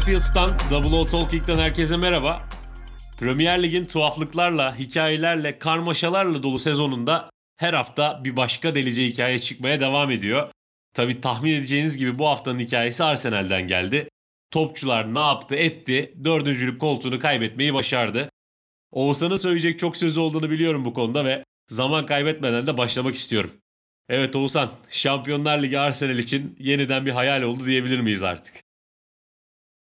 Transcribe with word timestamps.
Brefield'dan 0.00 0.56
Double 0.70 1.10
Talking'den 1.10 1.58
herkese 1.58 1.96
merhaba. 1.96 2.48
Premier 3.18 3.62
Lig'in 3.62 3.84
tuhaflıklarla, 3.84 4.78
hikayelerle, 4.78 5.58
karmaşalarla 5.58 6.42
dolu 6.42 6.58
sezonunda 6.58 7.30
her 7.56 7.74
hafta 7.74 8.24
bir 8.24 8.36
başka 8.36 8.74
delice 8.74 9.04
hikaye 9.04 9.38
çıkmaya 9.38 9.80
devam 9.80 10.10
ediyor. 10.10 10.50
Tabi 10.94 11.20
tahmin 11.20 11.52
edeceğiniz 11.52 11.96
gibi 11.96 12.18
bu 12.18 12.28
haftanın 12.28 12.58
hikayesi 12.58 13.04
Arsenal'den 13.04 13.68
geldi. 13.68 14.08
Topçular 14.50 15.14
ne 15.14 15.20
yaptı 15.20 15.54
etti, 15.54 16.14
dördüncülük 16.24 16.80
koltuğunu 16.80 17.18
kaybetmeyi 17.18 17.74
başardı. 17.74 18.30
Oğuzhan'ın 18.92 19.36
söyleyecek 19.36 19.78
çok 19.78 19.96
sözü 19.96 20.20
olduğunu 20.20 20.50
biliyorum 20.50 20.84
bu 20.84 20.94
konuda 20.94 21.24
ve 21.24 21.44
zaman 21.68 22.06
kaybetmeden 22.06 22.66
de 22.66 22.76
başlamak 22.78 23.14
istiyorum. 23.14 23.50
Evet 24.08 24.36
Oğuzhan, 24.36 24.70
Şampiyonlar 24.90 25.62
Ligi 25.62 25.78
Arsenal 25.78 26.18
için 26.18 26.56
yeniden 26.58 27.06
bir 27.06 27.12
hayal 27.12 27.42
oldu 27.42 27.66
diyebilir 27.66 28.00
miyiz 28.00 28.22
artık? 28.22 28.69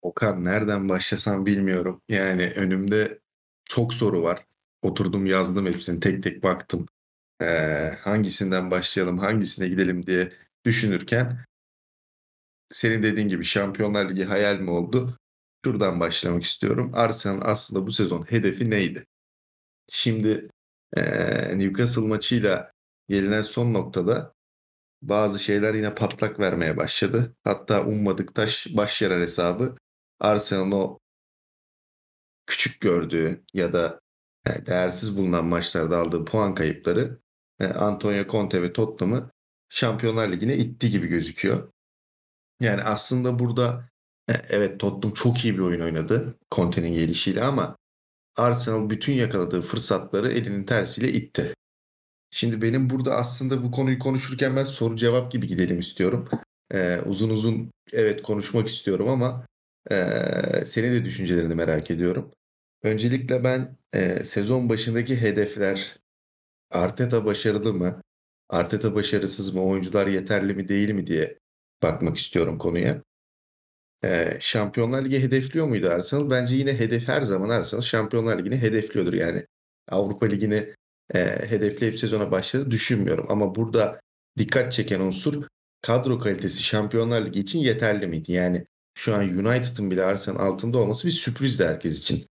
Okan 0.02 0.46
nereden 0.46 0.90
başlasam 0.90 1.46
bilmiyorum. 1.46 2.02
Yani 2.10 2.52
önümde 2.56 3.20
çok 3.66 3.94
soru 3.94 4.24
var. 4.24 4.46
Oturdum 4.82 5.26
yazdım 5.26 5.66
hepsini 5.66 6.00
tek 6.00 6.24
tek 6.24 6.44
baktım. 6.44 6.86
Ee, 7.42 7.92
hangisinden 8.00 8.72
başlayalım, 8.72 9.18
hangisine 9.18 9.68
gidelim 9.68 10.06
diye 10.06 10.32
düşünürken 10.66 11.46
senin 12.74 13.04
dediğin 13.04 13.28
gibi 13.30 13.44
Şampiyonlar 13.44 14.10
Ligi 14.10 14.24
hayal 14.24 14.60
mi 14.60 14.70
oldu? 14.70 15.18
Şuradan 15.66 16.00
başlamak 16.00 16.44
istiyorum. 16.44 16.92
Arsenal 16.94 17.42
aslında 17.44 17.88
bu 17.88 17.92
sezon 17.92 18.24
hedefi 18.32 18.70
neydi? 18.70 19.06
Şimdi 19.90 20.44
e, 20.98 21.02
Newcastle 21.58 22.02
maçıyla 22.02 22.72
gelinen 23.10 23.42
son 23.42 23.74
noktada 23.74 24.34
bazı 25.02 25.40
şeyler 25.40 25.74
yine 25.74 25.96
patlak 25.96 26.40
vermeye 26.40 26.78
başladı. 26.78 27.36
Hatta 27.44 27.86
ummadık 27.86 28.36
taş 28.36 28.68
baş 28.70 29.02
yarar 29.02 29.22
hesabı 29.22 29.76
Arsenal'ın 30.20 30.72
o 30.72 31.00
küçük 32.46 32.82
gördüğü 32.82 33.44
ya 33.54 33.74
da 33.74 34.00
e, 34.48 34.66
değersiz 34.66 35.18
bulunan 35.18 35.46
maçlarda 35.46 35.98
aldığı 35.98 36.26
puan 36.26 36.56
kayıpları 36.56 37.20
e, 37.60 37.66
Antonio 37.68 38.24
Conte 38.32 38.62
ve 38.62 38.74
Tottenham'ı 38.74 39.32
Şampiyonlar 39.70 40.32
Ligi'ne 40.32 40.58
itti 40.58 40.90
gibi 40.90 41.08
gözüküyor. 41.08 41.72
Yani 42.60 42.84
aslında 42.84 43.40
burada 43.40 43.90
e, 44.30 44.34
evet 44.50 44.80
Tottenham 44.80 45.14
çok 45.14 45.46
iyi 45.46 45.54
bir 45.54 45.60
oyun 45.60 45.82
oynadı 45.82 46.38
Conte'nin 46.52 46.94
gelişiyle 46.94 47.44
ama 47.44 47.78
Arsenal 48.38 48.90
bütün 48.90 49.14
yakaladığı 49.14 49.62
fırsatları 49.62 50.32
elinin 50.32 50.64
tersiyle 50.64 51.12
itti. 51.12 51.54
Şimdi 52.32 52.62
benim 52.62 52.90
burada 52.90 53.16
aslında 53.16 53.64
bu 53.64 53.72
konuyu 53.72 54.00
konuşurken 54.00 54.56
ben 54.56 54.64
soru 54.64 54.96
cevap 54.96 55.32
gibi 55.32 55.48
gidelim 55.48 55.80
istiyorum. 55.80 56.30
Ee, 56.74 57.00
uzun 57.06 57.30
uzun 57.30 57.72
evet 57.92 58.24
konuşmak 58.24 58.68
istiyorum 58.68 59.10
ama 59.10 59.46
e, 59.92 59.96
senin 60.66 60.94
de 60.94 61.06
düşüncelerini 61.06 61.56
merak 61.56 61.92
ediyorum. 61.92 62.32
Öncelikle 62.84 63.44
ben 63.44 63.78
e, 63.94 64.24
sezon 64.24 64.70
başındaki 64.70 65.22
hedefler 65.22 65.98
Arteta 66.72 67.26
başarılı 67.26 67.74
mı? 67.74 68.02
Arteta 68.50 68.96
başarısız 68.96 69.56
mı? 69.56 69.64
Oyuncular 69.64 70.08
yeterli 70.08 70.54
mi 70.54 70.68
değil 70.68 70.90
mi 70.90 71.08
diye 71.08 71.38
bakmak 71.84 72.18
istiyorum 72.18 72.58
konuya. 72.58 73.04
Ee, 74.04 74.38
Şampiyonlar 74.40 75.06
Ligi 75.06 75.20
hedefliyor 75.24 75.68
muydu 75.68 75.90
Arsenal? 75.90 76.30
Bence 76.30 76.56
yine 76.56 76.80
hedef 76.80 77.08
her 77.08 77.22
zaman 77.22 77.50
Arsenal 77.50 77.82
Şampiyonlar 77.82 78.40
Ligi'ni 78.40 78.58
hedefliyordur. 78.58 79.14
Yani 79.14 79.46
Avrupa 79.90 80.26
Ligi'ni 80.26 80.74
e, 81.16 81.20
hedefleyip 81.50 82.00
sezona 82.00 82.32
başladı 82.32 82.72
düşünmüyorum. 82.72 83.26
Ama 83.30 83.56
burada 83.56 84.00
dikkat 84.38 84.74
çeken 84.74 85.00
unsur 85.00 85.44
kadro 85.82 86.20
kalitesi 86.20 86.64
Şampiyonlar 86.64 87.26
Ligi 87.26 87.40
için 87.40 87.60
yeterli 87.60 88.08
miydi? 88.08 88.32
Yani 88.32 88.66
şu 89.00 89.16
an 89.16 89.22
United'ın 89.22 89.92
bile 89.92 90.04
Arsenal 90.04 90.40
altında 90.40 90.78
olması 90.78 91.08
bir 91.08 91.12
sürprizdi 91.12 91.66
herkes 91.66 92.00
için 92.00 92.26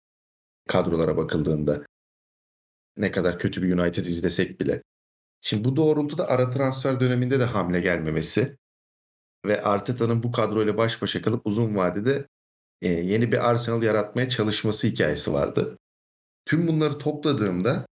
kadrolara 0.69 1.17
bakıldığında. 1.17 1.87
Ne 2.97 3.11
kadar 3.11 3.39
kötü 3.39 3.63
bir 3.63 3.79
United 3.79 4.05
izlesek 4.05 4.61
bile. 4.61 4.83
Şimdi 5.41 5.65
bu 5.65 5.77
doğrultuda 5.77 6.29
ara 6.29 6.51
transfer 6.51 7.01
döneminde 7.01 7.41
de 7.41 7.45
hamle 7.45 7.81
gelmemesi 7.81 8.57
ve 9.47 9.63
Arteta'nın 9.63 10.23
bu 10.23 10.33
kadroyla 10.33 10.77
baş 10.77 11.03
başa 11.03 11.23
kalıp 11.23 11.47
uzun 11.47 11.77
vadede 11.77 12.27
e, 12.83 12.89
yeni 12.89 13.33
bir 13.33 13.51
Arsenal 13.51 13.83
yaratmaya 13.83 14.29
çalışması 14.29 14.87
hikayesi 14.87 15.33
vardı. 15.33 15.79
Tüm 16.45 16.67
bunları 16.67 16.99
topladığımda 16.99 17.87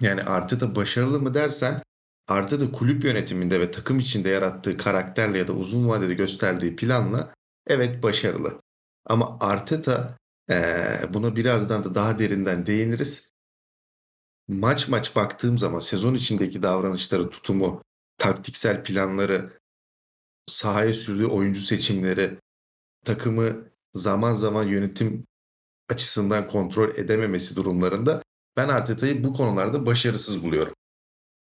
yani 0.00 0.22
Arteta 0.22 0.76
başarılı 0.76 1.20
mı 1.20 1.34
dersen 1.34 1.82
Arteta 2.28 2.72
kulüp 2.72 3.04
yönetiminde 3.04 3.60
ve 3.60 3.70
takım 3.70 3.98
içinde 3.98 4.28
yarattığı 4.28 4.76
karakterle 4.76 5.38
ya 5.38 5.48
da 5.48 5.52
uzun 5.52 5.88
vadede 5.88 6.14
gösterdiği 6.14 6.76
planla 6.76 7.35
evet 7.66 8.02
başarılı. 8.02 8.60
Ama 9.06 9.38
Arteta 9.40 10.18
e, 10.50 10.54
buna 11.14 11.36
birazdan 11.36 11.84
da 11.84 11.94
daha 11.94 12.18
derinden 12.18 12.66
değiniriz. 12.66 13.30
Maç 14.48 14.88
maç 14.88 15.16
baktığım 15.16 15.58
zaman 15.58 15.80
sezon 15.80 16.14
içindeki 16.14 16.62
davranışları, 16.62 17.30
tutumu, 17.30 17.82
taktiksel 18.18 18.84
planları, 18.84 19.60
sahaya 20.46 20.94
sürdüğü 20.94 21.26
oyuncu 21.26 21.60
seçimleri, 21.60 22.38
takımı 23.04 23.68
zaman 23.94 24.34
zaman 24.34 24.64
yönetim 24.64 25.24
açısından 25.88 26.48
kontrol 26.48 26.88
edememesi 26.96 27.56
durumlarında 27.56 28.22
ben 28.56 28.68
Arteta'yı 28.68 29.24
bu 29.24 29.32
konularda 29.32 29.86
başarısız 29.86 30.44
buluyorum. 30.44 30.72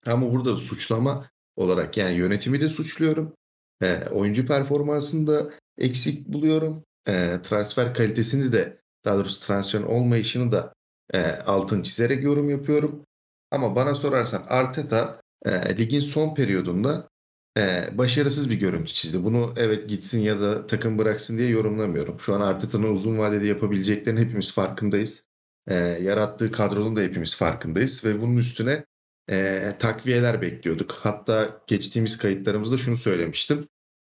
Ama 0.06 0.32
burada 0.32 0.56
suçlama 0.56 1.30
olarak 1.56 1.98
yani 1.98 2.16
yönetimi 2.16 2.62
de 2.62 2.70
suçluyorum. 2.70 3.34
E, 3.82 4.08
oyuncu 4.12 4.48
performansını 4.48 5.28
da 5.28 5.52
eksik 5.78 6.28
buluyorum. 6.28 6.84
E, 7.08 7.40
transfer 7.44 7.94
kalitesini 7.94 8.52
de 8.52 8.78
daha 9.06 9.16
doğrusu 9.16 9.48
transfer 9.48 9.82
olmayışını 9.82 10.52
da 10.52 10.74
e, 11.14 11.22
altın 11.22 11.82
çizerek 11.82 12.24
yorum 12.24 12.50
yapıyorum. 12.50 13.06
Ama 13.52 13.76
bana 13.76 13.96
sorarsan 13.96 14.44
Arteta 14.48 15.22
e, 15.46 15.78
ligin 15.78 16.00
son 16.00 16.36
periyodunda 16.36 17.10
e, 17.58 17.90
başarısız 17.98 18.50
bir 18.50 18.56
görüntü 18.56 18.94
çizdi. 18.94 19.24
Bunu 19.24 19.54
evet 19.58 19.90
gitsin 19.90 20.20
ya 20.20 20.40
da 20.42 20.68
takım 20.68 20.98
bıraksın 20.98 21.38
diye 21.38 21.50
yorumlamıyorum. 21.50 22.20
Şu 22.20 22.36
an 22.36 22.42
Arteta'nın 22.42 22.94
uzun 22.94 23.18
vadede 23.18 23.48
yapabileceklerini 23.48 24.20
hepimiz 24.20 24.54
farkındayız. 24.54 25.28
E, 25.68 25.76
yarattığı 25.76 26.52
kadronun 26.52 26.96
da 26.96 27.02
hepimiz 27.02 27.36
farkındayız 27.36 28.06
ve 28.06 28.22
bunun 28.22 28.38
üstüne 28.38 28.86
e, 29.30 29.62
takviyeler 29.80 30.42
bekliyorduk. 30.42 30.92
Hatta 30.92 31.62
geçtiğimiz 31.68 32.18
kayıtlarımızda 32.18 32.78
şunu 32.78 32.98
söylemiştim. 32.98 33.68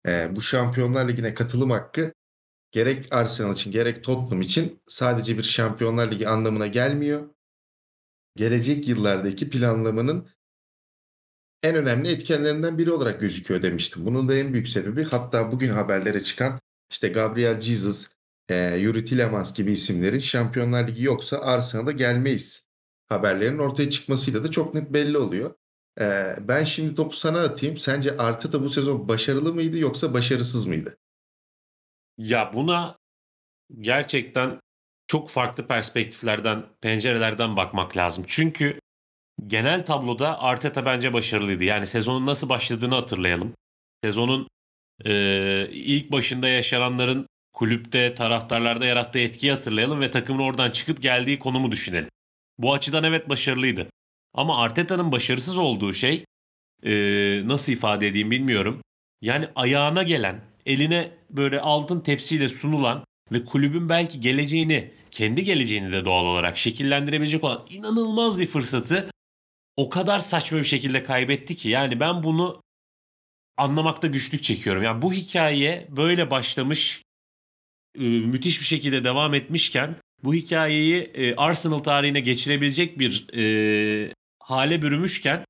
E, 0.08 0.36
bu 0.36 0.40
Şampiyonlar 0.40 1.08
Ligi'ne 1.08 1.34
katılım 1.34 1.70
hakkı 1.70 2.12
gerek 2.70 3.08
Arsenal 3.10 3.52
için 3.52 3.72
gerek 3.72 4.04
Tottenham 4.04 4.42
için 4.42 4.82
sadece 4.88 5.38
bir 5.38 5.42
Şampiyonlar 5.42 6.10
Ligi 6.10 6.28
anlamına 6.28 6.66
gelmiyor. 6.66 7.28
Gelecek 8.36 8.88
yıllardaki 8.88 9.50
planlamanın 9.50 10.28
en 11.62 11.74
önemli 11.74 12.08
etkenlerinden 12.08 12.78
biri 12.78 12.90
olarak 12.90 13.20
gözüküyor 13.20 13.62
demiştim. 13.62 14.06
Bunun 14.06 14.28
da 14.28 14.34
en 14.34 14.52
büyük 14.52 14.68
sebebi 14.68 15.04
hatta 15.04 15.52
bugün 15.52 15.68
haberlere 15.68 16.22
çıkan 16.22 16.60
işte 16.90 17.08
Gabriel 17.08 17.60
Jesus, 17.60 18.12
e, 18.48 18.76
Yuri 18.76 19.04
Tillemans 19.04 19.54
gibi 19.54 19.72
isimlerin 19.72 20.18
Şampiyonlar 20.18 20.88
Ligi 20.88 21.02
yoksa 21.02 21.38
Arsenal'a 21.38 21.92
gelmeyiz 21.92 22.68
haberlerin 23.06 23.58
ortaya 23.58 23.90
çıkmasıyla 23.90 24.44
da 24.44 24.50
çok 24.50 24.74
net 24.74 24.92
belli 24.92 25.18
oluyor. 25.18 25.54
E, 26.00 26.34
ben 26.40 26.64
şimdi 26.64 26.94
topu 26.94 27.16
sana 27.16 27.40
atayım. 27.40 27.76
Sence 27.76 28.16
Arteta 28.16 28.62
bu 28.62 28.68
sezon 28.68 29.08
başarılı 29.08 29.54
mıydı 29.54 29.78
yoksa 29.78 30.14
başarısız 30.14 30.66
mıydı? 30.66 30.96
Ya 32.18 32.52
buna 32.54 32.96
gerçekten 33.80 34.60
çok 35.06 35.30
farklı 35.30 35.66
perspektiflerden, 35.66 36.66
pencerelerden 36.80 37.56
bakmak 37.56 37.96
lazım. 37.96 38.24
Çünkü 38.28 38.80
genel 39.46 39.86
tabloda 39.86 40.40
Arteta 40.40 40.84
bence 40.84 41.12
başarılıydı. 41.12 41.64
Yani 41.64 41.86
sezonun 41.86 42.26
nasıl 42.26 42.48
başladığını 42.48 42.94
hatırlayalım. 42.94 43.54
Sezonun 44.04 44.48
e, 45.04 45.68
ilk 45.70 46.12
başında 46.12 46.48
yaşananların 46.48 47.26
kulüpte, 47.52 48.14
taraftarlarda 48.14 48.84
yarattığı 48.84 49.18
etkiyi 49.18 49.52
hatırlayalım 49.52 50.00
ve 50.00 50.10
takımın 50.10 50.42
oradan 50.42 50.70
çıkıp 50.70 51.02
geldiği 51.02 51.38
konumu 51.38 51.72
düşünelim. 51.72 52.08
Bu 52.58 52.74
açıdan 52.74 53.04
evet 53.04 53.28
başarılıydı. 53.28 53.88
Ama 54.34 54.58
Arteta'nın 54.58 55.12
başarısız 55.12 55.58
olduğu 55.58 55.92
şey 55.92 56.24
e, 56.82 56.92
nasıl 57.44 57.72
ifade 57.72 58.06
edeyim 58.06 58.30
bilmiyorum. 58.30 58.82
Yani 59.22 59.48
ayağına 59.54 60.02
gelen, 60.02 60.40
eline 60.66 61.10
böyle 61.30 61.60
altın 61.60 62.00
tepsiyle 62.00 62.48
sunulan 62.48 63.04
ve 63.32 63.44
kulübün 63.44 63.88
belki 63.88 64.20
geleceğini, 64.20 64.92
kendi 65.10 65.44
geleceğini 65.44 65.92
de 65.92 66.04
doğal 66.04 66.24
olarak 66.24 66.56
şekillendirebilecek 66.56 67.44
olan 67.44 67.64
inanılmaz 67.70 68.40
bir 68.40 68.46
fırsatı 68.46 69.10
o 69.76 69.88
kadar 69.88 70.18
saçma 70.18 70.58
bir 70.58 70.64
şekilde 70.64 71.02
kaybetti 71.02 71.56
ki 71.56 71.68
yani 71.68 72.00
ben 72.00 72.22
bunu 72.22 72.62
anlamakta 73.56 74.06
güçlük 74.06 74.42
çekiyorum. 74.42 74.82
Yani 74.82 75.02
bu 75.02 75.12
hikaye 75.12 75.88
böyle 75.90 76.30
başlamış, 76.30 77.02
müthiş 77.98 78.60
bir 78.60 78.66
şekilde 78.66 79.04
devam 79.04 79.34
etmişken 79.34 79.96
bu 80.24 80.34
hikayeyi 80.34 81.34
Arsenal 81.36 81.78
tarihine 81.78 82.20
geçirebilecek 82.20 82.98
bir 82.98 83.26
e, 83.38 84.14
hale 84.44 84.82
bürümüşken 84.82 85.44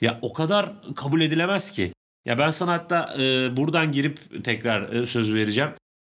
ya 0.00 0.18
o 0.22 0.32
kadar 0.32 0.72
kabul 0.96 1.20
edilemez 1.20 1.70
ki. 1.70 1.92
Ya 2.24 2.38
ben 2.38 2.50
sana 2.50 2.72
hatta 2.72 3.16
e, 3.18 3.56
buradan 3.56 3.92
girip 3.92 4.44
tekrar 4.44 4.92
e, 4.92 5.06
söz 5.06 5.34
vereceğim. 5.34 5.70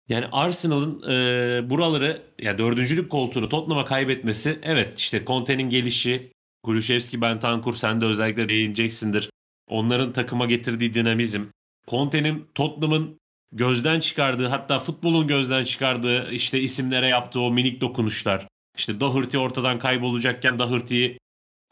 Yani 0.08 0.26
Arsenal'ın 0.32 1.02
e, 1.10 1.70
buraları 1.70 2.22
yani 2.38 2.58
dördüncülük 2.58 3.10
koltuğunu 3.10 3.48
Tottenham'a 3.48 3.84
kaybetmesi 3.84 4.58
evet 4.62 4.98
işte 4.98 5.24
Conte'nin 5.26 5.70
gelişi, 5.70 6.32
Kulüşevski, 6.62 7.20
Bentancur 7.20 7.74
sen 7.74 8.00
de 8.00 8.04
özellikle 8.04 8.48
değineceksindir. 8.48 9.30
Onların 9.68 10.12
takıma 10.12 10.46
getirdiği 10.46 10.94
dinamizm. 10.94 11.44
Conte'nin 11.88 12.46
Tottenham'ın 12.54 13.18
gözden 13.52 14.00
çıkardığı 14.00 14.46
hatta 14.46 14.78
futbolun 14.78 15.26
gözden 15.26 15.64
çıkardığı 15.64 16.30
işte 16.32 16.60
isimlere 16.60 17.08
yaptığı 17.08 17.40
o 17.40 17.52
minik 17.52 17.80
dokunuşlar. 17.80 18.46
İşte 18.76 19.00
Doherty 19.00 19.38
ortadan 19.38 19.78
kaybolacakken 19.78 20.58
Doherty'yi 20.58 21.18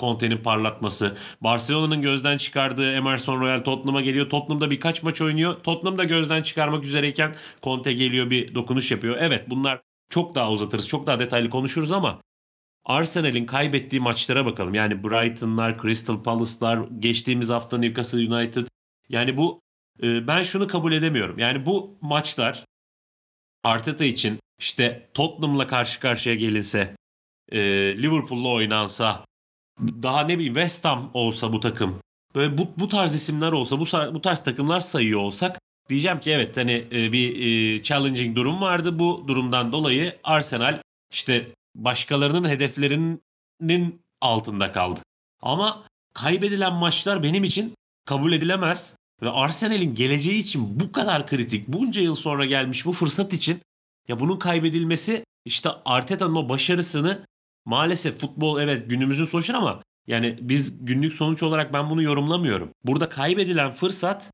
Conte'nin 0.01 0.39
parlatması. 0.39 1.17
Barcelona'nın 1.41 2.03
gözden 2.03 2.37
çıkardığı 2.37 2.93
Emerson 2.93 3.41
Royal 3.41 3.61
Tottenham'a 3.61 4.01
geliyor. 4.01 4.31
Tottenham'da 4.31 4.71
birkaç 4.71 5.03
maç 5.03 5.23
oynuyor. 5.23 5.55
Tottenham 5.55 5.99
da 5.99 6.05
gözden 6.05 6.43
çıkarmak 6.43 6.85
üzereyken 6.85 7.35
Conte 7.63 7.93
geliyor 7.93 8.31
bir 8.31 8.55
dokunuş 8.55 8.91
yapıyor. 8.91 9.17
Evet 9.21 9.51
bunlar 9.51 9.81
çok 10.11 10.35
daha 10.35 10.51
uzatırız. 10.51 10.89
Çok 10.89 11.07
daha 11.07 11.19
detaylı 11.19 11.51
konuşuruz 11.51 11.93
ama 11.93 12.21
Arsenal'in 12.85 13.47
kaybettiği 13.47 14.01
maçlara 14.03 14.47
bakalım. 14.47 14.75
Yani 14.75 15.05
Brighton'lar, 15.05 15.83
Crystal 15.83 16.23
Palace'lar, 16.23 16.79
geçtiğimiz 16.99 17.51
hafta 17.51 17.79
Newcastle 17.79 18.35
United. 18.35 18.67
Yani 19.09 19.37
bu 19.37 19.61
e, 20.03 20.27
ben 20.27 20.43
şunu 20.43 20.69
kabul 20.69 20.93
edemiyorum. 20.93 21.39
Yani 21.39 21.67
bu 21.67 21.99
maçlar 22.01 22.65
Arteta 23.65 24.05
için 24.05 24.39
işte 24.59 25.11
Tottenham'la 25.15 25.67
karşı 25.67 26.01
karşıya 26.01 26.35
gelinse, 26.35 26.97
e, 27.53 27.59
Liverpool'la 28.03 28.49
oynansa, 28.49 29.25
daha 29.81 30.23
ne 30.23 30.39
bileyim 30.39 30.55
West 30.55 30.85
Ham 30.85 31.11
olsa 31.15 31.53
bu 31.53 31.61
takım. 31.61 32.01
Böyle 32.35 32.59
bu, 32.59 32.69
bu 32.79 32.89
tarz 32.89 33.15
isimler 33.15 33.53
olsa, 33.53 33.81
bu, 33.81 33.85
bu 34.15 34.21
tarz 34.21 34.45
takımlar 34.45 34.81
sayıyor 34.81 35.21
olsak 35.21 35.61
diyeceğim 35.89 36.21
ki 36.21 36.31
evet 36.31 36.57
hani 36.57 36.89
e, 36.93 37.13
bir 37.13 37.37
e, 37.41 37.83
challenging 37.83 38.37
durum 38.37 38.61
vardı. 38.61 38.99
Bu 38.99 39.25
durumdan 39.29 39.73
dolayı 39.73 40.19
Arsenal 40.25 40.81
işte 41.13 41.51
başkalarının 41.75 42.49
hedeflerinin 42.49 44.03
altında 44.21 44.73
kaldı. 44.73 45.01
Ama 45.43 45.85
kaybedilen 46.15 46.73
maçlar 46.73 47.23
benim 47.23 47.45
için 47.45 47.75
kabul 48.05 48.33
edilemez. 48.33 48.97
Ve 49.23 49.31
Arsenal'in 49.31 49.95
geleceği 49.95 50.41
için 50.41 50.81
bu 50.81 50.93
kadar 50.93 51.27
kritik, 51.27 51.69
bunca 51.69 52.03
yıl 52.03 52.15
sonra 52.15 52.45
gelmiş 52.45 52.87
bu 52.87 52.93
fırsat 52.93 53.33
için 53.33 53.61
ya 54.09 54.21
bunun 54.21 54.37
kaybedilmesi 54.37 55.25
işte 55.45 55.71
Arteta'nın 55.85 56.35
o 56.35 56.49
başarısını 56.49 57.27
maalesef 57.65 58.21
futbol 58.21 58.61
evet 58.61 58.91
günümüzün 58.91 59.25
sonuçları 59.25 59.59
ama 59.59 59.83
yani 60.07 60.39
biz 60.41 60.85
günlük 60.85 61.13
sonuç 61.13 61.43
olarak 61.43 61.73
ben 61.73 61.91
bunu 61.91 62.03
yorumlamıyorum. 62.03 62.71
Burada 62.85 63.09
kaybedilen 63.09 63.71
fırsat 63.71 64.33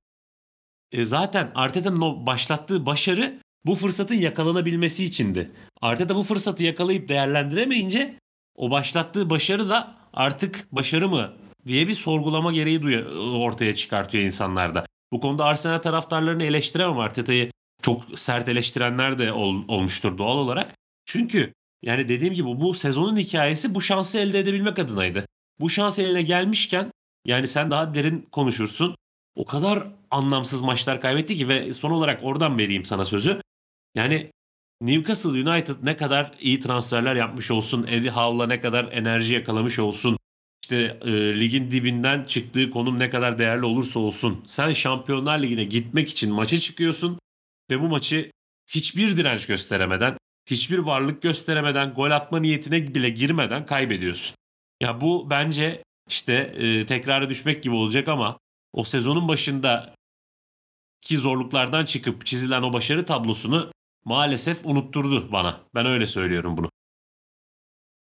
e, 0.93 1.05
zaten 1.05 1.51
Arteta'nın 1.55 2.01
o 2.01 2.27
başlattığı 2.27 2.87
başarı 2.87 3.41
bu 3.67 3.75
fırsatın 3.75 4.15
yakalanabilmesi 4.15 5.05
içindi. 5.05 5.51
Arteta 5.81 6.17
bu 6.17 6.23
fırsatı 6.23 6.63
yakalayıp 6.63 7.09
değerlendiremeyince 7.09 8.15
o 8.57 8.71
başlattığı 8.71 9.31
başarı 9.31 9.71
da 9.71 9.97
artık 10.13 10.69
başarı 10.73 11.09
mı 11.09 11.33
diye 11.67 11.89
bir 11.89 11.95
sorgulama 11.95 12.53
gereği 12.53 13.05
ortaya 13.37 13.75
çıkartıyor 13.75 14.25
insanlarda. 14.25 14.87
Bu 15.13 15.21
konuda 15.21 15.45
Arsenal 15.45 15.79
taraftarlarını 15.79 16.45
eleştiremem 16.45 16.99
Arteta'yı 16.99 17.51
çok 17.83 18.03
sert 18.19 18.49
eleştirenler 18.49 19.19
de 19.19 19.33
ol, 19.33 19.63
olmuştur 19.69 20.19
doğal 20.19 20.37
olarak. 20.37 20.75
Çünkü 21.05 21.53
yani 21.83 22.09
dediğim 22.09 22.35
gibi 22.35 22.49
bu 22.61 22.75
sezonun 22.75 23.17
hikayesi 23.17 23.75
bu 23.75 23.81
şansı 23.81 24.19
elde 24.19 24.39
edebilmek 24.39 24.79
adınaydı. 24.79 25.27
Bu 25.61 25.71
şans 25.71 25.99
eline 25.99 26.23
gelmişken 26.23 26.91
yani 27.27 27.47
sen 27.47 27.71
daha 27.71 27.95
derin 27.95 28.29
konuşursun. 28.33 28.97
O 29.35 29.45
kadar 29.45 29.89
anlamsız 30.11 30.63
maçlar 30.63 31.01
kaybetti 31.01 31.37
ki 31.37 31.49
ve 31.49 31.73
son 31.73 31.91
olarak 31.91 32.21
oradan 32.25 32.59
vereyim 32.59 32.85
sana 32.85 33.05
sözü. 33.05 33.41
Yani 33.95 34.31
Newcastle 34.81 35.51
United 35.51 35.77
ne 35.83 35.97
kadar 35.97 36.33
iyi 36.41 36.61
transferler 36.61 37.17
yapmış 37.17 37.51
olsun, 37.51 37.87
Eddie 37.89 38.11
Howe'la 38.11 38.47
ne 38.47 38.61
kadar 38.61 38.93
enerji 38.93 39.35
yakalamış 39.35 39.79
olsun, 39.79 40.19
işte 40.63 40.99
e, 41.03 41.41
ligin 41.41 41.71
dibinden 41.71 42.25
çıktığı 42.25 42.71
konum 42.71 42.99
ne 42.99 43.11
kadar 43.11 43.39
değerli 43.39 43.65
olursa 43.65 44.01
olsun 44.01 44.45
sen 44.47 44.73
Şampiyonlar 44.73 45.43
Ligi'ne 45.43 45.65
gitmek 45.65 46.09
için 46.09 46.33
maça 46.33 46.61
çıkıyorsun 46.61 47.19
ve 47.71 47.81
bu 47.81 47.89
maçı 47.89 48.31
hiçbir 48.67 49.17
direnç 49.17 49.47
gösteremeden, 49.47 50.17
hiçbir 50.51 50.79
varlık 50.79 51.23
gösteremeden, 51.23 51.95
gol 51.95 52.11
atma 52.11 52.41
niyetine 52.41 52.95
bile 52.95 53.09
girmeden 53.09 53.67
kaybediyorsun. 53.67 54.37
Ya 54.81 55.01
bu 55.01 55.31
bence 55.31 55.85
işte 56.09 56.35
e, 56.35 56.87
tekrara 56.87 57.31
düşmek 57.31 57.63
gibi 57.63 57.75
olacak 57.75 58.09
ama 58.09 58.39
o 58.73 58.85
sezonun 58.85 59.29
başında 59.29 59.95
ki 61.01 61.17
zorluklardan 61.17 61.85
çıkıp 61.85 62.27
çizilen 62.27 62.63
o 62.63 62.73
başarı 62.73 63.07
tablosunu 63.07 63.73
maalesef 64.05 64.67
unutturdu 64.67 65.33
bana. 65.33 65.61
Ben 65.75 65.87
öyle 65.87 66.07
söylüyorum 66.07 66.57
bunu. 66.57 66.71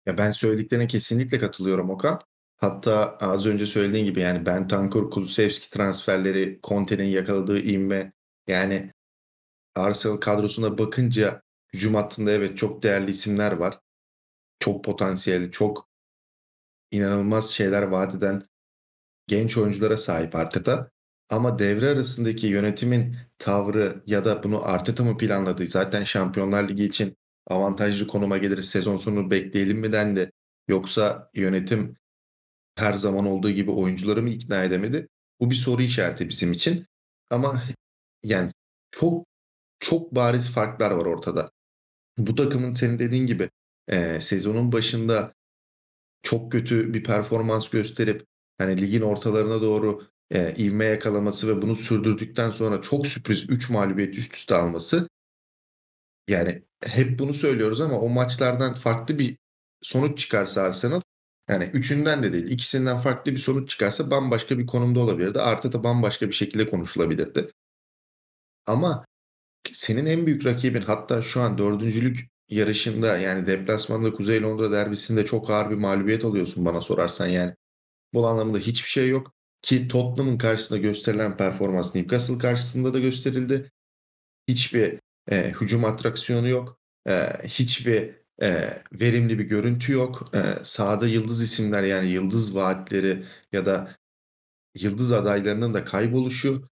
Ya 0.07 0.19
ben 0.19 0.31
söylediklerine 0.31 0.87
kesinlikle 0.87 1.39
katılıyorum 1.39 1.91
Okan. 1.91 2.21
Hatta 2.57 3.17
az 3.21 3.47
önce 3.47 3.67
söylediğin 3.67 4.05
gibi 4.05 4.21
yani 4.21 4.47
Bentancur, 4.47 5.11
Kulusevski 5.11 5.71
transferleri, 5.71 6.61
Conte'nin 6.63 7.05
yakaladığı 7.05 7.61
inme 7.61 8.13
yani 8.47 8.93
Arsenal 9.75 10.17
kadrosuna 10.17 10.79
bakınca 10.79 11.43
hücum 11.75 11.95
hattında 11.95 12.31
evet 12.31 12.59
çok 12.59 12.83
değerli 12.83 13.11
isimler 13.11 13.53
var. 13.53 13.81
Çok 14.59 14.85
potansiyel, 14.85 15.51
çok 15.51 15.89
inanılmaz 16.91 17.51
şeyler 17.51 17.83
vaat 17.83 18.15
eden 18.15 18.43
genç 19.27 19.57
oyunculara 19.57 19.97
sahip 19.97 20.35
Arteta. 20.35 20.91
Ama 21.29 21.59
devre 21.59 21.89
arasındaki 21.89 22.47
yönetimin 22.47 23.17
tavrı 23.39 24.03
ya 24.07 24.25
da 24.25 24.43
bunu 24.43 24.65
Arteta 24.65 25.05
mı 25.05 25.19
planladı? 25.19 25.67
Zaten 25.67 26.05
Şampiyonlar 26.05 26.69
Ligi 26.69 26.85
için 26.85 27.17
avantajlı 27.47 28.07
konuma 28.07 28.39
geliriz 28.39 28.69
sezon 28.69 28.97
sonu 28.97 29.31
bekleyelim 29.31 29.79
mi 29.79 29.93
dendi. 29.93 30.33
Yoksa 30.69 31.31
yönetim 31.35 31.97
her 32.77 32.95
zaman 32.95 33.27
olduğu 33.27 33.51
gibi 33.51 33.71
oyuncuları 33.71 34.23
mı 34.23 34.31
ikna 34.31 34.65
edemedi? 34.65 35.09
Bu 35.41 35.51
bir 35.51 35.55
soru 35.55 35.83
işareti 35.83 36.29
bizim 36.29 36.53
için. 36.53 36.87
Ama 37.31 37.63
yani 38.25 38.53
çok 38.91 39.27
çok 39.81 40.15
bariz 40.15 40.51
farklar 40.51 40.91
var 40.91 41.07
ortada. 41.07 41.51
Bu 42.27 42.35
takımın 42.35 42.75
senin 42.75 42.99
dediğin 42.99 43.27
gibi 43.27 43.51
e, 43.89 44.21
sezonun 44.21 44.73
başında 44.73 45.35
çok 46.23 46.53
kötü 46.53 46.95
bir 46.95 47.05
performans 47.05 47.69
gösterip 47.69 48.27
hani 48.59 48.83
ligin 48.83 49.03
ortalarına 49.03 49.63
doğru 49.63 50.03
e, 50.31 50.55
ivme 50.55 50.85
yakalaması 50.85 51.49
ve 51.49 51.63
bunu 51.63 51.77
sürdürdükten 51.77 52.51
sonra 52.51 52.83
çok 52.83 53.07
sürpriz 53.07 53.51
3 53.51 53.71
mağlubiyet 53.71 54.17
üst 54.17 54.37
üste 54.37 54.55
alması 54.55 55.09
yani 56.29 56.63
hep 56.85 57.19
bunu 57.19 57.35
söylüyoruz 57.35 57.81
ama 57.81 58.01
o 58.01 58.09
maçlardan 58.09 58.75
farklı 58.75 59.19
bir 59.19 59.39
sonuç 59.83 60.19
çıkarsa 60.19 60.63
Arsenal 60.63 61.01
yani 61.49 61.65
üçünden 61.65 62.23
de 62.23 62.33
değil 62.33 62.51
ikisinden 62.51 62.97
farklı 62.97 63.33
bir 63.33 63.39
sonuç 63.39 63.71
çıkarsa 63.71 64.11
bambaşka 64.11 64.59
bir 64.59 64.67
konumda 64.67 65.01
olabilirdi. 65.01 65.41
Artı 65.41 65.73
da 65.73 65.85
bambaşka 65.85 66.29
bir 66.29 66.33
şekilde 66.33 66.71
konuşulabilirdi. 66.71 67.51
Ama 68.67 69.05
senin 69.73 70.07
en 70.07 70.27
büyük 70.27 70.47
rakibin 70.47 70.83
hatta 70.83 71.23
şu 71.23 71.41
an 71.41 71.59
dördüncülük 71.59 72.31
yarışında 72.49 73.19
yani 73.19 73.47
deplasmanda 73.47 74.13
Kuzey 74.13 74.43
Londra 74.43 74.73
derbisinde 74.73 75.25
çok 75.25 75.51
ağır 75.51 75.71
bir 75.71 75.75
mağlubiyet 75.75 76.25
alıyorsun 76.25 76.65
bana 76.65 76.81
sorarsan 76.81 77.27
yani. 77.27 77.55
Bu 78.15 78.27
anlamda 78.27 78.59
hiçbir 78.59 78.89
şey 78.89 79.09
yok. 79.09 79.33
Ki 79.63 79.89
Tottenham'ın 79.89 80.39
karşısında 80.39 80.79
gösterilen 80.79 81.37
performans 81.37 81.95
Newcastle 81.95 82.39
karşısında 82.39 82.95
da 82.95 82.99
gösterildi. 82.99 83.71
Hiçbir 84.49 85.01
e, 85.31 85.51
hücum 85.61 85.85
atraksiyonu 85.85 86.49
yok. 86.49 86.79
E, 87.09 87.13
hiçbir 87.45 88.11
e, 88.43 88.71
verimli 88.93 89.39
bir 89.39 89.45
görüntü 89.45 89.93
yok. 89.93 90.25
E, 90.35 90.41
sahada 90.65 91.07
yıldız 91.07 91.43
isimler 91.43 91.83
yani 91.83 92.11
yıldız 92.11 92.55
vaatleri 92.55 93.25
ya 93.53 93.67
da 93.67 93.97
yıldız 94.75 95.13
adaylarının 95.13 95.75
da 95.75 95.85
kayboluşu. 95.85 96.69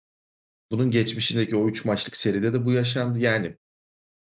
Bunun 0.71 0.91
geçmişindeki 0.91 1.55
o 1.55 1.67
3 1.69 1.85
maçlık 1.85 2.17
seride 2.17 2.53
de 2.53 2.65
bu 2.65 2.71
yaşandı. 2.71 3.19
Yani 3.19 3.57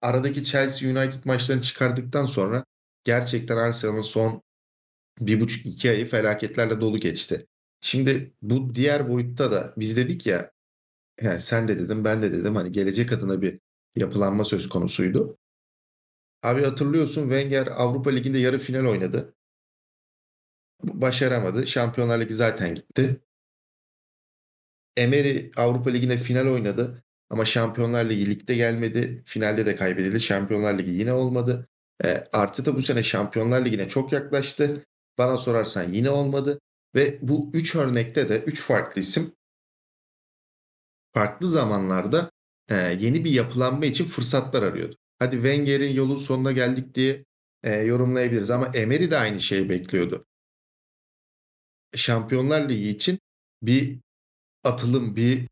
aradaki 0.02 0.44
Chelsea 0.44 0.90
United 0.90 1.24
maçlarını 1.24 1.62
çıkardıktan 1.62 2.26
sonra 2.26 2.64
gerçekten 3.04 3.56
Arsenal'ın 3.56 4.02
son 4.02 4.42
bir 5.20 5.40
buçuk 5.40 5.66
iki 5.66 5.90
ayı 5.90 6.06
felaketlerle 6.06 6.80
dolu 6.80 6.98
geçti. 6.98 7.46
Şimdi 7.80 8.34
bu 8.42 8.74
diğer 8.74 9.08
boyutta 9.08 9.52
da 9.52 9.74
biz 9.76 9.96
dedik 9.96 10.26
ya 10.26 10.50
yani 11.20 11.40
sen 11.40 11.68
de 11.68 11.78
dedim 11.78 12.04
ben 12.04 12.22
de 12.22 12.32
dedim 12.32 12.56
hani 12.56 12.72
gelecek 12.72 13.12
adına 13.12 13.42
bir 13.42 13.60
yapılanma 13.96 14.44
söz 14.44 14.68
konusuydu. 14.68 15.38
Abi 16.42 16.64
hatırlıyorsun 16.64 17.22
Wenger 17.22 17.66
Avrupa 17.66 18.10
Ligi'nde 18.10 18.38
yarı 18.38 18.58
final 18.58 18.86
oynadı. 18.90 19.34
Başaramadı. 20.82 21.66
Şampiyonlar 21.66 22.20
Ligi 22.20 22.34
zaten 22.34 22.74
gitti. 22.74 23.23
Emery 24.96 25.50
Avrupa 25.56 25.90
Ligi'nde 25.90 26.16
final 26.16 26.46
oynadı. 26.46 27.04
Ama 27.30 27.44
Şampiyonlar 27.44 28.04
Ligi 28.04 28.30
ligde 28.30 28.54
gelmedi. 28.54 29.22
Finalde 29.24 29.66
de 29.66 29.76
kaybedildi. 29.76 30.20
Şampiyonlar 30.20 30.78
Ligi 30.78 30.90
yine 30.90 31.12
olmadı. 31.12 31.68
E, 32.04 32.08
da 32.64 32.76
bu 32.76 32.82
sene 32.82 33.02
Şampiyonlar 33.02 33.64
Ligi'ne 33.64 33.88
çok 33.88 34.12
yaklaştı. 34.12 34.84
Bana 35.18 35.38
sorarsan 35.38 35.92
yine 35.92 36.10
olmadı. 36.10 36.60
Ve 36.94 37.18
bu 37.22 37.50
üç 37.54 37.74
örnekte 37.74 38.28
de 38.28 38.38
üç 38.38 38.62
farklı 38.62 39.00
isim 39.00 39.32
farklı 41.14 41.48
zamanlarda 41.48 42.30
e, 42.70 42.74
yeni 42.76 43.24
bir 43.24 43.30
yapılanma 43.30 43.86
için 43.86 44.04
fırsatlar 44.04 44.62
arıyordu. 44.62 44.96
Hadi 45.18 45.34
Wenger'in 45.34 45.92
yolun 45.92 46.16
sonuna 46.16 46.52
geldik 46.52 46.94
diye 46.94 47.24
e, 47.62 47.74
yorumlayabiliriz 47.74 48.50
ama 48.50 48.66
Emery 48.74 49.10
de 49.10 49.18
aynı 49.18 49.40
şeyi 49.40 49.68
bekliyordu. 49.68 50.26
Şampiyonlar 51.96 52.68
Ligi 52.68 52.88
için 52.88 53.18
bir 53.62 53.98
atılım, 54.64 55.16
bir 55.16 55.48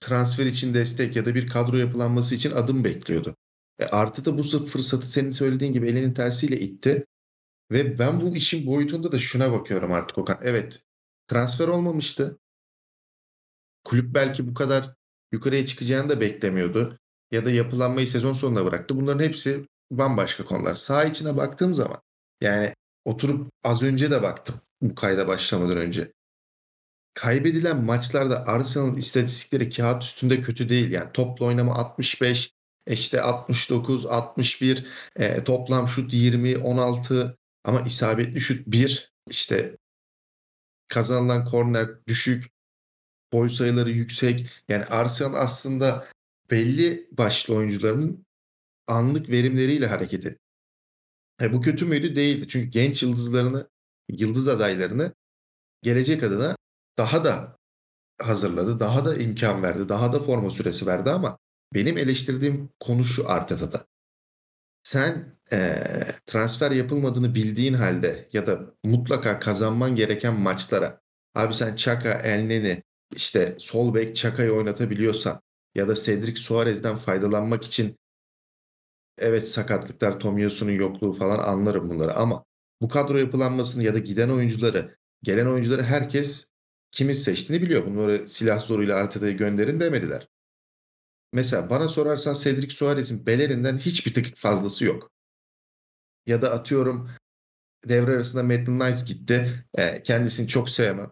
transfer 0.00 0.46
için 0.46 0.74
destek 0.74 1.16
ya 1.16 1.26
da 1.26 1.34
bir 1.34 1.46
kadro 1.46 1.76
yapılanması 1.76 2.34
için 2.34 2.50
adım 2.50 2.84
bekliyordu. 2.84 3.36
E 3.78 3.86
artı 3.86 4.24
da 4.24 4.38
bu 4.38 4.42
fırsatı 4.42 5.12
senin 5.12 5.32
söylediğin 5.32 5.72
gibi 5.72 5.88
elinin 5.88 6.12
tersiyle 6.12 6.60
itti. 6.60 7.06
Ve 7.70 7.98
ben 7.98 8.20
bu 8.20 8.36
işin 8.36 8.66
boyutunda 8.66 9.12
da 9.12 9.18
şuna 9.18 9.52
bakıyorum 9.52 9.92
artık 9.92 10.18
Okan. 10.18 10.38
Evet 10.42 10.84
transfer 11.28 11.68
olmamıştı. 11.68 12.38
Kulüp 13.84 14.14
belki 14.14 14.48
bu 14.48 14.54
kadar 14.54 14.94
yukarıya 15.32 15.66
çıkacağını 15.66 16.08
da 16.08 16.20
beklemiyordu. 16.20 16.98
Ya 17.30 17.44
da 17.44 17.50
yapılanmayı 17.50 18.08
sezon 18.08 18.32
sonuna 18.32 18.64
bıraktı. 18.64 18.96
Bunların 18.96 19.24
hepsi 19.24 19.66
bambaşka 19.90 20.44
konular. 20.44 20.74
Sağ 20.74 21.04
içine 21.04 21.36
baktığım 21.36 21.74
zaman 21.74 22.00
yani 22.40 22.74
oturup 23.04 23.50
az 23.64 23.82
önce 23.82 24.10
de 24.10 24.22
baktım 24.22 24.54
bu 24.82 24.94
kayda 24.94 25.28
başlamadan 25.28 25.76
önce. 25.76 26.12
Kaybedilen 27.14 27.84
maçlarda 27.84 28.46
Arsenal'ın 28.46 28.96
istatistikleri 28.96 29.70
kağıt 29.70 30.02
üstünde 30.02 30.40
kötü 30.40 30.68
değil. 30.68 30.90
Yani 30.90 31.12
toplu 31.12 31.46
oynama 31.46 31.74
65, 31.74 32.52
işte 32.86 33.20
69, 33.20 34.06
61, 34.06 34.86
e, 35.16 35.44
toplam 35.44 35.88
şut 35.88 36.12
20, 36.12 36.58
16 36.58 37.38
ama 37.64 37.80
isabetli 37.80 38.40
şut 38.40 38.66
1. 38.66 39.12
İşte 39.30 39.76
kazanılan 40.88 41.44
korner 41.44 41.88
düşük, 42.06 42.50
boy 43.32 43.50
sayıları 43.50 43.90
yüksek. 43.90 44.46
Yani 44.68 44.84
Arsenal 44.84 45.34
aslında 45.34 46.06
belli 46.50 47.08
başlı 47.12 47.54
oyuncuların 47.54 48.26
anlık 48.86 49.30
verimleriyle 49.30 49.86
hareket 49.86 50.26
etti. 50.26 50.38
E, 51.42 51.52
bu 51.52 51.60
kötü 51.60 51.84
müydü? 51.84 52.16
Değildi. 52.16 52.48
Çünkü 52.48 52.70
genç 52.70 53.02
yıldızlarını, 53.02 53.68
yıldız 54.08 54.48
adaylarını 54.48 55.12
gelecek 55.82 56.22
adına 56.22 56.56
daha 56.98 57.24
da 57.24 57.58
hazırladı, 58.22 58.80
daha 58.80 59.04
da 59.04 59.16
imkan 59.16 59.62
verdi, 59.62 59.88
daha 59.88 60.12
da 60.12 60.20
forma 60.20 60.50
süresi 60.50 60.86
verdi 60.86 61.10
ama 61.10 61.38
benim 61.74 61.98
eleştirdiğim 61.98 62.70
konu 62.80 63.04
şu 63.04 63.30
Arteta'da. 63.30 63.86
Sen 64.82 65.34
e, 65.52 65.58
transfer 66.26 66.70
yapılmadığını 66.70 67.34
bildiğin 67.34 67.74
halde 67.74 68.28
ya 68.32 68.46
da 68.46 68.60
mutlaka 68.84 69.38
kazanman 69.38 69.96
gereken 69.96 70.34
maçlara 70.40 71.00
abi 71.34 71.54
sen 71.54 71.76
Chaka, 71.76 72.12
Elneni, 72.12 72.82
işte 73.16 73.56
sol 73.58 73.94
bek 73.94 74.16
Chaka'yı 74.16 74.52
oynatabiliyorsan 74.52 75.40
ya 75.74 75.88
da 75.88 75.94
Cedric 75.94 76.40
Suarez'den 76.40 76.96
faydalanmak 76.96 77.64
için 77.64 77.96
evet 79.18 79.48
sakatlıklar 79.48 80.20
Tomiyasun'un 80.20 80.70
yokluğu 80.72 81.12
falan 81.12 81.38
anlarım 81.38 81.90
bunları 81.90 82.14
ama 82.14 82.44
bu 82.82 82.88
kadro 82.88 83.18
yapılanmasını 83.18 83.84
ya 83.84 83.94
da 83.94 83.98
giden 83.98 84.28
oyuncuları, 84.28 84.96
gelen 85.22 85.46
oyuncuları 85.46 85.82
herkes 85.82 86.53
kimin 86.94 87.14
seçtiğini 87.14 87.62
biliyor. 87.62 87.86
Bunları 87.86 88.28
silah 88.28 88.60
zoruyla 88.60 88.96
Arteta'ya 88.96 89.32
gönderin 89.32 89.80
demediler. 89.80 90.28
Mesela 91.32 91.70
bana 91.70 91.88
sorarsan 91.88 92.34
Cedric 92.34 92.74
Suarez'in 92.74 93.26
belerinden 93.26 93.78
hiçbir 93.78 94.14
tık 94.14 94.36
fazlası 94.36 94.84
yok. 94.84 95.10
Ya 96.26 96.42
da 96.42 96.52
atıyorum 96.52 97.10
devre 97.88 98.10
arasında 98.12 98.42
Maitland 98.42 98.80
Nice 98.80 99.04
gitti. 99.04 99.64
E, 99.74 100.02
kendisini 100.02 100.48
çok 100.48 100.70
sevmem. 100.70 101.10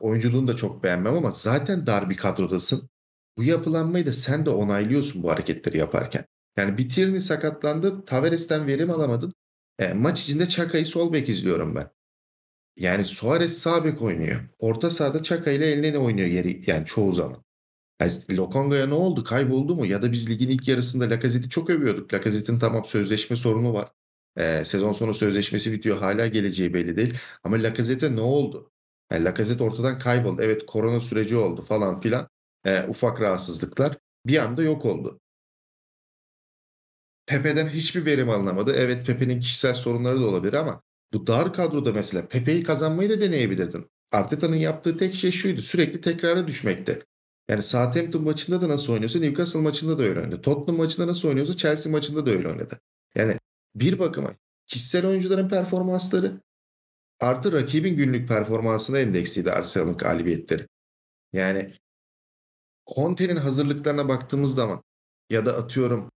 Oyunculuğunu 0.00 0.48
da 0.48 0.56
çok 0.56 0.84
beğenmem 0.84 1.14
ama 1.14 1.30
zaten 1.30 1.86
dar 1.86 2.10
bir 2.10 2.16
kadrodasın. 2.16 2.90
Bu 3.38 3.42
yapılanmayı 3.42 4.06
da 4.06 4.12
sen 4.12 4.46
de 4.46 4.50
onaylıyorsun 4.50 5.22
bu 5.22 5.30
hareketleri 5.30 5.78
yaparken. 5.78 6.24
Yani 6.56 6.78
bir 6.78 6.88
Tierney 6.88 7.20
sakatlandı. 7.20 8.04
Tavares'ten 8.04 8.66
verim 8.66 8.90
alamadın. 8.90 9.32
E, 9.78 9.92
maç 9.92 10.22
içinde 10.22 10.48
Çaka'yı 10.48 10.86
sol 10.86 11.12
bek 11.12 11.28
izliyorum 11.28 11.74
ben. 11.74 11.90
Yani 12.76 13.04
Suarez 13.04 13.58
sağ 13.58 13.84
bek 13.84 14.02
oynuyor. 14.02 14.40
Orta 14.58 14.90
sahada 14.90 15.22
Çaka 15.22 15.50
ile 15.50 15.70
eline 15.70 15.98
oynuyor 15.98 16.28
yeri 16.28 16.62
yani 16.66 16.86
çoğu 16.86 17.12
zaman. 17.12 17.44
Yani 18.00 18.12
Lokonga'ya 18.30 18.86
ne 18.86 18.94
oldu? 18.94 19.24
Kayboldu 19.24 19.74
mu? 19.76 19.86
Ya 19.86 20.02
da 20.02 20.12
biz 20.12 20.30
ligin 20.30 20.48
ilk 20.48 20.68
yarısında 20.68 21.10
Lacazette'i 21.10 21.50
çok 21.50 21.70
övüyorduk. 21.70 22.14
Lacazette'in 22.14 22.58
tamam 22.58 22.84
sözleşme 22.84 23.36
sorunu 23.36 23.74
var. 23.74 23.88
Ee, 24.36 24.64
sezon 24.64 24.92
sonu 24.92 25.14
sözleşmesi 25.14 25.72
bitiyor. 25.72 25.98
Hala 25.98 26.26
geleceği 26.26 26.74
belli 26.74 26.96
değil. 26.96 27.14
Ama 27.44 27.56
Lacazette 27.56 28.16
ne 28.16 28.20
oldu? 28.20 28.72
Yani 29.12 29.24
Lacazette 29.24 29.64
ortadan 29.64 29.98
kayboldu. 29.98 30.42
Evet 30.42 30.66
korona 30.66 31.00
süreci 31.00 31.36
oldu 31.36 31.62
falan 31.62 32.00
filan. 32.00 32.28
Ee, 32.64 32.82
ufak 32.88 33.20
rahatsızlıklar. 33.20 33.96
Bir 34.26 34.38
anda 34.38 34.62
yok 34.62 34.84
oldu. 34.84 35.20
Pepe'den 37.26 37.68
hiçbir 37.68 38.06
verim 38.06 38.30
alınamadı. 38.30 38.74
Evet 38.76 39.06
Pepe'nin 39.06 39.40
kişisel 39.40 39.74
sorunları 39.74 40.20
da 40.20 40.26
olabilir 40.26 40.54
ama 40.54 40.82
bu 41.12 41.26
dar 41.26 41.52
kadroda 41.52 41.92
mesela 41.92 42.28
Pepe'yi 42.28 42.62
kazanmayı 42.62 43.10
da 43.10 43.20
deneyebilirdin. 43.20 43.86
Arteta'nın 44.12 44.56
yaptığı 44.56 44.96
tek 44.96 45.14
şey 45.14 45.30
şuydu. 45.30 45.62
Sürekli 45.62 46.00
tekrara 46.00 46.46
düşmekte. 46.48 47.02
Yani 47.48 47.62
Southampton 47.62 48.22
maçında 48.22 48.60
da 48.60 48.68
nasıl 48.68 48.92
oynuyorsa 48.92 49.18
Newcastle 49.18 49.60
maçında 49.60 49.98
da 49.98 50.02
öyle 50.02 50.20
oynadı. 50.20 50.42
Tottenham 50.42 50.76
maçında 50.76 51.06
nasıl 51.06 51.28
oynuyorsa 51.28 51.56
Chelsea 51.56 51.92
maçında 51.92 52.26
da 52.26 52.30
öyle 52.30 52.48
oynadı. 52.48 52.80
Yani 53.14 53.38
bir 53.74 53.98
bakıma 53.98 54.30
kişisel 54.66 55.06
oyuncuların 55.06 55.48
performansları 55.48 56.40
artı 57.20 57.52
rakibin 57.52 57.96
günlük 57.96 58.28
performansına 58.28 58.98
endeksliydi 58.98 59.52
Arsenal'ın 59.52 59.96
galibiyetleri. 59.96 60.66
Yani 61.32 61.72
Conte'nin 62.94 63.36
hazırlıklarına 63.36 64.08
baktığımız 64.08 64.54
zaman 64.54 64.82
ya 65.30 65.46
da 65.46 65.56
atıyorum 65.56 66.10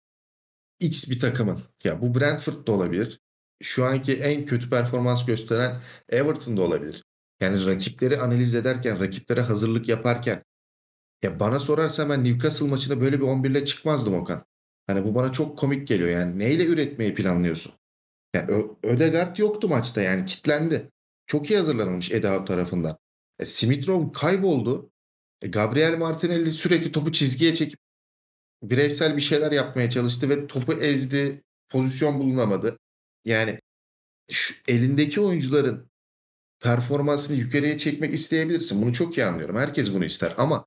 X 0.81 1.11
bir 1.11 1.21
takımın 1.21 1.59
ya 1.85 2.03
bu 2.03 2.21
Brentford 2.21 2.67
da 2.67 2.73
olabilir. 2.73 3.21
Şu 3.63 3.85
anki 3.85 4.15
en 4.15 4.47
kötü 4.47 4.71
performans 4.71 5.27
gösteren 5.27 5.77
Everton 6.09 6.57
da 6.57 6.63
olabilir. 6.63 7.05
Yani 7.41 7.67
rakipleri 7.67 8.19
analiz 8.21 8.55
ederken, 8.55 9.01
rakiplere 9.01 9.41
hazırlık 9.41 9.89
yaparken 9.89 10.43
ya 11.23 11.41
bana 11.41 11.61
sorarsa 11.61 12.09
ben 12.09 12.25
Newcastle 12.25 12.67
maçına 12.67 13.01
böyle 13.01 13.21
bir 13.21 13.25
11 13.25 13.51
ile 13.51 13.65
çıkmazdım 13.65 14.15
Okan. 14.15 14.45
Hani 14.87 15.05
bu 15.05 15.15
bana 15.15 15.33
çok 15.33 15.59
komik 15.59 15.89
geliyor 15.89 16.09
yani. 16.11 16.39
Neyle 16.39 16.67
üretmeyi 16.67 17.15
planlıyorsun? 17.15 17.73
Yani 18.35 18.51
Ö- 18.51 18.89
Ödegaard 18.89 19.37
yoktu 19.37 19.69
maçta 19.69 20.01
yani 20.01 20.27
kitlendi. 20.27 20.91
Çok 21.27 21.51
iyi 21.51 21.57
hazırlanılmış 21.57 22.11
Eda 22.11 22.45
tarafından. 22.45 22.97
E, 23.39 23.45
Simitrov 23.45 24.13
kayboldu. 24.13 24.91
E, 25.43 25.49
Gabriel 25.49 25.99
Martinelli 25.99 26.51
sürekli 26.51 26.93
topu 26.93 27.13
çizgiye 27.13 27.55
çekip 27.55 27.79
bireysel 28.63 29.17
bir 29.17 29.23
şeyler 29.23 29.53
yapmaya 29.53 29.91
çalıştı 29.91 30.29
ve 30.29 30.47
topu 30.47 30.73
ezdi. 30.73 31.43
Pozisyon 31.69 32.19
bulunamadı. 32.19 32.79
Yani 33.27 33.61
şu 34.31 34.55
elindeki 34.69 35.21
oyuncuların 35.21 35.91
performansını 36.61 37.37
yukarıya 37.37 37.79
çekmek 37.79 38.15
isteyebilirsin. 38.15 38.83
Bunu 38.83 38.93
çok 38.93 39.19
iyi 39.19 39.25
anlıyorum. 39.25 39.57
Herkes 39.57 39.93
bunu 39.93 40.05
ister 40.05 40.35
ama 40.37 40.67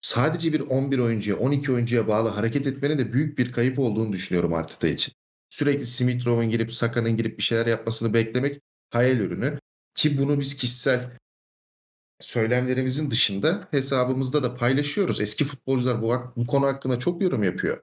sadece 0.00 0.52
bir 0.52 0.60
11 0.60 0.98
oyuncuya, 0.98 1.36
12 1.36 1.72
oyuncuya 1.72 2.08
bağlı 2.08 2.28
hareket 2.28 2.66
etmenin 2.66 2.98
de 2.98 3.12
büyük 3.12 3.38
bir 3.38 3.52
kayıp 3.52 3.78
olduğunu 3.78 4.12
düşünüyorum 4.12 4.54
Arteta 4.54 4.88
için. 4.88 5.14
Sürekli 5.50 5.86
Smith 5.86 6.24
girip 6.24 6.74
Saka'nın 6.74 7.16
girip 7.16 7.38
bir 7.38 7.42
şeyler 7.42 7.66
yapmasını 7.66 8.14
beklemek 8.14 8.60
hayal 8.90 9.18
ürünü. 9.18 9.58
Ki 9.94 10.18
bunu 10.18 10.40
biz 10.40 10.56
kişisel 10.56 11.18
söylemlerimizin 12.20 13.10
dışında 13.10 13.68
hesabımızda 13.70 14.42
da 14.42 14.56
paylaşıyoruz. 14.56 15.20
Eski 15.20 15.44
futbolcular 15.44 16.02
bu, 16.02 16.32
bu 16.36 16.46
konu 16.46 16.66
hakkında 16.66 16.98
çok 16.98 17.22
yorum 17.22 17.42
yapıyor. 17.42 17.82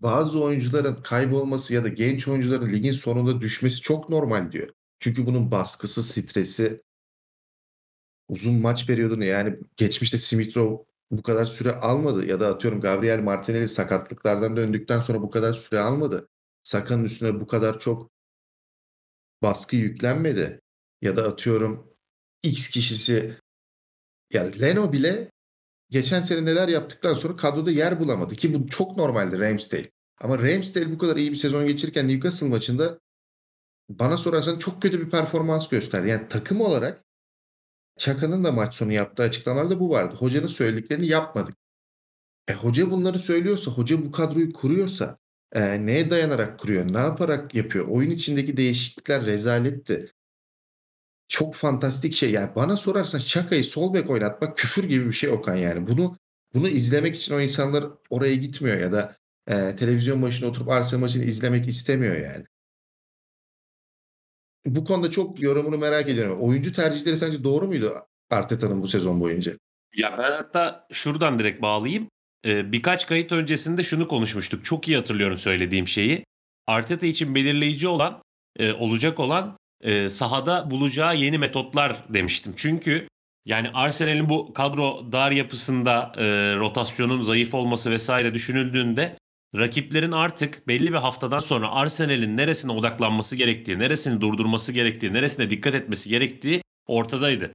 Bazı 0.00 0.42
oyuncuların 0.42 1.02
kaybolması 1.02 1.74
ya 1.74 1.84
da 1.84 1.88
genç 1.88 2.28
oyuncuların 2.28 2.72
ligin 2.72 2.92
sonunda 2.92 3.40
düşmesi 3.40 3.80
çok 3.80 4.08
normal 4.08 4.52
diyor. 4.52 4.68
Çünkü 4.98 5.26
bunun 5.26 5.50
baskısı, 5.50 6.02
stresi, 6.02 6.82
uzun 8.28 8.54
maç 8.54 8.86
periyodunu 8.86 9.24
yani 9.24 9.58
geçmişte 9.76 10.18
Simitrov 10.18 10.78
bu 11.10 11.22
kadar 11.22 11.44
süre 11.44 11.72
almadı 11.72 12.26
ya 12.26 12.40
da 12.40 12.48
atıyorum 12.48 12.80
Gabriel 12.80 13.22
Martinelli 13.22 13.68
sakatlıklardan 13.68 14.56
döndükten 14.56 15.00
sonra 15.00 15.22
bu 15.22 15.30
kadar 15.30 15.52
süre 15.52 15.80
almadı. 15.80 16.28
Saka'nın 16.62 17.04
üstüne 17.04 17.40
bu 17.40 17.46
kadar 17.46 17.78
çok 17.78 18.10
baskı 19.42 19.76
yüklenmedi. 19.76 20.60
Ya 21.02 21.16
da 21.16 21.24
atıyorum 21.24 21.92
X 22.42 22.68
kişisi 22.68 23.38
yani 24.32 24.60
Leno 24.60 24.92
bile 24.92 25.30
geçen 25.90 26.20
sene 26.20 26.44
neler 26.44 26.68
yaptıktan 26.68 27.14
sonra 27.14 27.36
kadroda 27.36 27.70
yer 27.70 28.00
bulamadı 28.00 28.34
ki 28.34 28.54
bu 28.54 28.68
çok 28.68 28.96
normaldi 28.96 29.38
Ramsdale. 29.38 29.90
Ama 30.20 30.38
Ramsdale 30.38 30.92
bu 30.92 30.98
kadar 30.98 31.16
iyi 31.16 31.30
bir 31.30 31.36
sezon 31.36 31.66
geçirirken 31.66 32.08
Newcastle 32.08 32.48
maçında 32.48 33.00
bana 33.88 34.16
sorarsan 34.16 34.58
çok 34.58 34.82
kötü 34.82 35.00
bir 35.00 35.10
performans 35.10 35.68
gösterdi. 35.68 36.08
Yani 36.08 36.28
takım 36.28 36.60
olarak 36.60 37.04
Çaka'nın 37.96 38.44
da 38.44 38.52
maç 38.52 38.74
sonu 38.74 38.92
yaptığı 38.92 39.22
açıklamalarda 39.22 39.80
bu 39.80 39.90
vardı. 39.90 40.16
Hocanın 40.18 40.46
söylediklerini 40.46 41.06
yapmadık. 41.06 41.56
E, 42.48 42.52
hoca 42.52 42.90
bunları 42.90 43.18
söylüyorsa, 43.18 43.70
hoca 43.70 44.04
bu 44.04 44.12
kadroyu 44.12 44.52
kuruyorsa 44.52 45.18
e, 45.52 45.86
neye 45.86 46.10
dayanarak 46.10 46.58
kuruyor, 46.58 46.92
ne 46.92 46.98
yaparak 46.98 47.54
yapıyor? 47.54 47.88
Oyun 47.88 48.10
içindeki 48.10 48.56
değişiklikler 48.56 49.26
rezaletti. 49.26 50.06
Çok 51.28 51.54
fantastik 51.54 52.14
şey. 52.14 52.30
Yani 52.30 52.50
bana 52.56 52.76
sorarsan 52.76 53.18
Çaka'yı 53.18 53.64
sol 53.64 53.94
bek 53.94 54.10
oynatmak 54.10 54.56
küfür 54.56 54.84
gibi 54.84 55.06
bir 55.06 55.12
şey 55.12 55.30
Okan 55.30 55.56
yani. 55.56 55.86
Bunu 55.86 56.16
bunu 56.54 56.68
izlemek 56.68 57.16
için 57.16 57.34
o 57.34 57.40
insanlar 57.40 57.84
oraya 58.10 58.34
gitmiyor 58.34 58.78
ya 58.78 58.92
da 58.92 59.16
e, 59.46 59.76
televizyon 59.76 60.22
başına 60.22 60.48
oturup 60.48 60.68
Arsenal 60.68 61.00
maçını 61.00 61.24
izlemek 61.24 61.68
istemiyor 61.68 62.16
yani. 62.16 62.44
Bu 64.66 64.84
konuda 64.84 65.10
çok 65.10 65.42
yorumunu 65.42 65.78
merak 65.78 66.08
ediyorum. 66.08 66.40
Oyuncu 66.40 66.72
tercihleri 66.72 67.16
sence 67.16 67.44
doğru 67.44 67.66
muydu 67.66 67.92
Arteta'nın 68.30 68.82
bu 68.82 68.88
sezon 68.88 69.20
boyunca? 69.20 69.52
Ya 69.96 70.14
ben 70.18 70.30
hatta 70.32 70.86
şuradan 70.92 71.38
direkt 71.38 71.62
bağlayayım. 71.62 72.08
Ee, 72.46 72.72
birkaç 72.72 73.06
kayıt 73.06 73.32
öncesinde 73.32 73.82
şunu 73.82 74.08
konuşmuştuk. 74.08 74.64
Çok 74.64 74.88
iyi 74.88 74.96
hatırlıyorum 74.96 75.38
söylediğim 75.38 75.88
şeyi. 75.88 76.24
Arteta 76.66 77.06
için 77.06 77.34
belirleyici 77.34 77.88
olan, 77.88 78.22
e, 78.58 78.72
olacak 78.72 79.20
olan 79.20 79.58
e, 79.80 80.08
sahada 80.08 80.70
bulacağı 80.70 81.16
yeni 81.16 81.38
metotlar 81.38 82.04
demiştim. 82.08 82.52
Çünkü 82.56 83.08
yani 83.46 83.70
Arsenal'in 83.74 84.28
bu 84.28 84.54
kadro 84.54 85.12
dar 85.12 85.30
yapısında 85.30 86.12
e, 86.16 86.24
rotasyonun 86.56 87.22
zayıf 87.22 87.54
olması 87.54 87.90
vesaire 87.90 88.34
düşünüldüğünde 88.34 89.16
rakiplerin 89.56 90.12
artık 90.12 90.68
belli 90.68 90.92
bir 90.92 90.98
haftadan 90.98 91.38
sonra 91.38 91.70
Arsenal'in 91.70 92.36
neresine 92.36 92.72
odaklanması 92.72 93.36
gerektiği, 93.36 93.78
neresini 93.78 94.20
durdurması 94.20 94.72
gerektiği, 94.72 95.12
neresine 95.12 95.50
dikkat 95.50 95.74
etmesi 95.74 96.08
gerektiği 96.08 96.62
ortadaydı. 96.86 97.52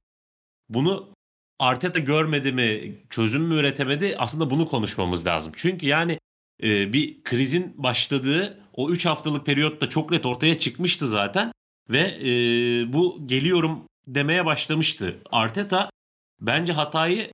Bunu 0.68 1.12
Arteta 1.58 1.98
görmedi 1.98 2.52
mi, 2.52 2.96
çözüm 3.10 3.42
mü 3.42 3.54
üretemedi? 3.54 4.14
Aslında 4.18 4.50
bunu 4.50 4.68
konuşmamız 4.68 5.26
lazım. 5.26 5.52
Çünkü 5.56 5.86
yani 5.86 6.18
e, 6.62 6.92
bir 6.92 7.22
krizin 7.22 7.74
başladığı 7.82 8.60
o 8.72 8.90
3 8.90 9.06
haftalık 9.06 9.46
periyotta 9.46 9.88
çok 9.88 10.10
net 10.10 10.26
ortaya 10.26 10.58
çıkmıştı 10.58 11.08
zaten. 11.08 11.52
Ve 11.90 11.98
e, 11.98 12.28
bu 12.92 13.22
geliyorum 13.26 13.86
demeye 14.06 14.46
başlamıştı. 14.46 15.22
Arteta 15.32 15.90
bence 16.40 16.72
hatayı 16.72 17.32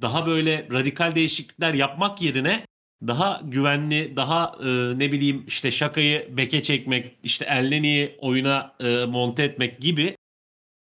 daha 0.00 0.26
böyle 0.26 0.68
radikal 0.72 1.14
değişiklikler 1.14 1.74
yapmak 1.74 2.22
yerine 2.22 2.66
daha 3.06 3.40
güvenli, 3.44 4.16
daha 4.16 4.56
e, 4.60 4.98
ne 4.98 5.12
bileyim 5.12 5.44
işte 5.46 5.70
şakayı 5.70 6.36
beke 6.36 6.62
çekmek, 6.62 7.18
işte 7.24 7.44
Elneni'yi 7.44 8.16
oyuna 8.20 8.74
e, 8.80 9.04
monte 9.04 9.42
etmek 9.42 9.80
gibi 9.80 10.16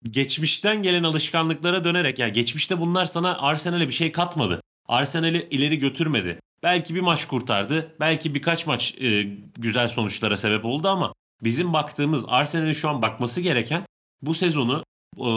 geçmişten 0.02 0.82
gelen 0.82 1.02
alışkanlıklara 1.02 1.84
dönerek 1.84 2.18
yani 2.18 2.32
geçmişte 2.32 2.80
bunlar 2.80 3.04
sana 3.04 3.38
Arsenal'e 3.38 3.86
bir 3.86 3.92
şey 3.92 4.12
katmadı. 4.12 4.60
Arsenal'i 4.86 5.48
ileri 5.50 5.78
götürmedi. 5.78 6.40
Belki 6.62 6.94
bir 6.94 7.00
maç 7.00 7.24
kurtardı. 7.24 7.96
Belki 8.00 8.34
birkaç 8.34 8.66
maç 8.66 8.94
e, 9.00 9.22
güzel 9.58 9.88
sonuçlara 9.88 10.36
sebep 10.36 10.64
oldu 10.64 10.88
ama 10.88 11.14
bizim 11.44 11.72
baktığımız 11.72 12.24
Arsenal'in 12.28 12.72
şu 12.72 12.88
an 12.88 13.02
bakması 13.02 13.40
gereken 13.40 13.82
bu 14.22 14.34
sezonu 14.34 14.84
e, 15.18 15.30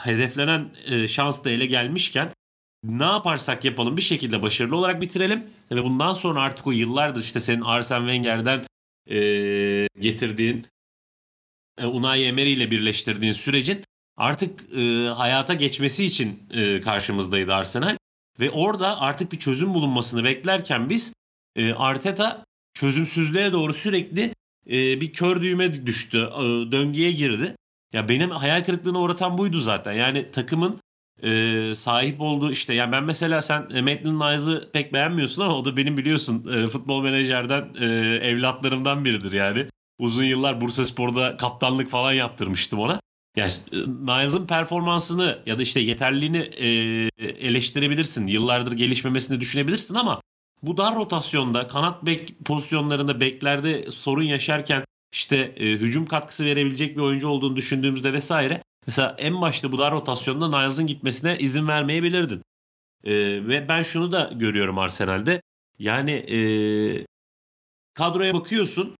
hedeflenen 0.00 0.74
e, 0.84 1.08
şans 1.08 1.44
da 1.44 1.50
ele 1.50 1.66
gelmişken 1.66 2.32
ne 2.84 3.04
yaparsak 3.04 3.64
yapalım 3.64 3.96
bir 3.96 4.02
şekilde 4.02 4.42
başarılı 4.42 4.76
olarak 4.76 5.00
bitirelim 5.00 5.50
ve 5.70 5.84
bundan 5.84 6.14
sonra 6.14 6.40
artık 6.40 6.66
o 6.66 6.72
yıllardır 6.72 7.20
işte 7.20 7.40
senin 7.40 7.62
Arsene 7.62 7.98
Wenger'den 8.00 8.64
e, 9.10 9.18
getirdiğin 10.00 10.66
e, 11.78 11.86
Unai 11.86 12.24
Emery 12.24 12.52
ile 12.52 12.70
birleştirdiğin 12.70 13.32
sürecin 13.32 13.84
artık 14.16 14.74
e, 14.74 15.08
hayata 15.08 15.54
geçmesi 15.54 16.04
için 16.04 16.42
e, 16.50 16.80
karşımızdaydı 16.80 17.54
Arsenal. 17.54 17.96
Ve 18.40 18.50
orada 18.50 19.00
artık 19.00 19.32
bir 19.32 19.38
çözüm 19.38 19.74
bulunmasını 19.74 20.24
beklerken 20.24 20.90
biz 20.90 21.14
e, 21.56 21.72
Arteta 21.72 22.44
çözümsüzlüğe 22.74 23.52
doğru 23.52 23.74
sürekli 23.74 24.34
e, 24.70 25.00
bir 25.00 25.12
kör 25.12 25.42
düğme 25.42 25.86
düştü. 25.86 26.18
E, 26.18 26.42
döngüye 26.72 27.12
girdi. 27.12 27.56
Ya 27.92 28.08
benim 28.08 28.30
hayal 28.30 28.64
kırıklığına 28.64 28.98
uğratan 28.98 29.38
buydu 29.38 29.58
zaten. 29.58 29.92
Yani 29.92 30.30
takımın 30.30 30.78
e, 31.22 31.72
sahip 31.74 32.20
olduğu 32.20 32.50
işte 32.50 32.74
yani 32.74 32.92
ben 32.92 33.04
mesela 33.04 33.40
sen 33.40 33.70
e, 33.70 33.82
Maitland 33.82 34.62
pek 34.72 34.92
beğenmiyorsun 34.92 35.42
ama 35.42 35.54
o 35.54 35.64
da 35.64 35.76
benim 35.76 35.96
biliyorsun 35.96 36.46
e, 36.52 36.66
futbol 36.66 37.02
menajerden 37.02 37.74
evlatlarımdan 38.22 39.04
biridir 39.04 39.32
yani. 39.32 39.66
Uzun 39.98 40.24
yıllar 40.24 40.60
Bursa 40.60 40.84
Spor'da 40.84 41.36
kaptanlık 41.36 41.90
falan 41.90 42.12
yaptırmıştım 42.12 42.78
ona. 42.78 43.00
Yani 43.36 43.50
e, 43.72 43.76
Niles'ın 43.76 44.46
performansını 44.46 45.38
ya 45.46 45.58
da 45.58 45.62
işte 45.62 45.80
yeterliliğini 45.80 46.38
eleştirebilirsin. 47.18 48.26
Yıllardır 48.26 48.72
gelişmemesini 48.72 49.40
düşünebilirsin 49.40 49.94
ama 49.94 50.20
bu 50.66 50.76
dar 50.76 50.94
rotasyonda 50.94 51.66
kanat 51.66 52.06
bek 52.06 52.38
pozisyonlarında 52.44 53.20
beklerde 53.20 53.90
sorun 53.90 54.22
yaşarken 54.22 54.84
işte 55.12 55.36
e, 55.36 55.64
hücum 55.64 56.06
katkısı 56.06 56.44
verebilecek 56.44 56.96
bir 56.96 57.02
oyuncu 57.02 57.28
olduğunu 57.28 57.56
düşündüğümüzde 57.56 58.12
vesaire 58.12 58.62
mesela 58.86 59.14
en 59.18 59.42
başta 59.42 59.72
bu 59.72 59.78
dar 59.78 59.92
rotasyonda 59.92 60.48
Niles'ın 60.48 60.86
gitmesine 60.86 61.38
izin 61.38 61.68
vermeyebilirdin. 61.68 62.42
E, 63.04 63.14
ve 63.48 63.68
ben 63.68 63.82
şunu 63.82 64.12
da 64.12 64.30
görüyorum 64.34 64.78
Arsenal'de. 64.78 65.42
Yani 65.78 66.10
e, 66.10 66.38
kadroya 67.94 68.34
bakıyorsun 68.34 68.96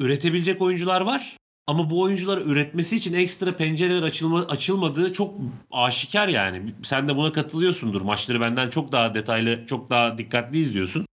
üretebilecek 0.00 0.62
oyuncular 0.62 1.00
var 1.00 1.37
ama 1.68 1.90
bu 1.90 2.00
oyuncuları 2.00 2.40
üretmesi 2.40 2.96
için 2.96 3.14
ekstra 3.14 3.56
pencereler 3.56 4.02
açılma, 4.02 4.40
açılmadığı 4.40 5.12
çok 5.12 5.34
aşikar 5.70 6.28
yani. 6.28 6.74
Sen 6.82 7.08
de 7.08 7.16
buna 7.16 7.32
katılıyorsundur. 7.32 8.00
Maçları 8.00 8.40
benden 8.40 8.70
çok 8.70 8.92
daha 8.92 9.14
detaylı, 9.14 9.66
çok 9.66 9.90
daha 9.90 10.18
dikkatli 10.18 10.58
izliyorsun. 10.58 11.06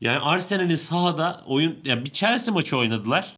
Yani 0.00 0.18
Arsenal'in 0.18 0.74
sahada 0.74 1.44
oyun 1.46 1.78
ya 1.84 2.04
bir 2.04 2.10
Chelsea 2.10 2.54
maçı 2.54 2.76
oynadılar. 2.76 3.36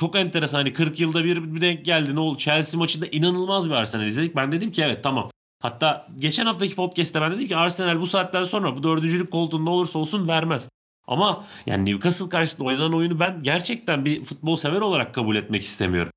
Çok 0.00 0.16
enteresan 0.16 0.58
hani 0.58 0.72
40 0.72 1.00
yılda 1.00 1.24
bir 1.24 1.54
bir 1.54 1.60
denk 1.60 1.84
geldi 1.84 2.14
ne 2.14 2.20
oldu? 2.20 2.38
Chelsea 2.38 2.78
maçında 2.78 3.06
inanılmaz 3.06 3.70
bir 3.70 3.74
Arsenal 3.74 4.06
izledik. 4.06 4.36
Ben 4.36 4.52
dedim 4.52 4.70
ki 4.70 4.82
evet 4.82 5.04
tamam. 5.04 5.30
Hatta 5.60 6.08
geçen 6.18 6.46
haftaki 6.46 6.74
podcast'te 6.74 7.20
ben 7.20 7.32
dedim 7.32 7.46
ki 7.46 7.56
Arsenal 7.56 8.00
bu 8.00 8.06
saatten 8.06 8.42
sonra 8.42 8.76
bu 8.76 8.82
dördüncülük 8.82 9.30
koltuğunu 9.30 9.64
ne 9.64 9.70
olursa 9.70 9.98
olsun 9.98 10.28
vermez. 10.28 10.68
Ama 11.08 11.44
yani 11.66 11.90
Newcastle 11.90 12.28
karşısında 12.28 12.68
oynanan 12.68 12.94
oyunu 12.94 13.20
ben 13.20 13.40
gerçekten 13.42 14.04
bir 14.04 14.24
futbol 14.24 14.56
sever 14.56 14.80
olarak 14.80 15.14
kabul 15.14 15.36
etmek 15.36 15.62
istemiyorum. 15.62 16.12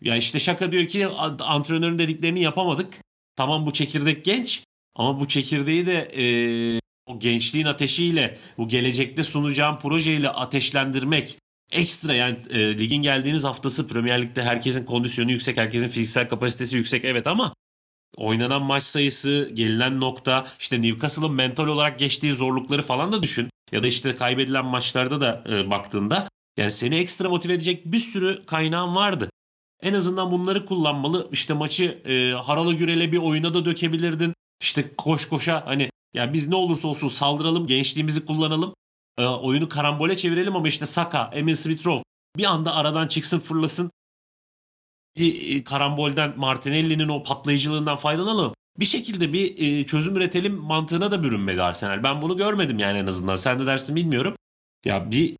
Ya 0.00 0.16
işte 0.16 0.38
şaka 0.38 0.72
diyor 0.72 0.86
ki 0.86 1.06
antrenörün 1.40 1.98
dediklerini 1.98 2.40
yapamadık. 2.40 2.94
Tamam 3.36 3.66
bu 3.66 3.72
çekirdek 3.72 4.24
genç 4.24 4.64
ama 4.94 5.20
bu 5.20 5.28
çekirdeği 5.28 5.86
de 5.86 5.94
e, 5.94 6.24
o 7.06 7.18
gençliğin 7.18 7.66
ateşiyle 7.66 8.38
bu 8.58 8.68
gelecekte 8.68 9.22
sunacağım 9.22 9.78
projeyle 9.78 10.30
ateşlendirmek 10.30 11.38
ekstra 11.72 12.14
yani 12.14 12.38
e, 12.50 12.78
ligin 12.78 13.02
geldiğiniz 13.02 13.44
haftası 13.44 13.88
Premier 13.88 14.22
Lig'de 14.22 14.42
herkesin 14.42 14.84
kondisyonu 14.84 15.30
yüksek, 15.30 15.56
herkesin 15.56 15.88
fiziksel 15.88 16.28
kapasitesi 16.28 16.76
yüksek 16.76 17.04
evet 17.04 17.26
ama 17.26 17.54
oynanan 18.16 18.62
maç 18.62 18.82
sayısı, 18.82 19.50
gelinen 19.54 20.00
nokta, 20.00 20.46
işte 20.58 20.82
Newcastle'ın 20.82 21.32
mental 21.32 21.66
olarak 21.66 21.98
geçtiği 21.98 22.32
zorlukları 22.32 22.82
falan 22.82 23.12
da 23.12 23.22
düşün. 23.22 23.50
Ya 23.72 23.82
da 23.82 23.86
işte 23.86 24.16
kaybedilen 24.16 24.64
maçlarda 24.64 25.20
da 25.20 25.44
e, 25.48 25.70
baktığında 25.70 26.28
yani 26.56 26.70
seni 26.70 26.96
ekstra 26.96 27.28
motive 27.28 27.52
edecek 27.52 27.86
bir 27.86 27.98
sürü 27.98 28.46
kaynağın 28.46 28.96
vardı. 28.96 29.30
En 29.82 29.94
azından 29.94 30.30
bunları 30.30 30.66
kullanmalı. 30.66 31.28
İşte 31.32 31.54
maçı 31.54 31.84
e, 31.84 32.32
haralı 32.42 32.74
gürele 32.74 33.12
bir 33.12 33.18
oyuna 33.18 33.54
da 33.54 33.64
dökebilirdin. 33.64 34.34
İşte 34.60 34.94
koş 34.96 35.28
koşa 35.28 35.66
hani 35.66 35.90
ya 36.14 36.32
biz 36.32 36.48
ne 36.48 36.54
olursa 36.54 36.88
olsun 36.88 37.08
saldıralım, 37.08 37.66
gençliğimizi 37.66 38.26
kullanalım. 38.26 38.74
E, 39.18 39.24
oyunu 39.26 39.68
karambole 39.68 40.16
çevirelim 40.16 40.56
ama 40.56 40.68
işte 40.68 40.86
Saka, 40.86 41.30
Emil 41.34 41.54
Smith-Rowe 41.54 42.02
bir 42.36 42.44
anda 42.44 42.74
aradan 42.74 43.08
çıksın 43.08 43.38
fırlasın. 43.38 43.90
Bir 45.16 45.56
e, 45.56 45.64
karambolden 45.64 46.38
Martinelli'nin 46.38 47.08
o 47.08 47.22
patlayıcılığından 47.22 47.96
faydalanalım 47.96 48.54
bir 48.78 48.84
şekilde 48.84 49.32
bir 49.32 49.58
e, 49.58 49.86
çözüm 49.86 50.16
üretelim 50.16 50.54
mantığına 50.54 51.10
da 51.10 51.22
bürünmedi 51.22 51.62
Arsenal. 51.62 52.02
Ben 52.02 52.22
bunu 52.22 52.36
görmedim 52.36 52.78
yani 52.78 52.98
en 52.98 53.06
azından. 53.06 53.36
Sen 53.36 53.58
de 53.58 53.66
dersin 53.66 53.96
bilmiyorum. 53.96 54.36
Ya 54.84 55.10
bir 55.10 55.36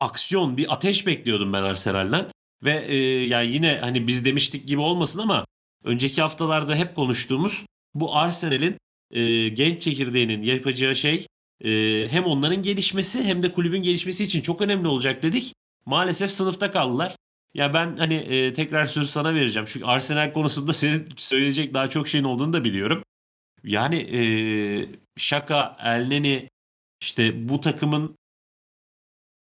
aksiyon, 0.00 0.56
bir 0.56 0.72
ateş 0.72 1.06
bekliyordum 1.06 1.52
ben 1.52 1.62
Arsenal'den. 1.62 2.30
Ve 2.64 2.84
e, 2.86 2.96
yani 3.26 3.48
yine 3.48 3.78
hani 3.80 4.06
biz 4.06 4.24
demiştik 4.24 4.68
gibi 4.68 4.80
olmasın 4.80 5.18
ama 5.18 5.46
önceki 5.84 6.22
haftalarda 6.22 6.76
hep 6.76 6.96
konuştuğumuz 6.96 7.64
bu 7.94 8.16
Arsenal'in 8.16 8.78
e, 9.10 9.48
genç 9.48 9.80
çekirdeğinin 9.80 10.42
yapacağı 10.42 10.96
şey 10.96 11.26
e, 11.64 11.70
hem 12.10 12.24
onların 12.24 12.62
gelişmesi 12.62 13.24
hem 13.24 13.42
de 13.42 13.52
kulübün 13.52 13.82
gelişmesi 13.82 14.24
için 14.24 14.42
çok 14.42 14.60
önemli 14.60 14.88
olacak 14.88 15.22
dedik. 15.22 15.54
Maalesef 15.86 16.30
sınıfta 16.30 16.70
kaldılar. 16.70 17.16
Ya 17.54 17.74
ben 17.74 17.96
hani 17.96 18.14
e, 18.14 18.52
tekrar 18.52 18.84
sözü 18.84 19.08
sana 19.08 19.34
vereceğim. 19.34 19.66
Çünkü 19.68 19.86
Arsenal 19.86 20.32
konusunda 20.32 20.72
senin 20.72 21.08
söyleyecek 21.16 21.74
daha 21.74 21.88
çok 21.88 22.08
şeyin 22.08 22.24
olduğunu 22.24 22.52
da 22.52 22.64
biliyorum. 22.64 23.02
Yani 23.64 23.96
e, 23.96 24.20
Şaka, 25.16 25.76
Elneni 25.80 26.50
işte 27.00 27.48
bu 27.48 27.60
takımın 27.60 28.16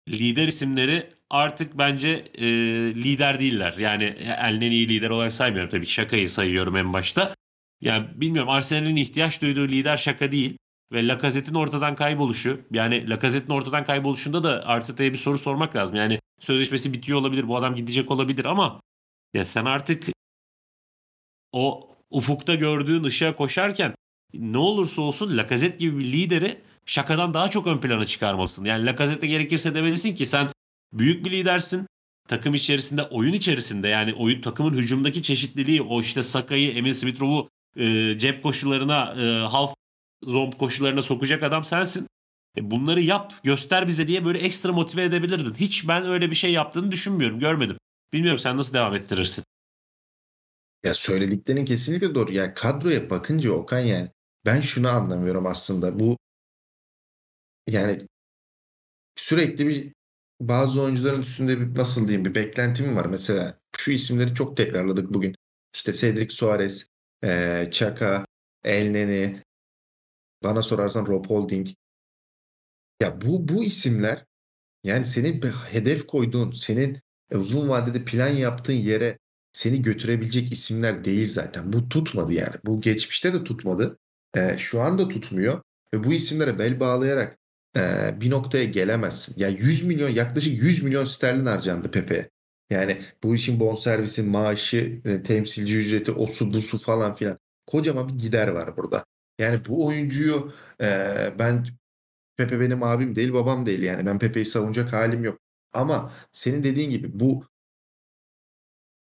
lider 0.10 0.48
isimleri 0.48 1.10
artık 1.30 1.78
bence 1.78 2.10
e, 2.34 2.46
lider 2.96 3.40
değiller. 3.40 3.76
Yani 3.78 4.04
Elneni'yi 4.38 4.90
lider 4.90 5.10
olarak 5.10 5.34
saymıyorum 5.34 5.70
tabii 5.70 5.86
Şaka'yı 5.86 6.30
sayıyorum 6.30 6.78
en 6.78 6.94
başta. 6.94 7.36
Yani 7.82 8.08
bilmiyorum 8.16 8.50
Arsenal'in 8.50 8.96
ihtiyaç 8.96 9.42
duyduğu 9.42 9.68
lider 9.68 9.98
Şaka 9.98 10.32
değil. 10.32 10.58
Ve 10.92 11.08
Lacazette'in 11.08 11.56
ortadan 11.56 11.96
kayboluşu. 11.96 12.62
Yani 12.72 13.10
Lacazette'in 13.10 13.58
ortadan 13.58 13.86
kayboluşunda 13.86 14.44
da 14.44 14.66
Arteta'ya 14.66 15.12
bir 15.12 15.18
soru 15.18 15.38
sormak 15.38 15.76
lazım. 15.76 15.96
Yani 15.96 16.20
sözleşmesi 16.42 16.94
bitiyor 16.94 17.20
olabilir. 17.20 17.48
Bu 17.48 17.58
adam 17.58 17.76
gidecek 17.76 18.12
olabilir 18.12 18.46
ama 18.46 18.82
ya 19.34 19.46
sen 19.46 19.66
artık 19.66 20.08
o 21.52 21.90
ufukta 22.10 22.56
gördüğün 22.56 23.04
ışığa 23.04 23.36
koşarken 23.36 23.96
ne 24.34 24.58
olursa 24.58 25.02
olsun 25.02 25.38
Lacazette 25.38 25.78
gibi 25.78 26.00
bir 26.00 26.06
lideri 26.12 26.62
şakadan 26.86 27.34
daha 27.34 27.50
çok 27.50 27.68
ön 27.68 27.78
plana 27.78 28.06
çıkarmalısın. 28.06 28.66
Yani 28.66 28.86
Lacazette'e 28.86 29.30
gerekirse 29.30 29.76
demelisin 29.76 30.16
ki 30.16 30.26
sen 30.26 30.50
büyük 30.94 31.26
bir 31.26 31.32
lidersin. 31.32 31.88
Takım 32.28 32.56
içerisinde, 32.56 33.04
oyun 33.04 33.34
içerisinde 33.34 33.88
yani 33.88 34.14
oyun 34.14 34.42
takımın 34.42 34.74
hücumdaki 34.74 35.22
çeşitliliği, 35.22 35.82
o 35.82 36.02
işte 36.02 36.24
Saka'yı, 36.24 36.72
Emil 36.72 36.94
Smith-Rowe'u 36.94 37.50
e, 37.76 38.18
cep 38.18 38.44
koşularına, 38.44 39.16
e, 39.22 39.48
half 39.48 39.74
zomb 40.24 40.54
koşularına 40.54 41.02
sokacak 41.02 41.44
adam 41.44 41.64
sensin. 41.64 42.08
E, 42.58 42.72
bunları 42.72 43.02
yap, 43.02 43.34
göster 43.44 43.88
bize 43.88 44.08
diye 44.08 44.26
böyle 44.26 44.40
ekstra 44.40 44.74
motive 44.74 45.04
edebilirdin. 45.04 45.54
Hiç 45.54 45.88
ben 45.88 46.06
öyle 46.06 46.32
bir 46.32 46.36
şey 46.36 46.52
yaptığını 46.52 46.92
düşünmüyorum, 46.92 47.40
görmedim. 47.40 47.78
Bilmiyorum 48.14 48.40
sen 48.40 48.58
nasıl 48.58 48.74
devam 48.74 48.96
ettirirsin. 48.96 49.44
Ya 50.84 50.94
söylediklerin 50.94 51.66
kesinlikle 51.66 52.16
doğru. 52.16 52.34
Yani 52.34 52.54
kadroya 52.54 53.10
bakınca 53.10 53.52
Okan 53.52 53.80
yani 53.80 54.10
ben 54.46 54.62
şunu 54.62 54.90
anlamıyorum 54.90 55.46
aslında. 55.46 56.00
Bu 56.00 56.18
yani 57.68 58.08
sürekli 59.16 59.68
bir 59.68 59.94
bazı 60.42 60.82
oyuncuların 60.82 61.22
üstünde 61.22 61.60
bir 61.60 61.80
nasıl 61.80 62.08
diyeyim 62.08 62.26
bir 62.26 62.36
beklentim 62.36 62.96
var. 62.96 63.06
Mesela 63.06 63.60
şu 63.78 63.92
isimleri 63.92 64.36
çok 64.36 64.58
tekrarladık 64.58 65.14
bugün. 65.14 65.36
İşte 65.76 65.94
Cedric 65.94 66.36
Suarez, 66.36 66.86
Chaka, 67.72 68.26
Elneny, 68.64 69.36
bana 70.44 70.62
sorarsan 70.64 71.06
Rob 71.06 71.26
Holding. 71.26 71.68
Ya 73.02 73.22
bu 73.22 73.48
bu 73.48 73.64
isimler 73.64 74.26
yani 74.84 75.06
senin 75.06 75.42
bir 75.42 75.50
hedef 75.50 76.08
koyduğun, 76.08 76.52
senin 76.52 77.00
uzun 77.34 77.70
vadede 77.70 78.06
plan 78.06 78.30
yaptığın 78.30 78.74
yere 78.74 79.20
seni 79.54 79.82
götürebilecek 79.82 80.52
isimler 80.52 81.06
değil 81.06 81.28
zaten. 81.28 81.74
Bu 81.74 81.90
tutmadı 81.90 82.34
yani. 82.34 82.56
Bu 82.66 82.82
geçmişte 82.82 83.34
de 83.34 83.44
tutmadı. 83.44 83.98
E, 84.36 84.58
şu 84.58 84.82
anda 84.82 85.08
tutmuyor. 85.08 85.62
Ve 85.94 86.04
bu 86.04 86.14
isimlere 86.14 86.60
bel 86.60 86.80
bağlayarak 86.80 87.38
e, 87.78 87.82
bir 88.22 88.30
noktaya 88.30 88.64
gelemezsin. 88.64 89.36
Ya 89.38 89.50
yani 89.50 89.60
100 89.60 89.84
milyon 89.84 90.10
yaklaşık 90.10 90.64
100 90.64 90.84
milyon 90.84 91.06
sterlin 91.06 91.46
harcandı 91.46 91.92
Pepe. 91.92 92.30
Yani 92.70 93.02
bu 93.24 93.36
işin 93.36 93.60
bonservisi, 93.60 94.24
maaşı, 94.24 95.02
e, 95.06 95.24
temsilci 95.24 95.78
ücreti, 95.78 96.12
o 96.12 96.28
su 96.28 96.54
bu 96.54 96.62
su 96.62 96.78
falan 96.78 97.16
filan. 97.16 97.38
Kocaman 97.68 98.10
bir 98.10 98.14
gider 98.14 98.48
var 98.48 98.78
burada. 98.78 99.06
Yani 99.40 99.60
bu 99.68 99.86
oyuncuyu 99.86 100.52
e, 100.82 100.88
ben 101.40 101.66
Pepe 102.42 102.60
benim 102.60 102.84
abim 102.84 103.16
değil 103.16 103.34
babam 103.34 103.66
değil 103.66 103.82
yani. 103.82 104.06
Ben 104.06 104.20
Pepe'yi 104.20 104.46
savunacak 104.46 104.94
halim 104.94 105.24
yok. 105.24 105.40
Ama 105.74 106.14
senin 106.32 106.64
dediğin 106.64 106.90
gibi 106.90 107.20
bu 107.20 107.46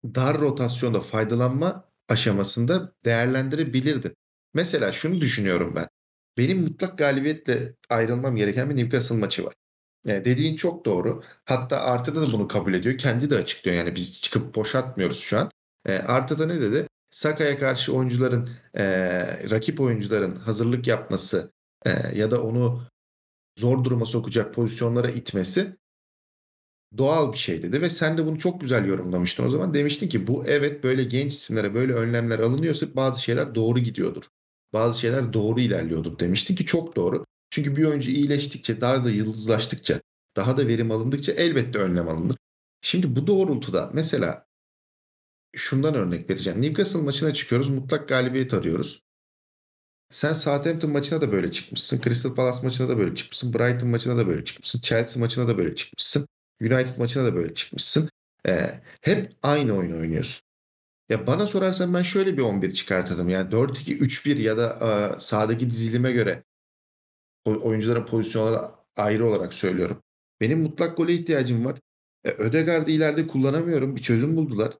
dar 0.04 0.38
rotasyonda 0.38 1.00
faydalanma 1.00 1.84
aşamasında 2.08 2.92
değerlendirebilirdi. 3.04 4.14
Mesela 4.54 4.92
şunu 4.92 5.20
düşünüyorum 5.20 5.72
ben. 5.76 5.88
Benim 6.38 6.62
mutlak 6.62 6.98
galibiyetle 6.98 7.74
ayrılmam 7.88 8.36
gereken 8.36 8.70
bir 8.70 8.76
Newcastle 8.76 9.16
maçı 9.16 9.44
var. 9.44 9.54
Yani 10.06 10.24
dediğin 10.24 10.56
çok 10.56 10.84
doğru. 10.84 11.22
Hatta 11.44 11.80
Arteta 11.80 12.22
da 12.22 12.32
bunu 12.32 12.48
kabul 12.48 12.74
ediyor. 12.74 12.98
Kendi 12.98 13.30
de 13.30 13.36
açıklıyor. 13.36 13.76
Yani 13.76 13.96
biz 13.96 14.22
çıkıp 14.22 14.54
boşaltmıyoruz 14.54 15.18
şu 15.20 15.38
an. 15.38 15.50
E, 15.86 15.98
Arteta 15.98 16.46
ne 16.46 16.60
dedi? 16.60 16.86
Saka'ya 17.10 17.58
karşı 17.58 17.92
oyuncuların, 17.92 18.50
e, 18.74 18.84
rakip 19.50 19.80
oyuncuların 19.80 20.36
hazırlık 20.36 20.86
yapması 20.86 21.52
e, 21.86 21.90
ya 22.14 22.30
da 22.30 22.42
onu 22.42 22.86
zor 23.58 23.84
duruma 23.84 24.04
sokacak 24.04 24.54
pozisyonlara 24.54 25.10
itmesi 25.10 25.76
doğal 26.98 27.32
bir 27.32 27.38
şey 27.38 27.62
dedi 27.62 27.82
ve 27.82 27.90
sen 27.90 28.18
de 28.18 28.26
bunu 28.26 28.38
çok 28.38 28.60
güzel 28.60 28.86
yorumlamıştın 28.86 29.46
o 29.46 29.50
zaman. 29.50 29.74
Demiştin 29.74 30.08
ki 30.08 30.26
bu 30.26 30.46
evet 30.46 30.84
böyle 30.84 31.04
genç 31.04 31.32
isimlere 31.32 31.74
böyle 31.74 31.92
önlemler 31.92 32.38
alınıyorsa 32.38 32.86
bazı 32.96 33.22
şeyler 33.22 33.54
doğru 33.54 33.78
gidiyordur. 33.78 34.24
Bazı 34.72 35.00
şeyler 35.00 35.32
doğru 35.32 35.60
ilerliyordur 35.60 36.18
demiştin 36.18 36.54
ki 36.56 36.66
çok 36.66 36.96
doğru. 36.96 37.24
Çünkü 37.50 37.76
bir 37.76 37.84
oyuncu 37.84 38.10
iyileştikçe 38.10 38.80
daha 38.80 39.04
da 39.04 39.10
yıldızlaştıkça 39.10 40.00
daha 40.36 40.56
da 40.56 40.66
verim 40.66 40.90
alındıkça 40.90 41.32
elbette 41.32 41.78
önlem 41.78 42.08
alınır. 42.08 42.36
Şimdi 42.82 43.16
bu 43.16 43.26
doğrultuda 43.26 43.90
mesela 43.94 44.46
şundan 45.56 45.94
örnek 45.94 46.30
vereceğim. 46.30 46.62
Newcastle 46.62 47.00
maçına 47.00 47.34
çıkıyoruz 47.34 47.68
mutlak 47.68 48.08
galibiyet 48.08 48.54
arıyoruz. 48.54 49.02
Sen 50.10 50.32
Southampton 50.32 50.90
maçına 50.90 51.20
da 51.20 51.32
böyle 51.32 51.50
çıkmışsın. 51.50 52.00
Crystal 52.00 52.34
Palace 52.34 52.62
maçına 52.62 52.88
da 52.88 52.98
böyle 52.98 53.14
çıkmışsın. 53.14 53.54
Brighton 53.54 53.88
maçına 53.88 54.16
da 54.16 54.26
böyle 54.26 54.44
çıkmışsın. 54.44 54.80
Chelsea 54.80 55.20
maçına 55.20 55.48
da 55.48 55.58
böyle 55.58 55.74
çıkmışsın. 55.74 56.28
United 56.62 56.98
maçına 56.98 57.24
da 57.24 57.34
böyle 57.34 57.54
çıkmışsın. 57.54 58.10
Ee, 58.48 58.70
hep 59.02 59.32
aynı 59.42 59.72
oyun 59.72 60.00
oynuyorsun. 60.00 60.42
Ya 61.08 61.26
bana 61.26 61.46
sorarsan 61.46 61.94
ben 61.94 62.02
şöyle 62.02 62.36
bir 62.36 62.42
11 62.42 62.74
çıkartırdım. 62.74 63.28
Yani 63.28 63.50
4-2-3-1 63.50 64.40
ya 64.40 64.56
da 64.56 64.78
e, 65.16 65.20
sahadaki 65.20 65.70
dizilime 65.70 66.12
göre 66.12 66.44
oyuncuların 67.44 68.06
pozisyonları 68.06 68.60
ayrı 68.96 69.26
olarak 69.26 69.54
söylüyorum. 69.54 70.02
Benim 70.40 70.62
mutlak 70.62 70.96
gole 70.96 71.14
ihtiyacım 71.14 71.64
var. 71.64 71.80
E, 72.24 72.30
Ödegaard'ı 72.30 72.90
ileride 72.90 73.26
kullanamıyorum. 73.26 73.96
Bir 73.96 74.02
çözüm 74.02 74.36
buldular. 74.36 74.72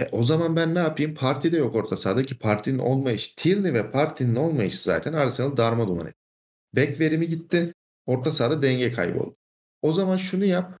E, 0.00 0.08
o 0.12 0.24
zaman 0.24 0.56
ben 0.56 0.74
ne 0.74 0.78
yapayım? 0.78 1.14
Parti 1.14 1.52
de 1.52 1.56
yok 1.56 1.74
orta 1.76 1.96
sahadaki 1.96 2.38
partinin 2.38 2.78
olmayışı. 2.78 3.36
Tierney 3.36 3.74
ve 3.74 3.90
partinin 3.90 4.36
olmayışı 4.36 4.82
zaten 4.82 5.12
Arsenal 5.12 5.56
darma 5.56 5.86
duman 5.86 6.06
etti. 6.06 6.18
Bek 6.76 7.00
verimi 7.00 7.28
gitti. 7.28 7.72
Orta 8.06 8.32
sahada 8.32 8.62
denge 8.62 8.92
kayboldu. 8.92 9.36
O 9.82 9.92
zaman 9.92 10.16
şunu 10.16 10.44
yap. 10.44 10.78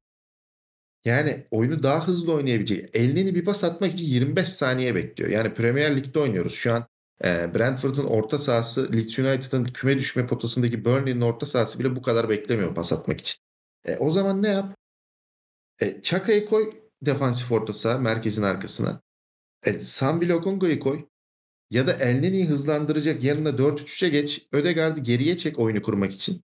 Yani 1.04 1.46
oyunu 1.50 1.82
daha 1.82 2.08
hızlı 2.08 2.32
oynayabilecek. 2.34 2.96
Elini 2.96 3.34
bir 3.34 3.44
pas 3.44 3.64
atmak 3.64 3.94
için 3.94 4.06
25 4.06 4.48
saniye 4.48 4.94
bekliyor. 4.94 5.30
Yani 5.30 5.54
Premier 5.54 5.96
Lig'de 5.96 6.18
oynuyoruz. 6.18 6.54
Şu 6.54 6.74
an 6.74 6.86
e, 7.24 7.54
Brentford'un 7.54 8.04
orta 8.04 8.38
sahası, 8.38 8.92
Leeds 8.92 9.18
United'ın 9.18 9.64
küme 9.64 9.98
düşme 9.98 10.26
potasındaki 10.26 10.84
Burnley'nin 10.84 11.20
orta 11.20 11.46
sahası 11.46 11.78
bile 11.78 11.96
bu 11.96 12.02
kadar 12.02 12.28
beklemiyor 12.28 12.74
pas 12.74 12.92
atmak 12.92 13.20
için. 13.20 13.36
E, 13.84 13.96
o 13.96 14.10
zaman 14.10 14.42
ne 14.42 14.48
yap? 14.48 14.76
E, 15.80 16.02
Çaka'yı 16.02 16.46
koy 16.46 16.72
defansif 17.06 17.52
orta 17.52 17.72
saha 17.72 17.98
merkezin 17.98 18.42
arkasına. 18.42 19.02
E, 19.66 19.84
Sambi 19.84 20.28
Lokongo'yu 20.28 20.80
koy. 20.80 21.06
Ya 21.70 21.86
da 21.86 21.92
Elneni'yi 21.92 22.46
hızlandıracak 22.48 23.24
yanına 23.24 23.48
4-3-3'e 23.48 24.08
geç. 24.08 24.48
Ödegaard'ı 24.52 25.00
geriye 25.00 25.36
çek 25.36 25.58
oyunu 25.58 25.82
kurmak 25.82 26.12
için. 26.12 26.42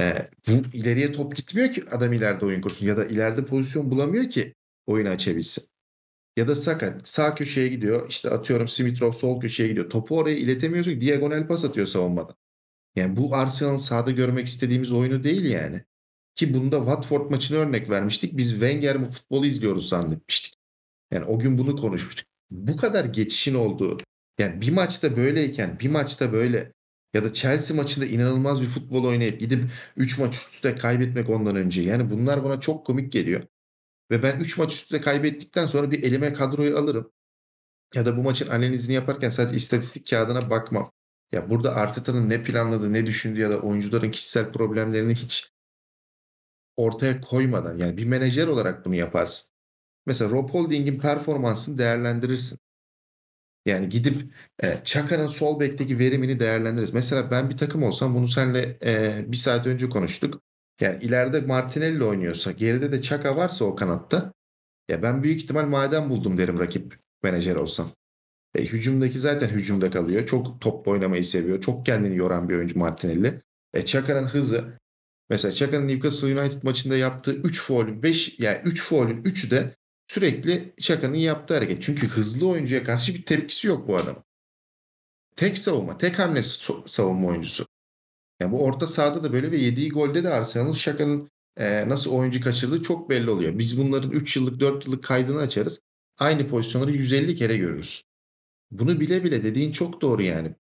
E, 0.00 0.26
bu 0.48 0.52
ileriye 0.72 1.12
top 1.12 1.36
gitmiyor 1.36 1.70
ki 1.70 1.84
adam 1.90 2.12
ileride 2.12 2.46
oyun 2.46 2.60
kursun. 2.60 2.86
Ya 2.86 2.96
da 2.96 3.06
ileride 3.06 3.44
pozisyon 3.44 3.90
bulamıyor 3.90 4.30
ki 4.30 4.54
oyunu 4.86 5.08
açabilsin. 5.08 5.64
Ya 6.36 6.48
da 6.48 6.54
Saka 6.54 6.98
sağ 7.04 7.34
köşeye 7.34 7.68
gidiyor. 7.68 8.08
İşte 8.08 8.30
atıyorum 8.30 8.68
Smith 8.68 9.12
sol 9.14 9.40
köşeye 9.40 9.68
gidiyor. 9.68 9.90
Topu 9.90 10.18
oraya 10.18 10.36
iletemiyorsa 10.36 10.90
diagonal 10.90 11.46
pas 11.46 11.64
atıyor 11.64 11.86
savunmada. 11.86 12.34
Yani 12.96 13.16
bu 13.16 13.34
Arsenal'ın 13.34 13.78
sahada 13.78 14.10
görmek 14.10 14.46
istediğimiz 14.46 14.92
oyunu 14.92 15.22
değil 15.24 15.44
yani. 15.44 15.84
Ki 16.34 16.54
bunda 16.54 16.76
Watford 16.76 17.30
maçını 17.30 17.58
örnek 17.58 17.90
vermiştik. 17.90 18.36
Biz 18.36 18.50
Wenger 18.50 18.96
mi 18.96 19.06
futbolu 19.06 19.46
izliyoruz 19.46 19.88
zannetmiştik. 19.88 20.54
Yani 21.10 21.24
o 21.24 21.38
gün 21.38 21.58
bunu 21.58 21.76
konuşmuştuk. 21.76 22.26
Bu 22.50 22.76
kadar 22.76 23.04
geçişin 23.04 23.54
olduğu 23.54 23.98
yani 24.38 24.60
bir 24.60 24.72
maçta 24.72 25.16
böyleyken 25.16 25.78
bir 25.80 25.88
maçta 25.88 26.32
böyle 26.32 26.72
ya 27.14 27.24
da 27.24 27.32
Chelsea 27.32 27.76
maçında 27.76 28.06
inanılmaz 28.06 28.62
bir 28.62 28.66
futbol 28.66 29.04
oynayıp 29.04 29.40
gidip 29.40 29.70
3 29.96 30.18
maç 30.18 30.34
üst 30.34 30.54
üste 30.54 30.74
kaybetmek 30.74 31.30
ondan 31.30 31.56
önce. 31.56 31.82
Yani 31.82 32.10
bunlar 32.10 32.44
bana 32.44 32.60
çok 32.60 32.86
komik 32.86 33.12
geliyor. 33.12 33.42
Ve 34.10 34.22
ben 34.22 34.40
3 34.40 34.58
maç 34.58 34.72
üst 34.72 34.82
üste 34.82 35.00
kaybettikten 35.00 35.66
sonra 35.66 35.90
bir 35.90 36.02
elime 36.02 36.32
kadroyu 36.32 36.78
alırım. 36.78 37.12
Ya 37.94 38.06
da 38.06 38.16
bu 38.16 38.22
maçın 38.22 38.48
analizini 38.48 38.94
yaparken 38.94 39.30
sadece 39.30 39.56
istatistik 39.56 40.10
kağıdına 40.10 40.50
bakmam. 40.50 40.90
Ya 41.32 41.50
burada 41.50 41.74
Arteta'nın 41.76 42.30
ne 42.30 42.42
planladı, 42.42 42.92
ne 42.92 43.06
düşündü 43.06 43.40
ya 43.40 43.50
da 43.50 43.60
oyuncuların 43.60 44.10
kişisel 44.10 44.52
problemlerini 44.52 45.14
hiç 45.14 45.52
ortaya 46.76 47.20
koymadan 47.20 47.76
yani 47.76 47.96
bir 47.96 48.04
menajer 48.04 48.46
olarak 48.46 48.84
bunu 48.84 48.94
yaparsın. 48.94 49.50
Mesela 50.06 50.30
Rob 50.30 50.50
Holding'in 50.50 50.98
performansını 50.98 51.78
değerlendirirsin. 51.78 52.58
Yani 53.66 53.88
gidip 53.88 54.22
e, 54.62 54.78
Çaka'nın 54.84 55.26
sol 55.26 55.60
bekteki 55.60 55.98
verimini 55.98 56.40
değerlendiririz. 56.40 56.94
Mesela 56.94 57.30
ben 57.30 57.50
bir 57.50 57.56
takım 57.56 57.82
olsam 57.82 58.14
bunu 58.14 58.28
seninle 58.28 58.78
e, 58.84 59.24
bir 59.28 59.36
saat 59.36 59.66
önce 59.66 59.88
konuştuk. 59.88 60.40
Yani 60.80 61.04
ileride 61.04 61.40
Martinelli 61.40 62.04
oynuyorsa, 62.04 62.52
geride 62.52 62.92
de 62.92 63.02
Çaka 63.02 63.36
varsa 63.36 63.64
o 63.64 63.74
kanatta 63.74 64.32
ya 64.88 65.02
ben 65.02 65.22
büyük 65.22 65.42
ihtimal 65.42 65.66
maden 65.66 66.10
buldum 66.10 66.38
derim 66.38 66.58
rakip 66.58 66.98
menajer 67.22 67.56
olsam. 67.56 67.90
E, 68.54 68.64
hücumdaki 68.64 69.18
zaten 69.18 69.48
hücumda 69.48 69.90
kalıyor. 69.90 70.26
Çok 70.26 70.60
top 70.60 70.88
oynamayı 70.88 71.24
seviyor. 71.24 71.60
Çok 71.60 71.86
kendini 71.86 72.16
yoran 72.16 72.48
bir 72.48 72.56
oyuncu 72.56 72.78
Martinelli. 72.78 73.42
E, 73.74 73.84
Çaka'nın 73.84 74.26
hızı. 74.26 74.78
Mesela 75.32 75.52
Çaka'nın 75.52 75.88
Newcastle 75.88 76.40
United 76.40 76.62
maçında 76.62 76.96
yaptığı 76.96 77.34
3 77.34 77.62
foul'ün 77.62 78.02
5 78.02 78.38
yani 78.38 78.60
3 78.64 78.82
foul'ün 78.82 79.22
3'ü 79.22 79.50
de 79.50 79.76
sürekli 80.06 80.74
Çaka'nın 80.80 81.14
yaptığı 81.14 81.54
hareket. 81.54 81.82
Çünkü 81.82 82.08
hızlı 82.08 82.48
oyuncuya 82.48 82.84
karşı 82.84 83.14
bir 83.14 83.24
tepkisi 83.24 83.66
yok 83.66 83.88
bu 83.88 83.96
adamın. 83.96 84.22
Tek 85.36 85.58
savunma, 85.58 85.98
tek 85.98 86.18
hamle 86.18 86.42
savunma 86.86 87.28
oyuncusu. 87.28 87.66
Yani 88.40 88.52
bu 88.52 88.64
orta 88.64 88.86
sahada 88.86 89.24
da 89.24 89.32
böyle 89.32 89.50
ve 89.50 89.56
yediği 89.56 89.90
golde 89.90 90.24
de 90.24 90.28
Arsenal'ın 90.28 90.72
Şaka'nın 90.72 91.30
e, 91.56 91.88
nasıl 91.88 92.12
oyuncu 92.12 92.40
kaçırdığı 92.40 92.82
çok 92.82 93.10
belli 93.10 93.30
oluyor. 93.30 93.58
Biz 93.58 93.78
bunların 93.78 94.10
3 94.10 94.36
yıllık 94.36 94.60
4 94.60 94.86
yıllık 94.86 95.04
kaydını 95.04 95.38
açarız. 95.38 95.80
Aynı 96.18 96.48
pozisyonları 96.48 96.92
150 96.92 97.34
kere 97.34 97.56
görürüz. 97.56 98.04
Bunu 98.70 99.00
bile 99.00 99.24
bile 99.24 99.44
dediğin 99.44 99.72
çok 99.72 100.00
doğru 100.00 100.22
yani. 100.22 100.54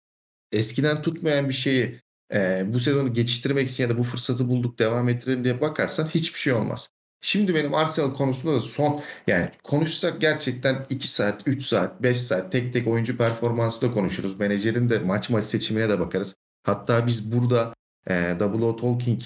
eskiden 0.52 1.02
tutmayan 1.02 1.48
bir 1.48 1.54
şeyi 1.54 2.00
e, 2.35 2.64
bu 2.75 2.81
sezonu 2.81 3.14
geçiştirmek 3.14 3.71
için 3.71 3.83
ya 3.85 3.91
da 3.91 3.99
bu 3.99 4.03
fırsatı 4.03 4.49
bulduk 4.49 4.79
devam 4.79 5.09
ettirelim 5.09 5.45
diye 5.45 5.61
bakarsan 5.61 6.07
hiçbir 6.07 6.38
şey 6.38 6.53
olmaz. 6.53 6.91
Şimdi 7.21 7.55
benim 7.55 7.75
Arsenal 7.75 8.14
konusunda 8.14 8.55
da 8.55 8.61
son 8.61 9.03
yani 9.27 9.51
konuşsak 9.62 10.21
gerçekten 10.21 10.87
2 10.91 11.09
saat, 11.09 11.43
3 11.47 11.62
saat, 11.62 12.03
5 12.03 12.21
saat 12.21 12.53
tek 12.53 12.73
tek 12.73 12.88
oyuncu 12.88 13.17
performansı 13.17 13.88
da 13.88 13.95
konuşuruz. 13.95 14.41
Menajerin 14.41 14.88
de 14.88 14.99
maç 14.99 15.31
maç 15.31 15.45
seçimine 15.45 15.88
de 15.88 16.01
bakarız. 16.01 16.37
Hatta 16.62 17.07
biz 17.07 17.33
burada 17.33 17.75
e, 18.11 18.37
Double 18.41 18.64
O 18.64 18.77
Talking 18.77 19.23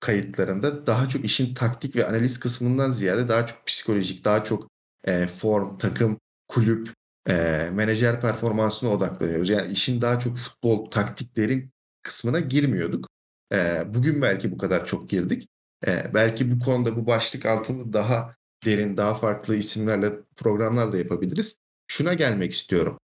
kayıtlarında 0.00 0.86
daha 0.86 1.08
çok 1.08 1.24
işin 1.24 1.54
taktik 1.54 1.96
ve 1.96 2.06
analiz 2.06 2.40
kısmından 2.40 2.90
ziyade 2.90 3.28
daha 3.28 3.46
çok 3.46 3.66
psikolojik, 3.66 4.24
daha 4.24 4.44
çok 4.44 4.68
e, 5.04 5.26
form, 5.26 5.78
takım, 5.78 6.18
kulüp, 6.48 6.94
e, 7.28 7.68
menajer 7.72 8.20
performansına 8.20 8.90
odaklanıyoruz. 8.90 9.48
Yani 9.48 9.72
işin 9.72 10.00
daha 10.00 10.20
çok 10.20 10.36
futbol, 10.36 10.90
taktiklerin 10.90 11.70
kısmına 12.02 12.40
girmiyorduk. 12.40 13.08
E, 13.52 13.82
bugün 13.94 14.22
belki 14.22 14.52
bu 14.52 14.58
kadar 14.58 14.86
çok 14.86 15.10
girdik. 15.10 15.48
E, 15.86 16.14
belki 16.14 16.52
bu 16.52 16.64
konuda 16.64 16.96
bu 16.96 17.06
başlık 17.06 17.46
altında 17.46 17.92
daha 17.92 18.34
derin, 18.64 18.96
daha 18.96 19.14
farklı 19.14 19.56
isimlerle 19.56 20.12
programlar 20.36 20.92
da 20.92 20.98
yapabiliriz. 20.98 21.58
Şuna 21.86 22.14
gelmek 22.14 22.52
istiyorum. 22.52 22.98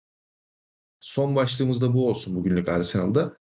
Son 0.99 1.35
başlığımız 1.35 1.81
da 1.81 1.93
bu 1.93 2.09
olsun 2.09 2.35
bugünlük 2.35 2.69
Arsenal'da. 2.69 3.37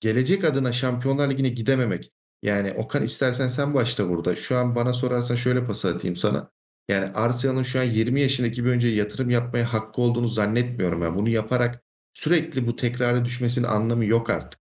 Gelecek 0.00 0.44
adına 0.44 0.72
Şampiyonlar 0.72 1.30
Ligi'ne 1.30 1.48
gidememek. 1.48 2.10
Yani 2.42 2.72
Okan 2.72 3.02
istersen 3.02 3.48
sen 3.48 3.74
başla 3.74 4.08
burada. 4.08 4.36
Şu 4.36 4.56
an 4.56 4.74
bana 4.74 4.92
sorarsan 4.92 5.34
şöyle 5.34 5.64
pas 5.64 5.84
atayım 5.84 6.16
sana. 6.16 6.50
Yani 6.90 7.06
Arsenal'ın 7.14 7.62
şu 7.62 7.80
an 7.80 7.84
20 7.84 8.20
yaşındaki 8.20 8.64
bir 8.64 8.70
önce 8.70 8.88
yatırım 8.88 9.30
yapmaya 9.30 9.72
hakkı 9.72 10.02
olduğunu 10.02 10.28
zannetmiyorum. 10.28 11.02
Yani 11.02 11.16
bunu 11.18 11.28
yaparak 11.28 11.82
sürekli 12.14 12.66
bu 12.66 12.76
tekrarı 12.76 13.24
düşmesinin 13.24 13.66
anlamı 13.66 14.04
yok 14.04 14.30
artık. 14.30 14.60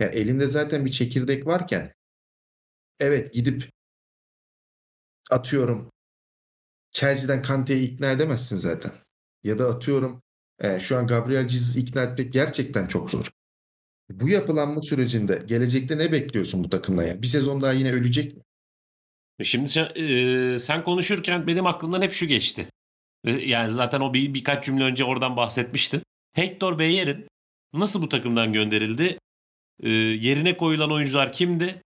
Yani 0.00 0.14
elinde 0.14 0.48
zaten 0.48 0.84
bir 0.84 0.90
çekirdek 0.90 1.46
varken 1.46 1.92
evet 3.00 3.34
gidip 3.34 3.70
atıyorum 5.30 5.90
Chelsea'den 6.90 7.42
Kante'yi 7.42 7.88
ikna 7.90 8.10
edemezsin 8.10 8.56
zaten. 8.56 8.92
Ya 9.44 9.58
da 9.58 9.68
atıyorum 9.68 10.22
e, 10.60 10.80
şu 10.80 10.96
an 10.96 11.06
Gabriel 11.06 11.48
Cezus'u 11.48 11.78
ikna 11.78 12.02
etmek 12.02 12.32
gerçekten 12.32 12.86
çok 12.86 13.10
zor. 13.10 13.30
Bu 14.10 14.28
yapılanma 14.28 14.80
sürecinde 14.80 15.42
gelecekte 15.46 15.98
ne 15.98 16.12
bekliyorsun 16.12 16.64
bu 16.64 16.70
takımla 16.70 17.04
ya? 17.04 17.22
Bir 17.22 17.26
sezon 17.26 17.60
daha 17.62 17.72
yine 17.72 17.92
ölecek 17.92 18.36
mi? 18.36 18.42
Şimdi 19.42 19.68
sen, 19.68 19.88
e, 19.94 20.58
sen 20.58 20.84
konuşurken 20.84 21.46
benim 21.46 21.66
aklımdan 21.66 22.02
hep 22.02 22.12
şu 22.12 22.26
geçti. 22.26 22.70
Yani 23.24 23.70
zaten 23.70 24.00
o 24.00 24.14
bir, 24.14 24.34
birkaç 24.34 24.64
cümle 24.64 24.84
önce 24.84 25.04
oradan 25.04 25.36
bahsetmiştin. 25.36 26.02
Hector 26.32 26.78
Beyer'in 26.78 27.28
nasıl 27.72 28.02
bu 28.02 28.08
takımdan 28.08 28.52
gönderildi? 28.52 29.18
E, 29.82 29.88
yerine 29.90 30.56
koyulan 30.56 30.92
oyuncular 30.92 31.32
kimdi? 31.32 31.82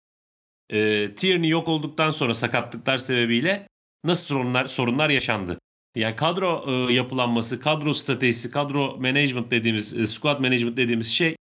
E, 0.70 1.10
Tierney 1.14 1.50
yok 1.50 1.68
olduktan 1.68 2.10
sonra 2.10 2.34
sakatlıklar 2.34 2.98
sebebiyle 2.98 3.68
nasıl 4.04 4.26
sorunlar 4.26 4.66
sorunlar 4.66 5.10
yaşandı? 5.10 5.58
Yani 5.94 6.16
kadro 6.16 6.64
e, 6.68 6.92
yapılanması, 6.92 7.60
kadro 7.60 7.94
stratejisi, 7.94 8.50
kadro 8.50 8.96
management 8.96 9.50
dediğimiz, 9.50 9.94
e, 9.94 10.06
squad 10.06 10.40
management 10.40 10.76
dediğimiz 10.76 11.08
şey 11.08 11.36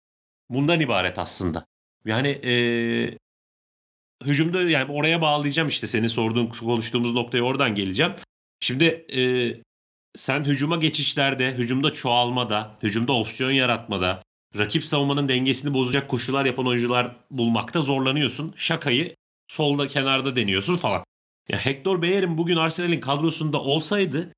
bundan 0.49 0.81
ibaret 0.81 1.19
aslında. 1.19 1.65
Yani 2.05 2.29
e, 2.29 2.53
hücumda 4.25 4.63
yani 4.63 4.93
oraya 4.93 5.21
bağlayacağım 5.23 5.69
işte 5.69 5.87
senin 5.87 6.09
sorduğun 6.09 6.47
konuştuğumuz 6.47 7.13
noktaya 7.13 7.43
oradan 7.43 7.75
geleceğim. 7.75 8.13
Şimdi 8.61 8.85
e, 9.17 9.23
sen 10.17 10.45
hücuma 10.45 10.77
geçişlerde, 10.77 11.53
hücumda 11.53 11.93
çoğalmada, 11.93 12.77
hücumda 12.83 13.13
opsiyon 13.13 13.51
yaratmada, 13.51 14.23
rakip 14.59 14.85
savunmanın 14.85 15.29
dengesini 15.29 15.75
bozacak 15.75 16.09
koşular 16.09 16.45
yapan 16.45 16.67
oyuncular 16.67 17.17
bulmakta 17.31 17.81
zorlanıyorsun. 17.81 18.53
Şakayı 18.57 19.15
solda 19.49 19.87
kenarda 19.87 20.37
deniyorsun 20.37 20.77
falan. 20.77 21.05
Ya 21.49 21.59
Hector 21.59 22.03
Bellerin 22.03 22.39
bugün 22.39 22.57
Arsenal'in 22.57 23.01
kadrosunda 23.01 23.61
olsaydı 23.61 24.33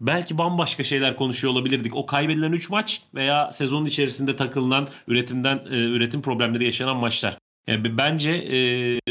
belki 0.00 0.38
bambaşka 0.38 0.84
şeyler 0.84 1.16
konuşuyor 1.16 1.52
olabilirdik. 1.52 1.96
O 1.96 2.06
kaybedilen 2.06 2.52
3 2.52 2.70
maç 2.70 3.02
veya 3.14 3.52
sezonun 3.52 3.86
içerisinde 3.86 4.36
takılınan 4.36 4.88
üretimden 5.06 5.56
e, 5.70 5.76
üretim 5.76 6.22
problemleri 6.22 6.64
yaşanan 6.64 6.96
maçlar. 6.96 7.38
Yani 7.66 7.98
bence 7.98 8.30
e, 8.30 8.56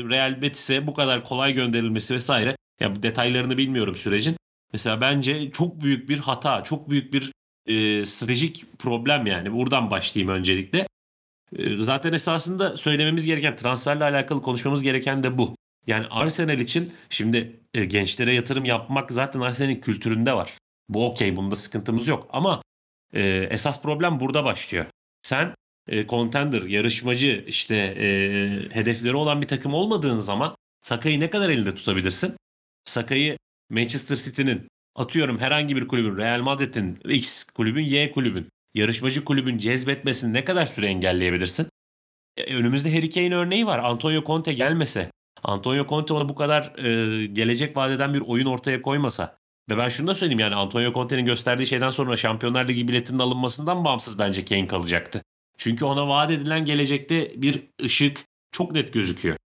Real 0.09 0.41
Betis'e 0.41 0.87
bu 0.87 0.93
kadar 0.93 1.23
kolay 1.23 1.53
gönderilmesi 1.53 2.13
vesaire 2.13 2.55
ya 2.79 3.03
detaylarını 3.03 3.57
bilmiyorum 3.57 3.95
sürecin. 3.95 4.37
Mesela 4.73 5.01
bence 5.01 5.51
çok 5.51 5.81
büyük 5.81 6.09
bir 6.09 6.17
hata, 6.17 6.63
çok 6.63 6.89
büyük 6.89 7.13
bir 7.13 7.31
e, 7.65 8.05
stratejik 8.05 8.79
problem 8.79 9.25
yani. 9.25 9.53
Buradan 9.53 9.91
başlayayım 9.91 10.33
öncelikle. 10.33 10.87
E, 11.55 11.77
zaten 11.77 12.13
esasında 12.13 12.75
söylememiz 12.75 13.25
gereken, 13.25 13.55
transferle 13.55 14.03
alakalı 14.03 14.41
konuşmamız 14.41 14.83
gereken 14.83 15.23
de 15.23 15.37
bu. 15.37 15.55
Yani 15.87 16.07
Arsenal 16.09 16.59
için 16.59 16.93
şimdi 17.09 17.59
e, 17.73 17.85
gençlere 17.85 18.33
yatırım 18.33 18.65
yapmak 18.65 19.11
zaten 19.11 19.39
Arsenal'in 19.39 19.81
kültüründe 19.81 20.33
var. 20.33 20.53
Bu 20.89 21.07
okey, 21.07 21.35
bunda 21.35 21.55
sıkıntımız 21.55 22.07
yok. 22.07 22.27
Ama 22.29 22.61
e, 23.13 23.47
esas 23.49 23.83
problem 23.83 24.19
burada 24.19 24.45
başlıyor. 24.45 24.85
Sen 25.21 25.53
e, 25.87 26.07
contender, 26.07 26.61
yarışmacı, 26.61 27.45
işte 27.47 27.75
e, 27.75 28.07
hedefleri 28.71 29.15
olan 29.15 29.41
bir 29.41 29.47
takım 29.47 29.73
olmadığın 29.73 30.17
zaman 30.17 30.55
Saka'yı 30.81 31.19
ne 31.19 31.29
kadar 31.29 31.49
elinde 31.49 31.75
tutabilirsin? 31.75 32.35
Saka'yı 32.83 33.37
Manchester 33.69 34.15
City'nin 34.15 34.67
atıyorum 34.95 35.37
herhangi 35.39 35.75
bir 35.75 35.87
kulübün, 35.87 36.17
Real 36.17 36.41
Madrid'in, 36.41 36.99
X 37.09 37.43
kulübün, 37.43 37.83
Y 37.83 38.11
kulübün, 38.11 38.49
yarışmacı 38.73 39.25
kulübün 39.25 39.57
cezbetmesini 39.57 40.33
ne 40.33 40.45
kadar 40.45 40.65
süre 40.65 40.87
engelleyebilirsin? 40.87 41.67
E, 42.37 42.55
önümüzde 42.55 42.95
Harry 42.95 43.09
Kane 43.09 43.35
örneği 43.35 43.65
var. 43.65 43.79
Antonio 43.79 44.23
Conte 44.23 44.53
gelmese, 44.53 45.11
Antonio 45.43 45.87
Conte 45.87 46.13
ona 46.13 46.29
bu 46.29 46.35
kadar 46.35 46.77
e, 46.77 47.25
gelecek 47.25 47.77
vadeden 47.77 48.13
bir 48.13 48.21
oyun 48.21 48.45
ortaya 48.45 48.81
koymasa 48.81 49.37
ve 49.69 49.77
ben 49.77 49.89
şunu 49.89 50.07
da 50.07 50.13
söyleyeyim 50.13 50.39
yani 50.39 50.55
Antonio 50.55 50.93
Conte'nin 50.93 51.25
gösterdiği 51.25 51.67
şeyden 51.67 51.89
sonra 51.89 52.15
Şampiyonlar 52.15 52.67
Ligi 52.67 52.87
biletinin 52.87 53.19
alınmasından 53.19 53.85
bağımsız 53.85 54.19
bence 54.19 54.45
Kane 54.45 54.67
kalacaktı. 54.67 55.21
Çünkü 55.57 55.85
ona 55.85 56.07
vaat 56.07 56.31
edilen 56.31 56.65
gelecekte 56.65 57.41
bir 57.41 57.63
ışık 57.83 58.25
çok 58.51 58.71
net 58.71 58.93
gözüküyor. 58.93 59.37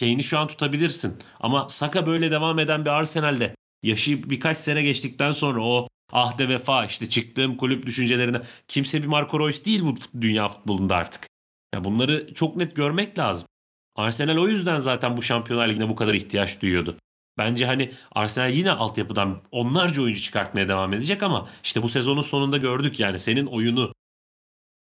Kane'i 0.00 0.24
şu 0.24 0.38
an 0.38 0.48
tutabilirsin. 0.48 1.18
Ama 1.40 1.68
Saka 1.68 2.06
böyle 2.06 2.30
devam 2.30 2.58
eden 2.58 2.84
bir 2.84 2.90
Arsenal'de 2.90 3.54
yaşı 3.82 4.30
birkaç 4.30 4.56
sene 4.56 4.82
geçtikten 4.82 5.30
sonra 5.30 5.62
o 5.62 5.88
ahde 6.12 6.48
vefa 6.48 6.84
işte 6.84 7.08
çıktığım 7.08 7.56
kulüp 7.56 7.86
düşüncelerine 7.86 8.40
kimse 8.68 9.02
bir 9.02 9.06
Marco 9.06 9.40
Reus 9.40 9.64
değil 9.64 9.82
bu 9.82 9.94
dünya 10.20 10.48
futbolunda 10.48 10.96
artık. 10.96 11.28
Ya 11.74 11.84
bunları 11.84 12.34
çok 12.34 12.56
net 12.56 12.76
görmek 12.76 13.18
lazım. 13.18 13.48
Arsenal 13.96 14.36
o 14.36 14.48
yüzden 14.48 14.80
zaten 14.80 15.16
bu 15.16 15.22
Şampiyonlar 15.22 15.68
Ligi'ne 15.68 15.88
bu 15.88 15.96
kadar 15.96 16.14
ihtiyaç 16.14 16.62
duyuyordu. 16.62 16.96
Bence 17.38 17.66
hani 17.66 17.92
Arsenal 18.12 18.52
yine 18.52 18.70
altyapıdan 18.70 19.42
onlarca 19.50 20.02
oyuncu 20.02 20.20
çıkartmaya 20.20 20.68
devam 20.68 20.94
edecek 20.94 21.22
ama 21.22 21.48
işte 21.64 21.82
bu 21.82 21.88
sezonun 21.88 22.20
sonunda 22.20 22.56
gördük 22.56 23.00
yani 23.00 23.18
senin 23.18 23.46
oyunu 23.46 23.92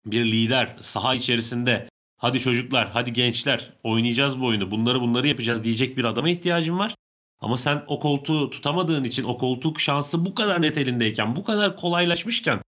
bir 0.06 0.26
lider 0.26 0.78
saha 0.82 1.16
içerisinde 1.16 1.90
hadi 2.18 2.40
çocuklar 2.40 2.90
hadi 2.90 3.14
gençler 3.14 3.74
oynayacağız 3.84 4.42
bu 4.42 4.46
oyunu 4.46 4.72
bunları 4.72 5.02
bunları 5.02 5.28
yapacağız 5.28 5.64
diyecek 5.64 5.98
bir 5.98 6.06
adama 6.06 6.30
ihtiyacın 6.30 6.80
var. 6.80 6.96
Ama 7.40 7.58
sen 7.58 7.84
o 7.88 8.00
koltuğu 8.00 8.50
tutamadığın 8.50 9.04
için 9.04 9.24
o 9.24 9.38
koltuk 9.38 9.80
şansı 9.80 10.26
bu 10.26 10.36
kadar 10.36 10.62
net 10.62 10.78
elindeyken 10.78 11.36
bu 11.36 11.44
kadar 11.44 11.76
kolaylaşmışken 11.76 12.62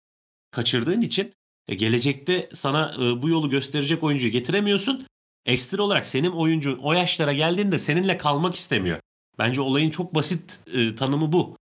kaçırdığın 0.52 1.02
için 1.02 1.34
e, 1.68 1.76
gelecekte 1.76 2.50
sana 2.54 2.94
e, 3.00 3.22
bu 3.22 3.30
yolu 3.30 3.50
gösterecek 3.50 4.04
oyuncuyu 4.04 4.32
getiremiyorsun. 4.32 5.08
Ekstra 5.46 5.84
olarak 5.84 6.06
senin 6.06 6.32
oyuncu 6.32 6.80
o 6.82 6.94
yaşlara 6.94 7.34
geldiğinde 7.34 7.78
seninle 7.78 8.18
kalmak 8.18 8.56
istemiyor. 8.56 9.00
Bence 9.40 9.62
olayın 9.62 9.90
çok 9.90 10.16
basit 10.16 10.60
e, 10.74 10.96
tanımı 10.96 11.32
bu. 11.32 11.58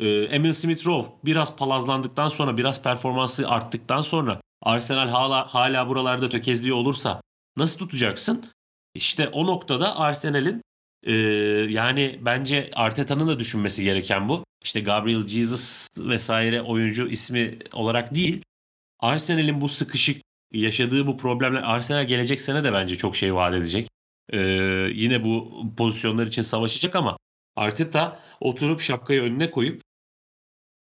E, 0.00 0.08
Emil 0.08 0.52
Smith 0.52 0.86
Rowe 0.86 1.08
biraz 1.24 1.56
palazlandıktan 1.56 2.28
sonra 2.28 2.56
biraz 2.56 2.82
performansı 2.82 3.48
arttıktan 3.48 4.00
sonra 4.00 4.40
Arsenal 4.62 5.08
hala 5.08 5.54
hala 5.54 5.88
buralarda 5.88 6.28
tökezliyor 6.28 6.76
olursa 6.76 7.20
nasıl 7.56 7.78
tutacaksın? 7.78 8.44
İşte 8.94 9.28
o 9.28 9.46
noktada 9.46 9.96
Arsenal'in 9.96 10.62
e, 11.02 11.12
yani 11.70 12.20
bence 12.22 12.70
Arteta'nın 12.74 13.28
da 13.28 13.38
düşünmesi 13.38 13.84
gereken 13.84 14.28
bu. 14.28 14.44
İşte 14.64 14.80
Gabriel 14.80 15.26
Jesus 15.26 15.88
vesaire 15.98 16.62
oyuncu 16.62 17.08
ismi 17.08 17.58
olarak 17.74 18.14
değil. 18.14 18.42
Arsenal'in 19.00 19.60
bu 19.60 19.68
sıkışık 19.68 20.22
yaşadığı 20.52 21.06
bu 21.06 21.16
problemler 21.16 21.62
Arsenal 21.62 22.04
gelecek 22.04 22.40
sene 22.40 22.64
de 22.64 22.72
bence 22.72 22.96
çok 22.96 23.16
şey 23.16 23.34
vaat 23.34 23.54
edecek. 23.54 23.88
Ee, 24.32 24.38
yine 24.94 25.24
bu 25.24 25.64
pozisyonlar 25.76 26.26
için 26.26 26.42
savaşacak 26.42 26.96
ama 26.96 27.16
Arteta 27.56 28.20
oturup 28.40 28.80
şapkayı 28.80 29.22
önüne 29.22 29.50
koyup 29.50 29.82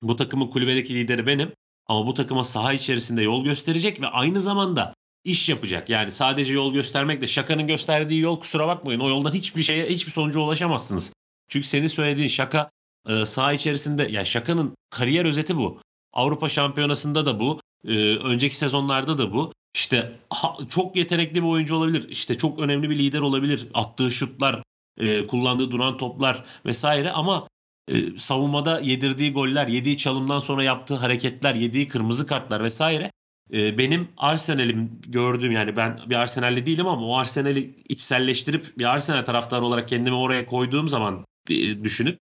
bu 0.04 0.16
takımın 0.16 0.48
kulübedeki 0.48 0.96
lideri 0.96 1.28
benim. 1.28 1.52
Ama 1.88 2.08
bu 2.08 2.14
takıma 2.14 2.44
saha 2.44 2.74
içerisinde 2.74 3.22
yol 3.22 3.44
gösterecek 3.44 4.02
ve 4.02 4.08
aynı 4.08 4.42
zamanda 4.42 4.94
iş 5.24 5.50
yapacak. 5.50 5.90
Yani 5.90 6.12
sadece 6.12 6.54
yol 6.54 6.74
göstermekle 6.74 7.28
şakanın 7.28 7.68
gösterdiği 7.68 8.22
yol 8.22 8.40
kusura 8.40 8.68
bakmayın. 8.68 9.00
O 9.00 9.10
yoldan 9.10 9.34
hiçbir 9.34 9.62
şeye 9.62 9.86
hiçbir 9.86 10.12
sonuca 10.12 10.40
ulaşamazsınız. 10.40 11.14
Çünkü 11.50 11.68
senin 11.68 11.88
söylediğin 11.88 12.28
şaka 12.28 12.70
e, 13.10 13.26
saha 13.26 13.54
içerisinde 13.54 14.08
yani 14.12 14.26
şakanın 14.26 14.76
kariyer 14.90 15.26
özeti 15.26 15.58
bu. 15.58 15.82
Avrupa 16.14 16.50
Şampiyonası'nda 16.50 17.26
da 17.26 17.40
bu. 17.40 17.60
Ee, 17.88 18.16
önceki 18.16 18.58
sezonlarda 18.58 19.18
da 19.18 19.34
bu. 19.34 19.54
İşte 19.76 20.20
ha, 20.30 20.58
çok 20.70 20.96
yetenekli 20.96 21.36
bir 21.36 21.48
oyuncu 21.48 21.76
olabilir. 21.76 22.10
İşte 22.10 22.38
çok 22.38 22.60
önemli 22.60 22.90
bir 22.90 23.00
lider 23.00 23.20
olabilir. 23.20 23.68
Attığı 23.74 24.12
şutlar, 24.12 24.64
e, 24.98 25.28
kullandığı 25.28 25.72
duran 25.72 25.98
toplar 25.98 26.44
vesaire 26.66 27.12
ama 27.12 27.48
e, 27.88 28.18
savunmada 28.18 28.80
yedirdiği 28.80 29.34
goller, 29.34 29.68
yediği 29.68 29.98
çalımdan 29.98 30.40
sonra 30.40 30.64
yaptığı 30.64 30.96
hareketler, 30.96 31.56
yediği 31.56 31.88
kırmızı 31.88 32.28
kartlar 32.28 32.64
vesaire 32.64 33.12
e, 33.54 33.78
benim 33.78 34.08
Arsenal'im 34.18 35.02
gördüğüm 35.08 35.52
yani 35.52 35.76
ben 35.76 36.00
bir 36.10 36.16
Arsenal'li 36.16 36.66
değilim 36.66 36.88
ama 36.88 37.08
o 37.08 37.18
Arsenal'i 37.18 37.76
içselleştirip 37.90 38.78
bir 38.78 38.86
Arsenal 38.86 39.26
taraftarı 39.26 39.66
olarak 39.66 39.88
kendimi 39.90 40.16
oraya 40.16 40.46
koyduğum 40.46 40.88
zaman 40.88 41.26
e, 41.50 41.84
düşünüp 41.84 42.20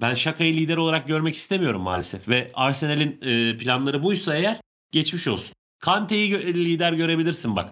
ben 0.00 0.14
Şaka'yı 0.14 0.52
lider 0.52 0.76
olarak 0.76 1.08
görmek 1.08 1.34
istemiyorum 1.34 1.82
maalesef 1.82 2.28
ve 2.28 2.50
Arsenal'in 2.54 3.20
planları 3.56 4.02
buysa 4.02 4.36
eğer 4.36 4.60
geçmiş 4.92 5.28
olsun. 5.28 5.54
Kante'yi 5.80 6.54
lider 6.54 6.92
görebilirsin 6.92 7.56
bak. 7.56 7.70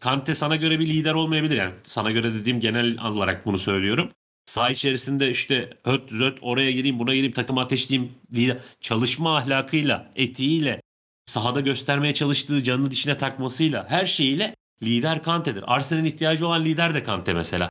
Kante 0.00 0.34
sana 0.34 0.56
göre 0.56 0.80
bir 0.80 0.86
lider 0.86 1.14
olmayabilir 1.14 1.56
yani 1.56 1.74
sana 1.82 2.10
göre 2.10 2.34
dediğim 2.34 2.60
genel 2.60 3.00
olarak 3.04 3.46
bunu 3.46 3.58
söylüyorum. 3.58 4.10
Saha 4.44 4.70
içerisinde 4.70 5.30
işte 5.30 5.70
höt 5.84 6.10
zöt 6.10 6.38
oraya 6.42 6.70
gireyim 6.70 6.98
buna 6.98 7.14
gireyim 7.14 7.32
takım 7.32 7.58
ateşleyeyim 7.58 8.12
lider. 8.32 8.58
çalışma 8.80 9.36
ahlakıyla 9.36 10.10
etiğiyle 10.14 10.82
sahada 11.26 11.60
göstermeye 11.60 12.14
çalıştığı 12.14 12.62
canını 12.62 12.90
dişine 12.90 13.16
takmasıyla 13.16 13.86
her 13.88 14.06
şeyiyle 14.06 14.54
lider 14.82 15.22
Kante'dir. 15.22 15.64
Arsenal'in 15.66 16.04
ihtiyacı 16.04 16.46
olan 16.46 16.64
lider 16.64 16.94
de 16.94 17.02
Kante 17.02 17.32
mesela. 17.34 17.68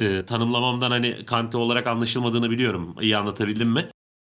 Ee, 0.00 0.22
tanımlamamdan 0.26 0.90
hani 0.90 1.24
Kante 1.24 1.56
olarak 1.56 1.86
anlaşılmadığını 1.86 2.50
biliyorum. 2.50 2.96
İyi 3.00 3.16
anlatabildim 3.16 3.68
mi? 3.68 3.90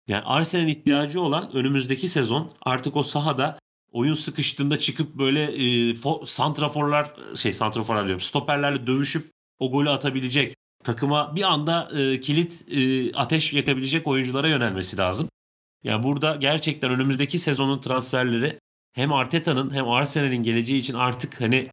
Yani 0.08 0.24
Arsenal'in 0.26 0.68
ihtiyacı 0.68 1.22
olan 1.22 1.56
önümüzdeki 1.56 2.08
sezon 2.08 2.52
artık 2.62 2.96
o 2.96 3.04
sahada 3.04 3.60
oyun 3.92 4.13
sıkıştığında 4.13 4.80
çıkıp 4.80 5.16
böyle 5.16 5.44
e, 5.44 5.92
fo- 5.92 6.26
santraforlar 6.28 7.16
şey 7.36 7.54
santraforlar 7.54 8.06
diyorum 8.06 8.20
stoperlerle 8.20 8.88
dövüşüp 8.88 9.32
o 9.60 9.72
golü 9.72 9.90
atabilecek 9.90 10.56
takıma 10.84 11.36
bir 11.36 11.44
anda 11.44 11.90
e, 11.98 12.20
kilit 12.20 12.66
e, 12.72 13.12
ateş 13.13 13.54
yakabilecek 13.54 14.08
oyunculara 14.08 14.48
yönelmesi 14.48 14.98
lazım. 14.98 15.30
Yani 15.84 16.04
burada 16.04 16.36
gerçekten 16.36 16.92
önümüzdeki 16.92 17.40
sezonun 17.40 17.82
transferleri 17.82 18.60
hem 18.94 19.13
Arteta'nın 19.13 19.74
hem 19.74 19.90
Arsenal'in 19.90 20.44
geleceği 20.44 20.80
için 20.80 20.94
artık 20.94 21.42
hani 21.42 21.70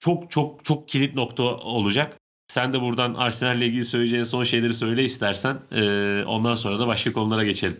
çok 0.00 0.30
çok 0.30 0.64
çok 0.64 0.88
kilit 0.88 1.14
nokta 1.14 1.42
olacak. 1.42 2.18
Sen 2.48 2.72
de 2.72 2.80
buradan 2.80 3.14
Arsenal'le 3.14 3.60
ilgili 3.62 3.84
söyleyeceğin 3.84 4.24
son 4.24 4.44
şeyleri 4.44 4.72
söyle 4.72 5.04
istersen. 5.04 5.58
Ee, 5.72 6.24
ondan 6.26 6.54
sonra 6.54 6.78
da 6.78 6.86
başka 6.86 7.12
konulara 7.12 7.44
geçelim. 7.44 7.78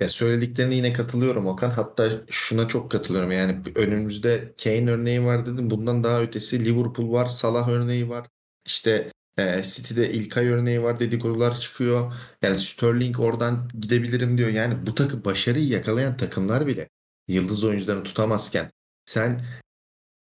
Ya 0.00 0.08
söylediklerine 0.08 0.74
yine 0.74 0.92
katılıyorum 0.92 1.46
Okan. 1.46 1.70
Hatta 1.70 2.10
şuna 2.30 2.68
çok 2.68 2.90
katılıyorum. 2.90 3.32
Yani 3.32 3.60
önümüzde 3.74 4.54
Kane 4.62 4.90
örneği 4.90 5.24
var 5.24 5.46
dedim. 5.46 5.70
Bundan 5.70 6.04
daha 6.04 6.22
ötesi 6.22 6.64
Liverpool 6.64 7.12
var, 7.12 7.26
Salah 7.26 7.68
örneği 7.68 8.08
var. 8.08 8.28
İşte 8.66 9.12
e, 9.38 9.62
City'de 9.62 10.10
İlkay 10.12 10.48
örneği 10.48 10.82
var 10.82 11.00
dedikodular 11.00 11.60
çıkıyor. 11.60 12.14
Yani 12.42 12.56
Sterling 12.56 13.20
oradan 13.20 13.70
gidebilirim 13.80 14.38
diyor. 14.38 14.48
Yani 14.48 14.86
bu 14.86 14.94
takım 14.94 15.24
başarıyı 15.24 15.68
yakalayan 15.68 16.16
takımlar 16.16 16.66
bile 16.66 16.88
yıldız 17.28 17.64
oyuncularını 17.64 18.04
tutamazken 18.04 18.70
sen 19.04 19.40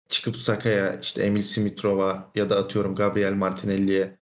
çıkıp 0.09 0.37
Saka'ya 0.37 1.00
işte 1.00 1.22
Emil 1.22 1.42
Simitrova 1.42 2.33
ya 2.35 2.50
da 2.50 2.57
atıyorum 2.57 2.94
Gabriel 2.94 3.33
Martinelli'ye 3.33 4.18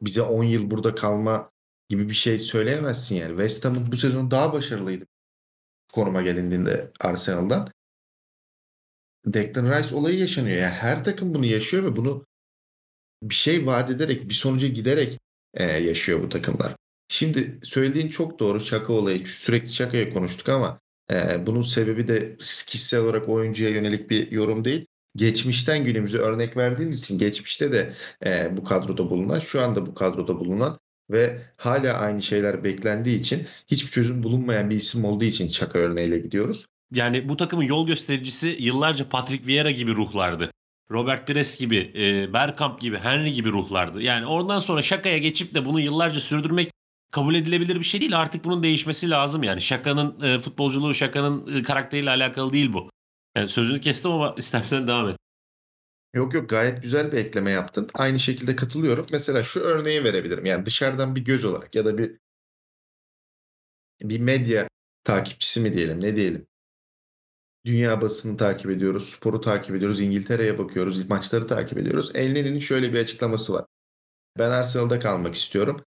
bize 0.00 0.22
10 0.22 0.44
yıl 0.44 0.70
burada 0.70 0.94
kalma 0.94 1.50
gibi 1.88 2.08
bir 2.08 2.14
şey 2.14 2.38
söyleyemezsin 2.38 3.16
yani. 3.16 3.28
West 3.28 3.64
Ham'ın 3.64 3.92
bu 3.92 3.96
sezon 3.96 4.30
daha 4.30 4.52
başarılıydı 4.52 5.04
konuma 5.92 6.22
gelindiğinde 6.22 6.90
Arsenal'dan. 7.00 7.68
Declan 9.26 9.78
Rice 9.78 9.94
olayı 9.94 10.18
yaşanıyor. 10.18 10.56
Yani 10.56 10.74
her 10.74 11.04
takım 11.04 11.34
bunu 11.34 11.46
yaşıyor 11.46 11.84
ve 11.84 11.96
bunu 11.96 12.26
bir 13.22 13.34
şey 13.34 13.66
vaat 13.66 13.90
ederek, 13.90 14.28
bir 14.28 14.34
sonuca 14.34 14.68
giderek 14.68 15.18
e, 15.54 15.64
yaşıyor 15.64 16.22
bu 16.22 16.28
takımlar. 16.28 16.76
Şimdi 17.08 17.60
söylediğin 17.62 18.08
çok 18.08 18.38
doğru. 18.38 18.64
Çaka 18.64 18.92
olayı. 18.92 19.26
Sürekli 19.26 19.72
Çaka'ya 19.72 20.10
konuştuk 20.10 20.48
ama 20.48 20.80
e, 21.12 21.46
bunun 21.46 21.62
sebebi 21.62 22.08
de 22.08 22.36
kişisel 22.66 23.00
olarak 23.00 23.28
oyuncuya 23.28 23.70
yönelik 23.70 24.10
bir 24.10 24.30
yorum 24.30 24.64
değil. 24.64 24.86
Geçmişten 25.16 25.84
günümüze 25.84 26.18
örnek 26.18 26.56
verdiğimiz 26.56 27.00
için 27.00 27.18
geçmişte 27.18 27.72
de 27.72 27.94
e, 28.26 28.56
bu 28.56 28.64
kadroda 28.64 29.10
bulunan, 29.10 29.38
şu 29.38 29.62
anda 29.62 29.86
bu 29.86 29.94
kadroda 29.94 30.40
bulunan 30.40 30.78
ve 31.10 31.38
hala 31.56 31.92
aynı 31.92 32.22
şeyler 32.22 32.64
beklendiği 32.64 33.20
için 33.20 33.46
hiçbir 33.66 33.90
çözüm 33.90 34.22
bulunmayan 34.22 34.70
bir 34.70 34.76
isim 34.76 35.04
olduğu 35.04 35.24
için 35.24 35.48
Çaka 35.48 35.78
örneğiyle 35.78 36.18
gidiyoruz. 36.18 36.66
Yani 36.94 37.28
bu 37.28 37.36
takımın 37.36 37.64
yol 37.64 37.86
göstericisi 37.86 38.56
yıllarca 38.58 39.08
Patrick 39.08 39.46
Vieira 39.46 39.70
gibi 39.70 39.94
ruhlardı. 39.94 40.50
Robert 40.90 41.26
Pires 41.26 41.58
gibi, 41.58 41.92
e, 41.96 42.32
Bergkamp 42.32 42.80
gibi, 42.80 42.98
Henry 42.98 43.32
gibi 43.32 43.48
ruhlardı. 43.50 44.02
Yani 44.02 44.26
oradan 44.26 44.58
sonra 44.58 44.82
şakaya 44.82 45.18
geçip 45.18 45.54
de 45.54 45.64
bunu 45.64 45.80
yıllarca 45.80 46.20
sürdürmek 46.20 46.70
kabul 47.10 47.34
edilebilir 47.34 47.76
bir 47.76 47.84
şey 47.84 48.00
değil. 48.00 48.18
Artık 48.18 48.44
bunun 48.44 48.62
değişmesi 48.62 49.10
lazım 49.10 49.42
yani. 49.42 49.60
Şakanın 49.60 50.20
e, 50.22 50.38
futbolculuğu, 50.38 50.94
şakanın 50.94 51.58
e, 51.58 51.62
karakteriyle 51.62 52.10
alakalı 52.10 52.52
değil 52.52 52.72
bu. 52.72 52.90
Yani 53.36 53.48
sözünü 53.48 53.80
kestim 53.80 54.10
ama 54.10 54.34
istersen 54.38 54.86
devam 54.86 55.08
et. 55.08 55.16
Yok 56.18 56.34
yok 56.34 56.50
gayet 56.50 56.82
güzel 56.82 57.12
bir 57.12 57.16
ekleme 57.16 57.50
yaptın. 57.50 57.88
Aynı 57.94 58.20
şekilde 58.20 58.56
katılıyorum. 58.56 59.06
Mesela 59.12 59.42
şu 59.42 59.60
örneği 59.60 60.04
verebilirim. 60.04 60.46
Yani 60.46 60.66
dışarıdan 60.66 61.16
bir 61.16 61.24
göz 61.24 61.44
olarak 61.44 61.74
ya 61.74 61.84
da 61.84 61.98
bir 61.98 62.18
bir 64.02 64.20
medya 64.20 64.68
takipçisi 65.04 65.60
mi 65.60 65.72
diyelim 65.72 66.00
ne 66.00 66.16
diyelim. 66.16 66.46
Dünya 67.66 68.00
basını 68.00 68.36
takip 68.36 68.70
ediyoruz, 68.70 69.10
sporu 69.10 69.40
takip 69.40 69.76
ediyoruz, 69.76 70.00
İngiltere'ye 70.00 70.58
bakıyoruz, 70.58 71.08
maçları 71.08 71.46
takip 71.46 71.78
ediyoruz. 71.78 72.10
Elneni'nin 72.14 72.58
şöyle 72.58 72.92
bir 72.92 72.98
açıklaması 72.98 73.52
var. 73.52 73.64
Ben 74.38 74.50
Arsenal'da 74.50 74.98
kalmak 74.98 75.34
istiyorum. 75.34 75.84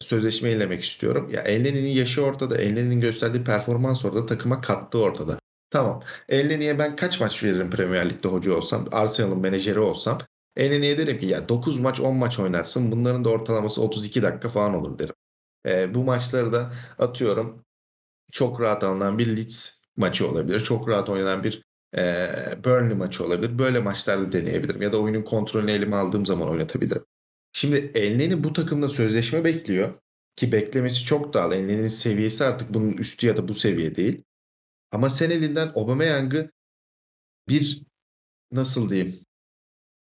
Sözleşme 0.00 0.50
ilemek 0.52 0.84
istiyorum. 0.84 1.30
Ya 1.30 1.42
Elneni'nin 1.42 1.90
yaşı 1.90 2.22
ortada. 2.24 2.58
Elneni'nin 2.58 3.00
gösterdiği 3.00 3.44
performans 3.44 4.04
ortada. 4.04 4.26
Takıma 4.26 4.60
kattığı 4.60 4.98
ortada. 4.98 5.39
Tamam. 5.70 6.02
Elneni'ye 6.28 6.78
ben 6.78 6.96
kaç 6.96 7.20
maç 7.20 7.42
veririm 7.44 7.70
Premier 7.70 8.10
Lig'de 8.10 8.28
hoca 8.28 8.52
olsam, 8.54 8.88
Arsenal'ın 8.92 9.40
menajeri 9.40 9.78
olsam. 9.80 10.18
Elneni'ye 10.56 10.98
derim 10.98 11.18
ki 11.18 11.26
ya 11.26 11.48
9 11.48 11.78
maç 11.78 12.00
10 12.00 12.16
maç 12.16 12.38
oynarsın. 12.38 12.92
Bunların 12.92 13.24
da 13.24 13.28
ortalaması 13.28 13.82
32 13.82 14.22
dakika 14.22 14.48
falan 14.48 14.74
olur 14.74 14.98
derim. 14.98 15.14
E, 15.68 15.94
bu 15.94 16.04
maçları 16.04 16.52
da 16.52 16.72
atıyorum 16.98 17.64
çok 18.32 18.60
rahat 18.60 18.84
alınan 18.84 19.18
bir 19.18 19.36
Leeds 19.36 19.70
maçı 19.96 20.28
olabilir. 20.28 20.60
Çok 20.60 20.88
rahat 20.88 21.08
oynanan 21.08 21.44
bir 21.44 21.62
e, 21.98 22.28
Burnley 22.64 22.96
maçı 22.96 23.24
olabilir. 23.24 23.58
Böyle 23.58 23.80
maçlarda 23.80 24.32
deneyebilirim. 24.32 24.82
Ya 24.82 24.92
da 24.92 25.00
oyunun 25.00 25.22
kontrolünü 25.22 25.70
elime 25.70 25.96
aldığım 25.96 26.26
zaman 26.26 26.48
oynatabilirim. 26.48 27.04
Şimdi 27.52 27.92
Elneni 27.94 28.44
bu 28.44 28.52
takımda 28.52 28.88
sözleşme 28.88 29.44
bekliyor. 29.44 29.94
Ki 30.36 30.52
beklemesi 30.52 31.04
çok 31.04 31.34
doğal. 31.34 31.52
Elneni'nin 31.52 31.88
seviyesi 31.88 32.44
artık 32.44 32.74
bunun 32.74 32.92
üstü 32.92 33.26
ya 33.26 33.36
da 33.36 33.48
bu 33.48 33.54
seviye 33.54 33.96
değil. 33.96 34.24
Ama 34.90 35.10
sen 35.10 35.30
elinden 35.30 35.68
Aubameyang'ı 35.68 36.50
bir 37.48 37.82
nasıl 38.52 38.90
diyeyim 38.90 39.20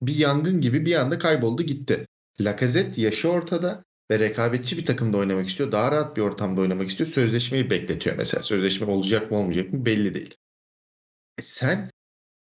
bir 0.02 0.16
yangın 0.16 0.62
gibi 0.62 0.86
bir 0.86 0.96
anda 0.96 1.20
kayboldu 1.20 1.64
gitti. 1.64 2.08
Lacazette 2.42 3.02
yaşı 3.02 3.30
ortada 3.30 3.84
ve 4.12 4.20
rekabetçi 4.20 4.78
bir 4.78 4.86
takımda 4.86 5.18
oynamak 5.18 5.50
istiyor. 5.50 5.72
Daha 5.72 5.92
rahat 5.92 6.18
bir 6.18 6.22
ortamda 6.22 6.62
oynamak 6.62 6.90
istiyor. 6.90 7.10
Sözleşmeyi 7.10 7.70
bekletiyor 7.70 8.16
mesela. 8.18 8.44
Sözleşme 8.44 8.88
olacak 8.88 9.32
mı 9.32 9.38
olmayacak 9.38 9.74
mı 9.74 9.86
belli 9.86 10.14
değil. 10.14 10.36
E 11.38 11.42
sen 11.42 11.92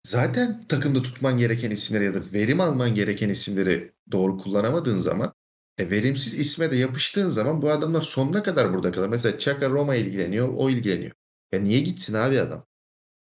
zaten 0.03 0.61
takımda 0.69 1.03
tutman 1.03 1.39
gereken 1.39 1.71
isimleri 1.71 2.05
ya 2.05 2.15
da 2.15 2.21
verim 2.33 2.61
alman 2.61 2.95
gereken 2.95 3.29
isimleri 3.29 3.93
doğru 4.13 4.39
kullanamadığın 4.39 4.99
zaman 4.99 5.33
e, 5.79 5.91
verimsiz 5.91 6.35
isme 6.35 6.71
de 6.71 6.77
yapıştığın 6.77 7.29
zaman 7.29 7.63
bu 7.63 7.71
adamlar 7.71 8.01
sonuna 8.01 8.43
kadar 8.43 8.75
burada 8.75 8.93
kalır. 8.93 9.09
Mesela 9.09 9.39
Chaka 9.39 9.71
Roma 9.71 9.95
ilgileniyor, 9.95 10.49
o 10.57 10.71
ilgileniyor. 10.71 11.13
Ya 11.53 11.61
niye 11.61 11.81
gitsin 11.81 12.15
abi 12.15 12.41
adam? 12.41 12.65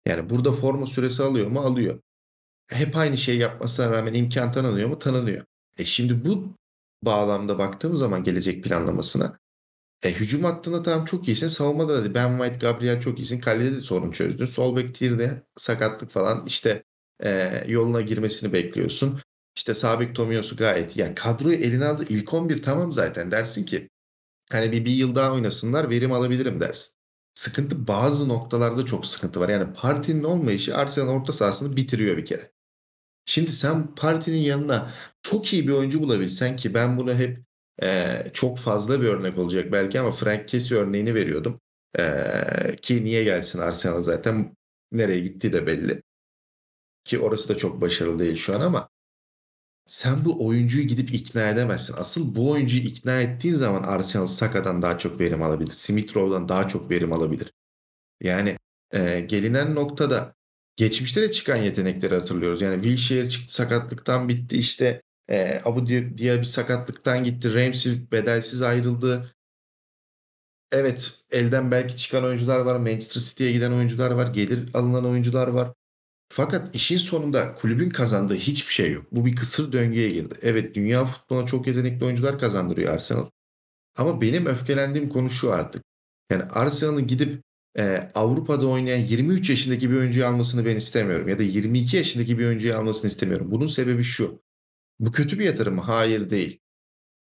Yani 0.07 0.31
burada 0.31 0.53
forma 0.53 0.87
süresi 0.87 1.23
alıyor 1.23 1.47
mu? 1.47 1.61
Alıyor. 1.61 2.01
Hep 2.71 2.97
aynı 2.97 3.17
şey 3.19 3.39
yapmasına 3.39 3.93
rağmen 3.93 4.15
imkan 4.15 4.53
tanınıyor 4.53 4.89
mu? 4.89 4.99
Tanınıyor. 4.99 5.45
E 5.79 5.85
şimdi 5.85 6.25
bu 6.25 6.57
bağlamda 7.03 7.59
baktığım 7.59 7.97
zaman 7.97 8.25
gelecek 8.25 8.65
planlamasına 8.65 9.39
e, 10.03 10.13
hücum 10.13 10.45
hattında 10.45 10.83
tamam 10.83 11.05
çok 11.05 11.29
iyisin. 11.29 11.49
Savunmada 11.49 12.05
da 12.05 12.15
Ben 12.15 12.39
White, 12.39 12.67
Gabriel 12.67 13.01
çok 13.01 13.19
iyisin. 13.19 13.41
Kalede 13.41 13.77
de 13.77 13.81
sorun 13.81 14.11
çözdün. 14.11 14.47
Sol 14.47 14.77
bek 14.77 14.95
tier'de 14.95 15.43
sakatlık 15.57 16.11
falan 16.11 16.45
işte 16.47 16.85
e, 17.25 17.51
yoluna 17.69 18.01
girmesini 18.01 18.53
bekliyorsun. 18.53 19.21
İşte 19.57 19.75
Sabek 19.75 20.15
Tomiyosu 20.17 20.57
gayet 20.57 20.97
yani 20.97 21.15
kadroyu 21.15 21.57
eline 21.57 21.85
aldı. 21.87 22.05
İlk 22.09 22.35
11 22.35 22.63
tamam 22.63 22.93
zaten 22.93 23.31
dersin 23.31 23.65
ki 23.65 23.89
hani 24.51 24.73
bir, 24.73 24.85
bir 24.85 24.93
yıl 24.93 25.15
daha 25.15 25.33
oynasınlar 25.35 25.91
verim 25.91 26.13
alabilirim 26.13 26.61
dersin. 26.61 26.95
Sıkıntı 27.35 27.89
bazı 27.89 28.29
noktalarda 28.29 28.85
çok 28.85 29.07
sıkıntı 29.07 29.41
var. 29.41 29.49
Yani 29.49 29.73
partinin 29.75 30.25
olmayışı 30.25 30.77
Arsenal 30.77 31.09
orta 31.09 31.33
sahasını 31.33 31.77
bitiriyor 31.77 32.17
bir 32.17 32.25
kere. 32.25 32.53
Şimdi 33.25 33.53
sen 33.53 33.95
partinin 33.95 34.39
yanına 34.39 34.93
çok 35.23 35.53
iyi 35.53 35.69
bir 35.69 35.73
oyuncu 35.73 36.03
bulabilsen 36.03 36.57
ki 36.57 36.75
ben 36.75 36.99
bunu 36.99 37.15
hep 37.15 37.39
e, 37.83 38.17
çok 38.33 38.59
fazla 38.59 39.01
bir 39.01 39.09
örnek 39.09 39.39
olacak 39.39 39.73
belki 39.73 40.01
ama 40.01 40.11
Frank 40.11 40.49
Kessie 40.49 40.79
örneğini 40.79 41.15
veriyordum. 41.15 41.61
E, 41.99 42.77
ki 42.83 43.05
niye 43.05 43.25
gelsin 43.25 43.59
Arsenal 43.59 44.03
zaten 44.03 44.57
nereye 44.93 45.21
gittiği 45.21 45.53
de 45.53 45.67
belli. 45.67 46.03
Ki 47.05 47.19
orası 47.19 47.49
da 47.49 47.57
çok 47.57 47.81
başarılı 47.81 48.19
değil 48.19 48.37
şu 48.37 48.55
an 48.57 48.61
ama 48.61 48.89
sen 49.91 50.25
bu 50.25 50.47
oyuncuyu 50.47 50.87
gidip 50.87 51.15
ikna 51.15 51.49
edemezsin. 51.49 51.95
Asıl 51.99 52.37
bu 52.37 52.51
oyuncuyu 52.51 52.83
ikna 52.83 53.21
ettiğin 53.21 53.55
zaman 53.55 53.83
Arsenal 53.83 54.27
Saka'dan 54.27 54.83
daha 54.83 54.99
çok 54.99 55.21
verim 55.21 55.43
alabilir. 55.43 55.73
Smith 55.73 56.17
Rowe'dan 56.17 56.49
daha 56.49 56.69
çok 56.69 56.91
verim 56.91 57.13
alabilir. 57.13 57.53
Yani 58.21 58.57
e, 58.93 59.21
gelinen 59.21 59.75
noktada 59.75 60.35
geçmişte 60.77 61.23
de 61.23 61.33
çıkan 61.33 61.57
yetenekleri 61.57 62.15
hatırlıyoruz. 62.15 62.63
Yani 62.63 62.83
Wilshere 62.83 63.29
çıktı 63.29 63.55
sakatlıktan 63.55 64.29
bitti 64.29 64.57
işte 64.57 65.03
e, 65.29 65.61
Abu 65.65 65.89
Diaby 65.89 66.45
sakatlıktan 66.45 67.25
gitti. 67.25 67.55
Ramsey 67.55 68.11
bedelsiz 68.13 68.63
ayrıldı. 68.63 69.35
Evet 70.73 71.25
elden 71.31 71.71
belki 71.71 71.97
çıkan 71.97 72.25
oyuncular 72.25 72.61
var. 72.61 72.77
Manchester 72.77 73.21
City'ye 73.21 73.53
giden 73.53 73.73
oyuncular 73.73 74.11
var. 74.11 74.27
Gelir 74.27 74.71
alınan 74.75 75.07
oyuncular 75.07 75.49
var. 75.49 75.73
Fakat 76.33 76.75
işin 76.75 76.99
sonunda 76.99 77.55
kulübün 77.55 77.91
kazandığı 77.91 78.35
hiçbir 78.35 78.73
şey 78.73 78.93
yok. 78.93 79.07
Bu 79.13 79.27
bir 79.27 79.37
kısır 79.37 79.73
döngüye 79.73 80.09
girdi. 80.09 80.35
Evet 80.43 80.75
dünya 80.75 81.05
futboluna 81.05 81.47
çok 81.47 81.67
yetenekli 81.67 82.05
oyuncular 82.05 82.39
kazandırıyor 82.39 82.95
Arsenal. 82.95 83.27
Ama 83.97 84.21
benim 84.21 84.47
öfkelendiğim 84.47 85.09
konu 85.09 85.31
şu 85.31 85.53
artık. 85.53 85.85
Yani 86.31 86.43
Arsenal'ın 86.43 87.07
gidip 87.07 87.43
e, 87.79 88.11
Avrupa'da 88.15 88.67
oynayan 88.67 88.99
23 88.99 89.51
yaşındaki 89.51 89.91
bir 89.91 89.97
oyuncuyu 89.97 90.27
almasını 90.27 90.67
ben 90.67 90.77
istemiyorum. 90.77 91.29
Ya 91.29 91.39
da 91.39 91.43
22 91.43 91.97
yaşındaki 91.97 92.39
bir 92.39 92.47
oyuncuyu 92.47 92.77
almasını 92.77 93.09
istemiyorum. 93.09 93.51
Bunun 93.51 93.67
sebebi 93.67 94.03
şu. 94.03 94.43
Bu 95.01 95.13
kötü 95.13 95.39
bir 95.39 95.45
yatırım 95.45 95.75
mı? 95.75 95.81
Hayır 95.81 96.31
değil. 96.31 96.61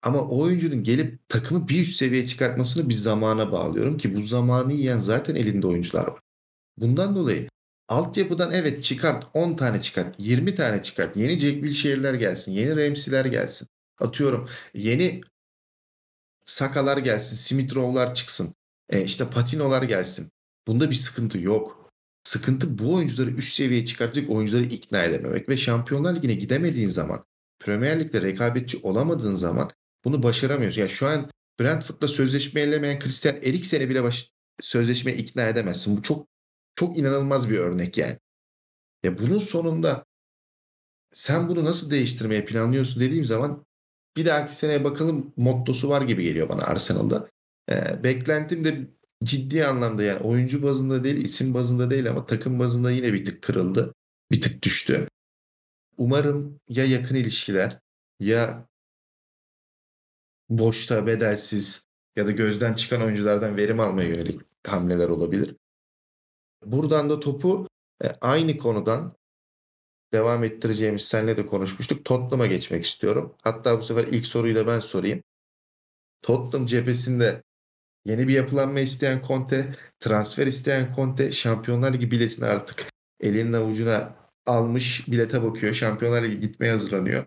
Ama 0.01 0.20
o 0.20 0.39
oyuncunun 0.39 0.84
gelip 0.84 1.30
takımı 1.30 1.68
bir 1.68 1.82
üst 1.82 1.97
seviyeye 1.97 2.28
çıkartmasını 2.28 2.89
bir 2.89 2.93
zamana 2.93 3.51
bağlıyorum 3.51 3.97
ki 3.97 4.16
bu 4.16 4.22
zamanı 4.22 4.74
yiyen 4.74 4.99
zaten 4.99 5.36
elinde 5.36 5.68
oyuncular 5.68 6.07
var. 6.07 6.20
Bundan 6.78 7.16
dolayı 7.16 7.49
altyapıdan 7.89 8.51
evet 8.51 8.83
çıkart 8.83 9.25
10 9.33 9.55
tane 9.55 9.81
çıkart 9.81 10.15
20 10.17 10.55
tane 10.55 10.83
çıkart 10.83 11.17
yeni 11.17 11.39
Jack 11.39 11.53
Wilshere'ler 11.53 12.13
gelsin 12.13 12.51
yeni 12.51 12.87
Ramsey'ler 12.87 13.25
gelsin 13.25 13.67
atıyorum 13.99 14.49
yeni 14.73 15.21
Sakalar 16.45 16.97
gelsin 16.97 17.35
Smith 17.35 18.15
çıksın 18.15 18.55
e, 18.89 19.03
işte 19.03 19.29
Patino'lar 19.29 19.83
gelsin 19.83 20.31
bunda 20.67 20.89
bir 20.89 20.95
sıkıntı 20.95 21.39
yok. 21.39 21.89
Sıkıntı 22.23 22.79
bu 22.79 22.93
oyuncuları 22.95 23.31
üst 23.31 23.53
seviyeye 23.53 23.85
çıkartacak 23.85 24.29
oyuncuları 24.29 24.63
ikna 24.63 25.03
edememek 25.03 25.49
ve 25.49 25.57
Şampiyonlar 25.57 26.15
Ligi'ne 26.15 26.33
gidemediğin 26.33 26.87
zaman 26.87 27.25
Premier 27.59 27.99
Lig'de 27.99 28.21
rekabetçi 28.21 28.77
olamadığın 28.83 29.33
zaman 29.33 29.71
bunu 30.05 30.23
başaramıyorsun. 30.23 30.81
Yani 30.81 30.91
şu 30.91 31.07
an 31.07 31.31
Brentford'da 31.59 32.07
sözleşme 32.07 32.61
ellemeyen 32.61 32.99
Christian 32.99 33.35
Eriksen'i 33.35 33.89
bile 33.89 34.03
baş, 34.03 34.31
sözleşmeye 34.61 35.17
ikna 35.17 35.47
edemezsin. 35.47 35.97
Bu 35.97 36.01
çok 36.01 36.27
çok 36.80 36.97
inanılmaz 36.97 37.49
bir 37.49 37.57
örnek 37.57 37.97
yani. 37.97 38.17
Ya 39.03 39.19
bunun 39.19 39.39
sonunda 39.39 40.05
sen 41.13 41.49
bunu 41.49 41.65
nasıl 41.65 41.91
değiştirmeye 41.91 42.45
planlıyorsun 42.45 43.01
dediğim 43.01 43.25
zaman 43.25 43.65
bir 44.17 44.25
dahaki 44.25 44.55
seneye 44.55 44.84
bakalım 44.84 45.34
mottosu 45.38 45.89
var 45.89 46.01
gibi 46.01 46.23
geliyor 46.23 46.49
bana 46.49 46.63
Arsenal'da. 46.63 47.30
Ee, 47.71 48.03
beklentim 48.03 48.65
de 48.65 48.88
ciddi 49.23 49.65
anlamda 49.65 50.03
yani 50.03 50.19
oyuncu 50.19 50.63
bazında 50.63 51.03
değil, 51.03 51.25
isim 51.25 51.53
bazında 51.53 51.89
değil 51.89 52.09
ama 52.09 52.25
takım 52.25 52.59
bazında 52.59 52.91
yine 52.91 53.13
bir 53.13 53.25
tık 53.25 53.41
kırıldı. 53.41 53.93
Bir 54.32 54.41
tık 54.41 54.63
düştü. 54.63 55.07
Umarım 55.97 56.59
ya 56.69 56.86
yakın 56.86 57.15
ilişkiler 57.15 57.80
ya 58.19 58.67
boşta 60.49 61.07
bedelsiz 61.07 61.86
ya 62.15 62.27
da 62.27 62.32
gözden 62.32 62.73
çıkan 62.73 63.01
oyunculardan 63.01 63.57
verim 63.57 63.80
almaya 63.80 64.09
yönelik 64.09 64.41
hamleler 64.67 65.09
olabilir. 65.09 65.55
Buradan 66.66 67.10
da 67.10 67.20
topu 67.20 67.68
e, 68.03 68.07
aynı 68.22 68.57
konudan 68.57 69.14
devam 70.14 70.43
ettireceğimiz 70.43 71.01
seninle 71.01 71.38
de 71.38 71.45
konuşmuştuk. 71.45 72.05
Tottenham'a 72.05 72.45
geçmek 72.45 72.86
istiyorum. 72.86 73.36
Hatta 73.43 73.78
bu 73.78 73.84
sefer 73.84 74.07
ilk 74.07 74.26
soruyla 74.26 74.68
ben 74.68 74.80
sorayım. 74.80 75.24
Tottenham 76.22 76.68
cephesinde 76.68 77.43
yeni 78.05 78.28
bir 78.28 78.34
yapılanma 78.34 78.80
isteyen 78.80 79.22
Conte, 79.28 79.72
transfer 79.99 80.47
isteyen 80.47 80.93
Conte, 80.95 81.32
Şampiyonlar 81.32 81.93
Ligi 81.93 82.12
biletini 82.12 82.45
artık 82.45 82.86
elinin 83.20 83.53
avucuna 83.53 84.16
almış 84.45 85.07
bilete 85.07 85.43
bakıyor. 85.43 85.74
Şampiyonlar 85.74 86.24
Ligi 86.24 86.39
gitmeye 86.39 86.72
hazırlanıyor. 86.72 87.26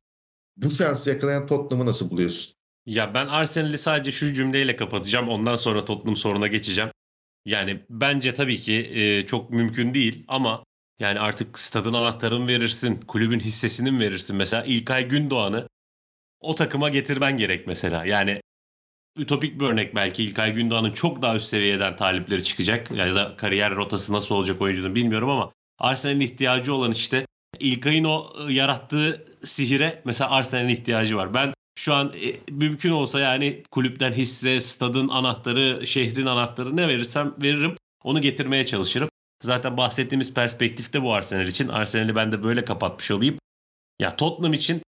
Bu 0.57 0.71
şansı 0.71 1.11
yakalayan 1.11 1.47
Tottenham'ı 1.47 1.91
nasıl 1.91 2.11
buluyorsun? 2.11 2.55
Ya 2.87 3.15
ben 3.15 3.27
Arsenal'i 3.27 3.79
sadece 3.79 4.13
şu 4.13 4.35
cümleyle 4.35 4.77
kapatacağım. 4.77 5.29
Ondan 5.29 5.57
sonra 5.57 5.85
Tottenham 5.85 6.17
soruna 6.17 6.47
geçeceğim. 6.47 6.91
Yani 7.45 7.85
bence 7.91 8.35
tabii 8.35 8.57
ki 8.57 8.91
e, 8.95 9.27
çok 9.27 9.51
mümkün 9.51 9.95
değil 9.95 10.25
ama 10.29 10.65
yani 11.01 11.21
artık 11.21 11.59
stadın 11.59 11.95
anahtarını 11.95 12.49
verirsin, 12.49 13.01
kulübün 13.01 13.41
hissesini 13.41 13.91
mi 13.91 14.01
verirsin 14.01 14.37
mesela 14.37 14.65
İlkay 14.65 15.09
Gündoğan'ı 15.09 15.69
o 16.41 16.55
takıma 16.55 16.89
getirmen 16.89 17.37
gerek 17.37 17.67
mesela. 17.67 18.05
Yani 18.05 18.41
ütopik 19.19 19.61
bir 19.61 19.67
örnek 19.67 19.95
belki 19.95 20.25
İlkay 20.25 20.53
Gündoğan'ın 20.53 20.93
çok 20.93 21.23
daha 21.23 21.37
üst 21.37 21.49
seviyeden 21.49 21.97
talipleri 21.97 22.45
çıkacak 22.45 22.91
ya 22.91 23.15
da 23.15 23.37
kariyer 23.37 23.77
rotası 23.77 24.13
nasıl 24.13 24.35
olacak 24.35 24.61
oyuncunun 24.61 24.95
bilmiyorum 24.95 25.31
ama 25.31 25.53
Arsenal'in 25.81 26.21
ihtiyacı 26.21 26.75
olan 26.75 26.93
işte 26.93 27.27
İlkay'ın 27.59 28.05
o 28.05 28.33
yarattığı 28.49 29.27
sihire 29.45 30.03
mesela 30.05 30.31
Arsenal'in 30.31 30.69
ihtiyacı 30.69 31.17
var. 31.17 31.35
Ben 31.35 31.55
şu 31.79 31.95
an 31.95 32.13
e, 32.23 32.53
mümkün 32.53 32.91
olsa 32.91 33.21
yani 33.21 33.63
kulüpten 33.71 34.13
hisse, 34.13 34.61
stadın 34.61 35.09
anahtarı, 35.09 35.87
şehrin 35.87 36.27
anahtarı 36.27 36.77
ne 36.77 36.89
verirsem 36.89 37.35
veririm. 37.43 37.77
Onu 38.05 38.21
getirmeye 38.21 38.67
çalışırım. 38.67 39.09
Zaten 39.43 39.77
bahsettiğimiz 39.77 40.35
perspektifte 40.35 41.03
bu 41.03 41.15
Arsenal 41.15 41.49
için. 41.49 41.69
Arsenal'i 41.69 42.17
ben 42.17 42.33
de 42.33 42.43
böyle 42.43 42.65
kapatmış 42.65 43.11
olayım. 43.11 43.39
Ya 44.01 44.17
Tottenham 44.17 44.53
için 44.53 44.83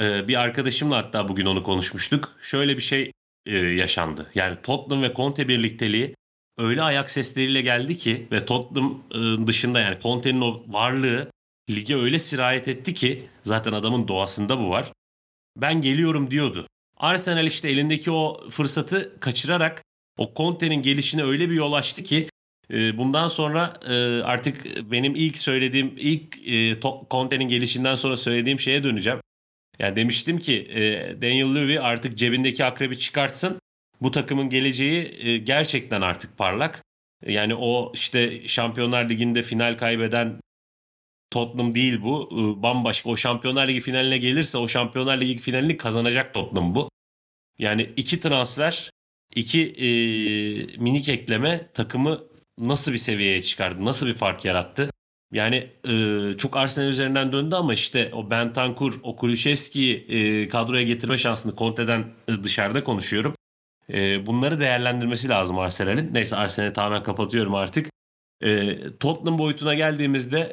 e, 0.00 0.28
bir 0.28 0.40
arkadaşımla 0.40 0.96
hatta 0.96 1.28
bugün 1.28 1.46
onu 1.46 1.62
konuşmuştuk. 1.62 2.36
Şöyle 2.42 2.76
bir 2.76 2.82
şey 2.82 3.12
e, 3.46 3.56
yaşandı. 3.56 4.30
Yani 4.34 4.56
Tottenham 4.62 5.02
ve 5.02 5.14
Conte 5.14 5.48
birlikteliği 5.48 6.14
öyle 6.58 6.82
ayak 6.82 7.10
sesleriyle 7.10 7.62
geldi 7.62 7.96
ki 7.96 8.28
ve 8.32 8.44
Tottenham 8.44 9.02
e, 9.10 9.46
dışında 9.46 9.80
yani 9.80 9.98
Conte'nin 10.02 10.40
o 10.40 10.56
varlığı 10.68 11.30
lige 11.70 11.96
öyle 11.96 12.18
sirayet 12.18 12.68
etti 12.68 12.94
ki 12.94 13.28
zaten 13.42 13.72
adamın 13.72 14.08
doğasında 14.08 14.58
bu 14.58 14.70
var. 14.70 14.92
Ben 15.56 15.82
geliyorum 15.82 16.30
diyordu. 16.30 16.66
Arsenal 16.96 17.46
işte 17.46 17.68
elindeki 17.68 18.10
o 18.10 18.48
fırsatı 18.50 19.20
kaçırarak 19.20 19.82
o 20.18 20.32
Conte'nin 20.36 20.82
gelişine 20.82 21.22
öyle 21.22 21.50
bir 21.50 21.54
yol 21.54 21.72
açtı 21.72 22.02
ki 22.02 22.28
e, 22.72 22.98
bundan 22.98 23.28
sonra 23.28 23.80
e, 23.88 23.94
artık 24.22 24.64
benim 24.90 25.14
ilk 25.14 25.38
söylediğim 25.38 25.94
ilk 25.96 26.38
Conte'nin 27.10 27.48
gelişinden 27.48 27.94
sonra 27.94 28.16
söylediğim 28.16 28.60
şeye 28.60 28.84
döneceğim. 28.84 29.20
Yani 29.78 29.96
demiştim 29.96 30.38
ki 30.38 30.68
Daniel 31.22 31.54
Levy 31.54 31.78
artık 31.78 32.18
cebindeki 32.18 32.64
akrebi 32.64 32.98
çıkartsın 32.98 33.60
bu 34.00 34.10
takımın 34.10 34.50
geleceği 34.50 35.14
e, 35.18 35.38
gerçekten 35.38 36.00
artık 36.00 36.38
parlak. 36.38 36.84
Yani 37.26 37.54
o 37.54 37.92
işte 37.94 38.48
Şampiyonlar 38.48 39.08
Ligi'nde 39.08 39.42
final 39.42 39.76
kaybeden 39.76 40.40
Tottenham 41.30 41.74
değil 41.74 42.02
bu. 42.02 42.28
Bambaşka. 42.62 43.10
O 43.10 43.16
Şampiyonlar 43.16 43.68
Ligi 43.68 43.80
finaline 43.80 44.18
gelirse 44.18 44.58
o 44.58 44.68
Şampiyonlar 44.68 45.20
Ligi 45.20 45.38
finalini 45.38 45.76
kazanacak 45.76 46.34
Tottenham 46.34 46.74
bu. 46.74 46.90
Yani 47.58 47.90
iki 47.96 48.20
transfer, 48.20 48.90
iki 49.34 49.68
e, 49.70 49.88
minik 50.76 51.08
ekleme 51.08 51.70
takımı 51.74 52.24
nasıl 52.58 52.92
bir 52.92 52.96
seviyeye 52.96 53.42
çıkardı? 53.42 53.84
Nasıl 53.84 54.06
bir 54.06 54.14
fark 54.14 54.44
yarattı? 54.44 54.90
Yani 55.32 55.70
e, 55.88 56.32
çok 56.38 56.56
Arsenal 56.56 56.88
üzerinden 56.88 57.32
döndü 57.32 57.54
ama 57.54 57.74
işte 57.74 58.10
o 58.14 58.30
Bentancur, 58.30 59.00
o 59.02 59.16
Kulüşevski'yi 59.16 59.96
e, 59.96 60.48
kadroya 60.48 60.82
getirme 60.82 61.18
şansını 61.18 61.56
Conte'den 61.56 62.04
e, 62.28 62.42
dışarıda 62.42 62.84
konuşuyorum. 62.84 63.34
E, 63.92 64.26
bunları 64.26 64.60
değerlendirmesi 64.60 65.28
lazım 65.28 65.58
Arsenal'in. 65.58 66.14
Neyse 66.14 66.36
Arsenal'i 66.36 66.72
tamamen 66.72 67.02
kapatıyorum 67.02 67.54
artık. 67.54 67.90
E, 68.40 68.76
Tottenham 68.98 69.38
boyutuna 69.38 69.74
geldiğimizde 69.74 70.52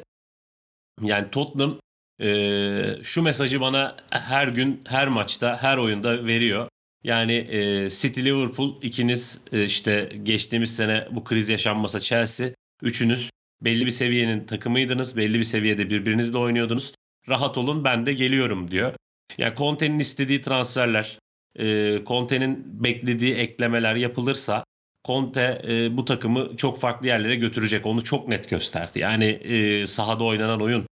yani 1.02 1.30
Tottenham 1.30 1.80
e, 2.20 3.02
şu 3.02 3.22
mesajı 3.22 3.60
bana 3.60 3.96
her 4.10 4.48
gün, 4.48 4.82
her 4.86 5.08
maçta, 5.08 5.62
her 5.62 5.76
oyunda 5.76 6.26
veriyor. 6.26 6.68
Yani 7.04 7.32
e, 7.32 7.90
City, 7.90 8.24
Liverpool 8.24 8.82
ikiniz 8.82 9.40
e, 9.52 9.64
işte 9.64 10.12
geçtiğimiz 10.22 10.76
sene 10.76 11.08
bu 11.10 11.24
kriz 11.24 11.48
yaşanmasa 11.48 12.00
Chelsea 12.00 12.50
üçünüz 12.82 13.30
belli 13.60 13.86
bir 13.86 13.90
seviyenin 13.90 14.46
takımıydınız. 14.46 15.16
Belli 15.16 15.38
bir 15.38 15.44
seviyede 15.44 15.90
birbirinizle 15.90 16.38
oynuyordunuz. 16.38 16.94
Rahat 17.28 17.58
olun 17.58 17.84
ben 17.84 18.06
de 18.06 18.12
geliyorum 18.12 18.70
diyor. 18.70 18.94
Yani 19.38 19.54
Conte'nin 19.56 19.98
istediği 19.98 20.40
transferler, 20.40 21.18
e, 21.58 21.98
Conte'nin 22.06 22.84
beklediği 22.84 23.34
eklemeler 23.34 23.94
yapılırsa 23.94 24.64
Conte 25.06 25.62
e, 25.68 25.96
bu 25.96 26.04
takımı 26.04 26.56
çok 26.56 26.78
farklı 26.78 27.06
yerlere 27.06 27.34
götürecek. 27.34 27.86
Onu 27.86 28.04
çok 28.04 28.28
net 28.28 28.50
gösterdi. 28.50 28.98
Yani 28.98 29.24
e, 29.24 29.86
sahada 29.86 30.24
oynanan 30.24 30.62
oyun 30.62 30.86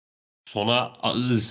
sona 0.45 0.93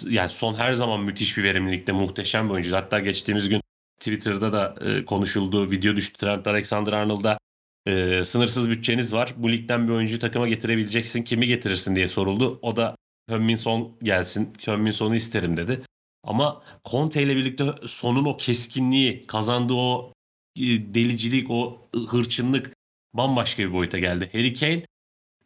yani 0.09 0.30
son 0.30 0.55
her 0.55 0.72
zaman 0.72 1.00
müthiş 1.00 1.38
bir 1.38 1.44
verimlilikte 1.44 1.92
muhteşem 1.92 2.48
bir 2.48 2.55
oyuncu. 2.55 2.76
Hatta 2.76 2.98
geçtiğimiz 2.98 3.48
gün 3.48 3.61
Twitter'da 4.00 4.52
da 4.52 4.74
e, 4.86 5.05
konuşuldu. 5.05 5.70
Video 5.70 5.96
düştü 5.96 6.18
Trent 6.18 6.46
Alexander-Arnold'a 6.46 7.38
e, 7.86 8.24
sınırsız 8.24 8.70
bütçeniz 8.70 9.14
var. 9.14 9.34
Bu 9.36 9.52
ligden 9.52 9.88
bir 9.88 9.92
oyuncuyu 9.92 10.20
takıma 10.20 10.48
getirebileceksin. 10.48 11.22
Kimi 11.22 11.46
getirirsin 11.46 11.96
diye 11.96 12.09
soruldu. 12.09 12.59
O 12.62 12.76
da 12.76 12.96
Hönmin 13.28 13.59
gelsin. 14.02 14.52
Hönmin 14.66 15.12
isterim 15.12 15.57
dedi. 15.57 15.82
Ama 16.24 16.62
Conte 16.90 17.22
ile 17.22 17.36
birlikte 17.36 17.64
Son'un 17.86 18.24
o 18.24 18.36
keskinliği, 18.36 19.26
kazandığı 19.26 19.74
o 19.74 20.12
delicilik, 20.57 21.50
o 21.50 21.88
hırçınlık 22.09 22.74
bambaşka 23.14 23.62
bir 23.62 23.72
boyuta 23.72 23.98
geldi. 23.98 24.30
Harry 24.32 24.55
Kane 24.55 24.82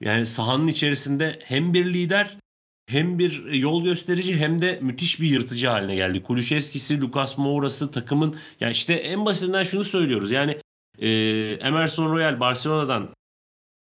yani 0.00 0.26
sahanın 0.26 0.66
içerisinde 0.66 1.38
hem 1.42 1.74
bir 1.74 1.94
lider 1.94 2.38
hem 2.86 3.18
bir 3.18 3.44
yol 3.52 3.84
gösterici 3.84 4.36
hem 4.36 4.62
de 4.62 4.78
müthiş 4.82 5.20
bir 5.20 5.26
yırtıcı 5.26 5.68
haline 5.68 5.94
geldi. 5.94 6.22
Kulüşevski'si, 6.22 7.00
Lucas 7.00 7.38
Moura'sı 7.38 7.90
takımın 7.90 8.36
yani 8.60 8.72
işte 8.72 8.94
en 8.94 9.26
basitinden 9.26 9.62
şunu 9.62 9.84
söylüyoruz. 9.84 10.32
Yani 10.32 10.58
e, 10.98 11.08
Emerson 11.60 12.12
Royal 12.12 12.40
Barcelona'dan 12.40 13.14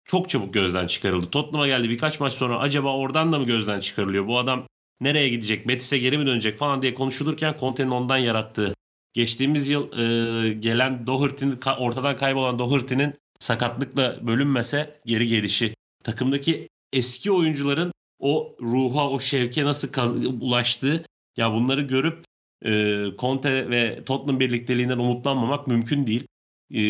çok 0.06 0.30
çabuk 0.30 0.54
gözden 0.54 0.88
çıkarıldı. 0.88 1.30
Tottenham'a 1.30 1.68
geldi 1.68 1.90
birkaç 1.90 2.20
maç 2.20 2.34
sonra 2.34 2.60
acaba 2.60 2.96
oradan 2.96 3.32
da 3.32 3.40
mı 3.40 3.46
gözden 3.46 3.80
çıkarılıyor? 3.80 4.28
Bu 4.28 4.40
adam 4.40 4.68
nereye 5.02 5.30
gidecek? 5.30 5.68
Betis'e 5.68 5.98
geri 5.98 6.18
mi 6.18 6.26
dönecek 6.26 6.58
falan 6.58 6.82
diye 6.82 6.94
konuşulurken 6.94 7.56
Conte'nin 7.60 7.92
ondan 7.92 8.18
yarattığı 8.18 8.74
geçtiğimiz 9.14 9.70
yıl 9.70 9.92
e, 10.00 10.54
gelen 10.54 11.08
Doherty'nin 11.08 11.60
ortadan 11.80 12.16
kaybolan 12.16 12.60
Doherty'nin 12.60 13.14
sakatlıkla 13.40 14.28
bölünmese 14.28 15.00
geri 15.06 15.28
gelişi 15.28 15.76
takımdaki 16.04 16.70
eski 16.94 17.32
oyuncuların 17.32 17.92
o 18.20 18.56
ruha, 18.62 19.10
o 19.10 19.20
şevke 19.20 19.66
nasıl 19.66 19.92
kaz- 19.92 20.26
ulaştığı 20.26 21.06
ya 21.38 21.52
bunları 21.52 21.82
görüp 21.82 22.26
e, 22.66 23.04
Conte 23.20 23.70
ve 23.70 24.04
Tottenham 24.06 24.40
birlikteliğinden 24.40 24.98
umutlanmamak 24.98 25.68
mümkün 25.68 26.08
değil. 26.08 26.28
E, 26.72 26.82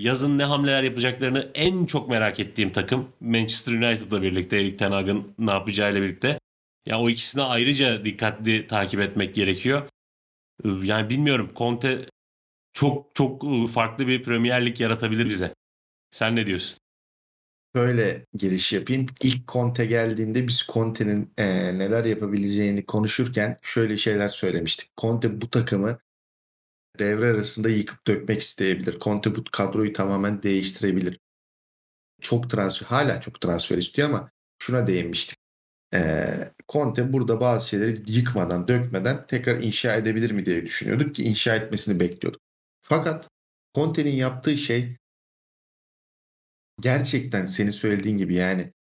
yazın 0.00 0.38
ne 0.38 0.44
hamleler 0.44 0.82
yapacaklarını 0.82 1.50
en 1.54 1.84
çok 1.86 2.08
merak 2.08 2.40
ettiğim 2.40 2.70
takım 2.72 3.08
Manchester 3.20 3.72
United'la 3.72 4.22
birlikte 4.22 4.56
Erik 4.56 4.78
Ten 4.78 4.90
Hag'ın 4.90 5.34
ne 5.38 5.50
yapacağıyla 5.50 6.02
birlikte. 6.02 6.40
Ya 6.86 7.00
o 7.00 7.10
ikisine 7.10 7.42
ayrıca 7.42 8.04
dikkatli 8.04 8.66
takip 8.66 9.00
etmek 9.00 9.34
gerekiyor. 9.34 9.82
E, 10.64 10.68
yani 10.68 11.10
bilmiyorum 11.10 11.50
Conte 11.56 12.08
çok 12.72 13.14
çok 13.14 13.42
farklı 13.70 14.06
bir 14.06 14.22
Premier 14.22 14.66
Lig 14.66 14.80
yaratabilir 14.80 15.28
bize. 15.28 15.54
Sen 16.10 16.36
ne 16.36 16.46
diyorsun? 16.46 16.80
Şöyle 17.76 18.26
giriş 18.34 18.72
yapayım. 18.72 19.06
İlk 19.22 19.48
Conte 19.48 19.84
geldiğinde 19.86 20.48
biz 20.48 20.66
Conte'nin 20.72 21.32
e, 21.38 21.46
neler 21.78 22.04
yapabileceğini 22.04 22.86
konuşurken 22.86 23.56
şöyle 23.62 23.96
şeyler 23.96 24.28
söylemiştik. 24.28 24.96
Conte 24.96 25.40
bu 25.40 25.50
takımı 25.50 25.98
devre 26.98 27.26
arasında 27.26 27.68
yıkıp 27.68 28.06
dökmek 28.06 28.40
isteyebilir. 28.40 28.98
Conte 29.00 29.36
bu 29.36 29.44
kadroyu 29.52 29.92
tamamen 29.92 30.42
değiştirebilir. 30.42 31.20
Çok 32.20 32.50
transfer, 32.50 32.86
hala 32.86 33.20
çok 33.20 33.40
transfer 33.40 33.78
istiyor 33.78 34.08
ama 34.08 34.30
şuna 34.58 34.86
değinmiştik. 34.86 35.37
E, 35.94 36.28
Conte 36.68 37.12
burada 37.12 37.40
bazı 37.40 37.68
şeyleri 37.68 38.12
yıkmadan, 38.12 38.68
dökmeden 38.68 39.26
tekrar 39.26 39.60
inşa 39.60 39.96
edebilir 39.96 40.30
mi 40.30 40.46
diye 40.46 40.66
düşünüyorduk 40.66 41.14
ki 41.14 41.24
inşa 41.24 41.56
etmesini 41.56 42.00
bekliyorduk. 42.00 42.40
Fakat 42.80 43.28
Conte'nin 43.74 44.14
yaptığı 44.14 44.56
şey 44.56 44.96
gerçekten 46.80 47.46
senin 47.46 47.70
söylediğin 47.70 48.18
gibi 48.18 48.34
yani 48.34 48.72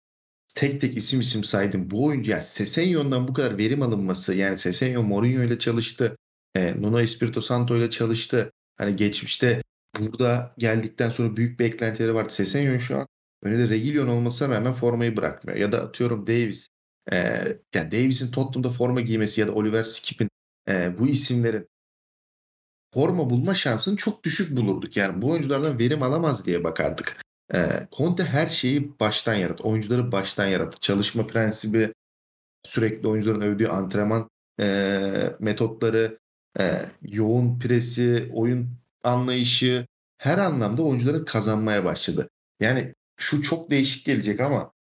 tek 0.56 0.82
tek 0.82 0.98
isim 0.98 1.20
isim 1.20 1.44
saydım. 1.44 1.92
Bu 1.92 2.06
oyuncu 2.06 2.32
ya 2.32 2.42
Sesenyon'dan 2.44 3.28
bu 3.28 3.34
kadar 3.34 3.58
verim 3.58 3.82
alınması 3.82 4.36
yani 4.36 4.58
Sesenyon 4.58 5.06
Mourinho 5.06 5.44
ile 5.44 5.60
çalıştı. 5.60 6.18
E, 6.56 6.82
Nuno 6.82 7.00
Espirito 7.00 7.42
Santo 7.42 7.78
ile 7.78 7.90
çalıştı. 7.90 8.52
Hani 8.78 8.96
geçmişte 8.96 9.62
burada 10.00 10.54
geldikten 10.58 11.10
sonra 11.10 11.38
büyük 11.38 11.60
beklentileri 11.60 12.14
vardı. 12.14 12.34
Sesenyon 12.34 12.78
şu 12.78 12.98
an 12.98 13.08
önünde 13.44 13.70
Regillion 13.70 14.08
olmasına 14.08 14.56
rağmen 14.56 14.74
formayı 14.74 15.18
bırakmıyor. 15.18 15.60
Ya 15.60 15.72
da 15.72 15.82
atıyorum 15.82 16.28
Davis. 16.28 16.68
E, 17.12 17.18
yani 17.76 17.92
Davis'in 17.92 18.32
Tottenham'da 18.32 18.70
forma 18.70 19.02
giymesi 19.02 19.42
ya 19.42 19.48
da 19.48 19.54
Oliver 19.54 19.84
Skip'in 19.84 20.30
e, 20.70 21.00
bu 21.00 21.08
isimlerin 21.08 21.68
forma 22.94 23.30
bulma 23.30 23.56
şansını 23.56 23.96
çok 23.96 24.24
düşük 24.24 24.58
bulurduk. 24.58 24.98
Yani 24.98 25.22
bu 25.22 25.32
oyunculardan 25.32 25.80
verim 25.80 26.04
alamaz 26.04 26.46
diye 26.46 26.64
bakardık. 26.64 27.18
E, 27.54 27.60
Conte 27.98 28.24
her 28.24 28.48
şeyi 28.50 29.00
baştan 29.00 29.34
yarattı. 29.34 29.64
Oyuncuları 29.64 30.12
baştan 30.12 30.48
yarattı. 30.48 30.80
Çalışma 30.80 31.28
prensibi, 31.28 31.94
sürekli 32.64 33.08
oyuncuların 33.08 33.42
övdüğü 33.42 33.68
antrenman 33.68 34.30
e, 34.60 35.00
metotları, 35.40 36.18
e, 36.60 36.86
yoğun 37.02 37.60
presi, 37.60 38.32
oyun 38.34 38.70
anlayışı 39.04 39.88
her 40.18 40.38
anlamda 40.38 40.84
oyuncuları 40.84 41.26
kazanmaya 41.26 41.86
başladı. 41.86 42.30
Yani 42.60 42.94
şu 43.18 43.42
çok 43.42 43.72
değişik 43.72 44.06
gelecek 44.06 44.42
ama 44.42 44.72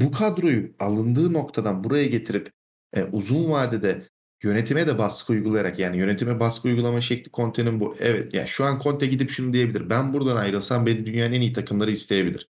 bu 0.00 0.12
kadroyu 0.12 0.74
alındığı 0.78 1.32
noktadan 1.32 1.84
buraya 1.84 2.06
getirip 2.06 2.50
e, 2.96 3.04
uzun 3.04 3.50
vadede 3.50 4.04
Yönetime 4.42 4.86
de 4.86 4.98
baskı 4.98 5.32
uygulayarak 5.32 5.78
yani 5.78 5.96
yönetime 5.96 6.40
baskı 6.40 6.68
uygulama 6.68 7.00
şekli 7.00 7.30
Conte'nin 7.32 7.80
bu. 7.80 7.94
Evet 7.98 8.34
yani 8.34 8.48
şu 8.48 8.64
an 8.64 8.80
Conte 8.82 9.06
gidip 9.06 9.30
şunu 9.30 9.52
diyebilir. 9.52 9.90
Ben 9.90 10.12
buradan 10.12 10.36
ayrılsam 10.36 10.86
beni 10.86 11.06
dünyanın 11.06 11.32
en 11.32 11.40
iyi 11.40 11.52
takımları 11.52 11.90
isteyebilir. 11.90 12.48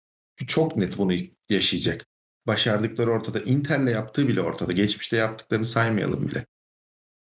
Çok 0.48 0.78
net 0.78 0.98
bunu 0.98 1.14
yaşayacak. 1.50 2.06
Başardıkları 2.48 3.12
ortada. 3.12 3.40
Inter'le 3.40 3.88
yaptığı 3.88 4.28
bile 4.28 4.42
ortada. 4.42 4.72
Geçmişte 4.72 5.18
yaptıklarını 5.18 5.66
saymayalım 5.66 6.28
bile. 6.28 6.46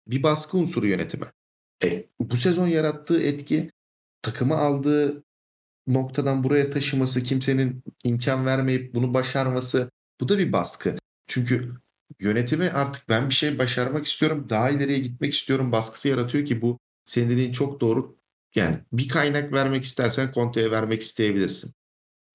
Bir 0.06 0.22
baskı 0.22 0.56
unsuru 0.56 0.86
yönetime. 0.86 1.26
E, 1.84 2.06
bu 2.20 2.36
sezon 2.36 2.66
yarattığı 2.66 3.22
etki 3.22 3.70
takımı 4.22 4.54
aldığı 4.54 5.24
noktadan 5.86 6.44
buraya 6.44 6.70
taşıması, 6.70 7.22
kimsenin 7.22 7.82
imkan 8.04 8.46
vermeyip 8.46 8.94
bunu 8.94 9.14
başarması 9.14 9.90
bu 10.20 10.28
da 10.28 10.38
bir 10.38 10.52
baskı. 10.52 10.96
Çünkü 11.26 11.74
yönetimi 12.20 12.70
artık 12.70 13.08
ben 13.08 13.28
bir 13.28 13.34
şey 13.34 13.58
başarmak 13.58 14.06
istiyorum, 14.06 14.46
daha 14.48 14.70
ileriye 14.70 14.98
gitmek 14.98 15.34
istiyorum 15.34 15.72
baskısı 15.72 16.08
yaratıyor 16.08 16.44
ki 16.44 16.62
bu 16.62 16.78
senin 17.04 17.30
dediğin 17.30 17.52
çok 17.52 17.80
doğru. 17.80 18.16
Yani 18.54 18.78
bir 18.92 19.08
kaynak 19.08 19.52
vermek 19.52 19.84
istersen 19.84 20.32
Conte'ye 20.34 20.70
vermek 20.70 21.02
isteyebilirsin. 21.02 21.74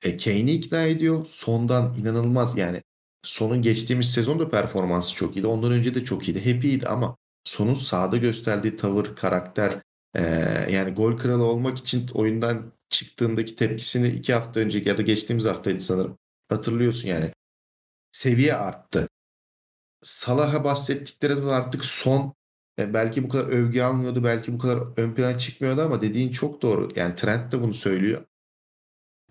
E, 0.02 0.18
Kane'i 0.18 0.52
ikna 0.52 0.84
ediyor. 0.84 1.26
Sondan 1.30 1.94
inanılmaz 1.94 2.58
yani. 2.58 2.82
Sonun 3.24 3.62
geçtiğimiz 3.62 4.12
sezonda 4.12 4.50
performansı 4.50 5.16
çok 5.16 5.36
iyiydi. 5.36 5.48
Ondan 5.48 5.72
önce 5.72 5.96
de 5.96 6.04
çok 6.04 6.28
iyiydi. 6.28 6.46
Hep 6.46 6.64
iyiydi 6.64 6.88
ama 6.88 7.18
sonun 7.44 7.76
sahada 7.76 8.18
gösterdiği 8.18 8.76
tavır, 8.76 9.16
karakter 9.16 9.82
e, 10.16 10.24
yani 10.70 10.94
gol 10.94 11.18
kralı 11.18 11.44
olmak 11.44 11.78
için 11.78 12.10
oyundan 12.14 12.74
çıktığındaki 12.90 13.56
tepkisini 13.56 14.08
iki 14.08 14.34
hafta 14.34 14.60
önceki 14.60 14.90
ya 14.90 14.98
da 14.98 15.02
geçtiğimiz 15.02 15.46
haftaydı 15.46 15.80
sanırım. 15.80 16.18
Hatırlıyorsun 16.50 17.08
yani. 17.08 17.32
Seviye 18.12 18.54
arttı. 18.54 19.08
Salah'a 20.02 20.64
bahsettikleri 20.64 21.34
artık 21.34 21.86
son 21.86 22.34
e, 22.80 22.94
belki 22.94 23.24
bu 23.24 23.30
kadar 23.30 23.48
övgü 23.48 23.82
almıyordu, 23.82 24.24
belki 24.24 24.54
bu 24.54 24.58
kadar 24.58 24.84
ön 24.98 25.16
plana 25.16 25.38
çıkmıyordu 25.38 25.82
ama 25.82 26.02
dediğin 26.02 26.32
çok 26.32 26.62
doğru. 26.62 26.92
Yani 26.96 27.16
Trent 27.16 27.52
de 27.52 27.62
bunu 27.62 27.74
söylüyor. 27.74 28.26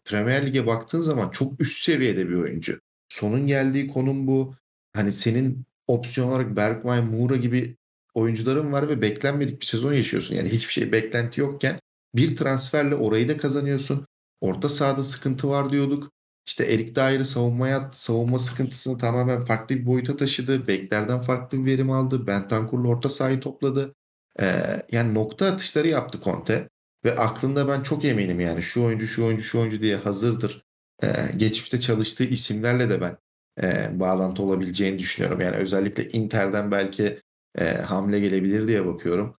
Premier 0.05 0.47
Lig'e 0.47 0.67
baktığın 0.67 1.01
zaman 1.01 1.31
çok 1.31 1.61
üst 1.61 1.83
seviyede 1.83 2.29
bir 2.29 2.35
oyuncu. 2.35 2.81
Sonun 3.09 3.47
geldiği 3.47 3.89
konum 3.89 4.27
bu. 4.27 4.55
Hani 4.93 5.13
senin 5.13 5.65
opsiyon 5.87 6.29
olarak 6.29 6.57
Bergwijn, 6.57 7.05
Moura 7.05 7.37
gibi 7.37 7.77
oyuncuların 8.15 8.73
var 8.73 8.89
ve 8.89 9.03
beklenmedik 9.03 9.61
bir 9.61 9.67
sezon 9.67 9.93
yaşıyorsun. 9.93 10.35
Yani 10.35 10.49
hiçbir 10.49 10.73
şey 10.73 10.93
beklenti 10.93 11.41
yokken 11.41 11.81
bir 12.15 12.37
transferle 12.37 12.95
orayı 12.95 13.29
da 13.29 13.37
kazanıyorsun. 13.37 14.07
Orta 14.41 14.69
sahada 14.69 15.05
sıkıntı 15.05 15.49
var 15.49 15.71
diyorduk. 15.71 16.13
İşte 16.51 16.65
Erik 16.65 16.97
Dair'i 16.97 17.25
savunmaya, 17.25 17.91
savunma 17.93 18.39
sıkıntısını 18.39 18.99
tamamen 18.99 19.45
farklı 19.45 19.77
bir 19.77 19.87
boyuta 19.87 20.17
taşıdı. 20.17 20.67
Beklerden 20.67 21.21
farklı 21.21 21.59
bir 21.59 21.67
verim 21.67 21.91
aldı. 21.91 22.27
Bentancur'la 22.27 22.89
orta 22.89 23.09
sahayı 23.09 23.41
topladı. 23.41 23.95
Ee, 24.41 24.83
yani 24.93 25.15
nokta 25.15 25.47
atışları 25.47 25.89
yaptı 25.89 26.21
Conte. 26.25 26.69
Ve 27.05 27.17
aklında 27.17 27.69
ben 27.69 27.83
çok 27.83 28.05
eminim 28.05 28.41
yani 28.41 28.63
şu 28.63 28.85
oyuncu, 28.85 29.07
şu 29.07 29.27
oyuncu, 29.27 29.43
şu 29.43 29.61
oyuncu 29.61 29.83
diye 29.83 29.97
hazırdır. 29.97 30.65
Ee, 31.03 31.09
geçmişte 31.37 31.81
çalıştığı 31.81 32.25
isimlerle 32.25 32.89
de 32.91 33.01
ben 33.01 33.17
e, 33.63 34.01
bağlantı 34.01 34.43
olabileceğini 34.43 34.99
düşünüyorum. 34.99 35.41
Yani 35.41 35.57
özellikle 35.57 36.09
Inter'den 36.09 36.71
belki 36.71 37.21
e, 37.59 37.65
hamle 37.65 38.21
gelebilir 38.21 38.69
diye 38.69 38.87
bakıyorum. 38.87 39.37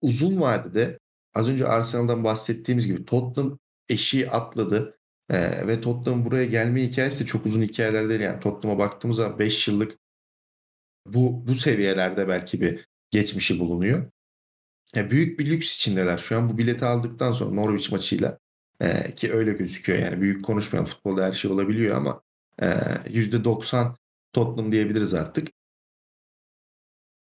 Uzun 0.00 0.40
vadede 0.40 0.98
az 1.34 1.48
önce 1.48 1.66
Arsenal'dan 1.66 2.24
bahsettiğimiz 2.24 2.86
gibi 2.86 3.04
Tottenham 3.04 3.58
eşiği 3.88 4.30
atladı. 4.30 4.98
Ee, 5.30 5.66
ve 5.66 5.80
Tottenham 5.80 6.24
buraya 6.24 6.44
gelme 6.44 6.82
hikayesi 6.82 7.20
de 7.20 7.26
çok 7.26 7.46
uzun 7.46 7.62
hikayeler 7.62 8.08
değil. 8.08 8.20
Yani 8.20 8.40
Tottenham'a 8.40 8.78
baktığımız 8.78 9.16
zaman 9.16 9.38
5 9.38 9.68
yıllık 9.68 9.98
bu, 11.06 11.46
bu 11.48 11.54
seviyelerde 11.54 12.28
belki 12.28 12.60
bir 12.60 12.88
geçmişi 13.10 13.58
bulunuyor. 13.58 14.10
Ya 14.94 15.10
büyük 15.10 15.38
bir 15.38 15.46
lüks 15.46 15.76
içindeler. 15.76 16.18
Şu 16.18 16.36
an 16.38 16.50
bu 16.50 16.58
bileti 16.58 16.84
aldıktan 16.84 17.32
sonra 17.32 17.54
Norwich 17.54 17.92
maçıyla 17.92 18.38
e, 18.80 19.14
ki 19.14 19.32
öyle 19.32 19.52
gözüküyor 19.52 19.98
yani 19.98 20.20
büyük 20.20 20.44
konuşmayan 20.44 20.84
futbolda 20.84 21.24
her 21.26 21.32
şey 21.32 21.50
olabiliyor 21.50 21.96
ama 21.96 22.22
e, 22.62 22.66
%90 22.66 23.96
Tottenham 24.32 24.72
diyebiliriz 24.72 25.14
artık. 25.14 25.48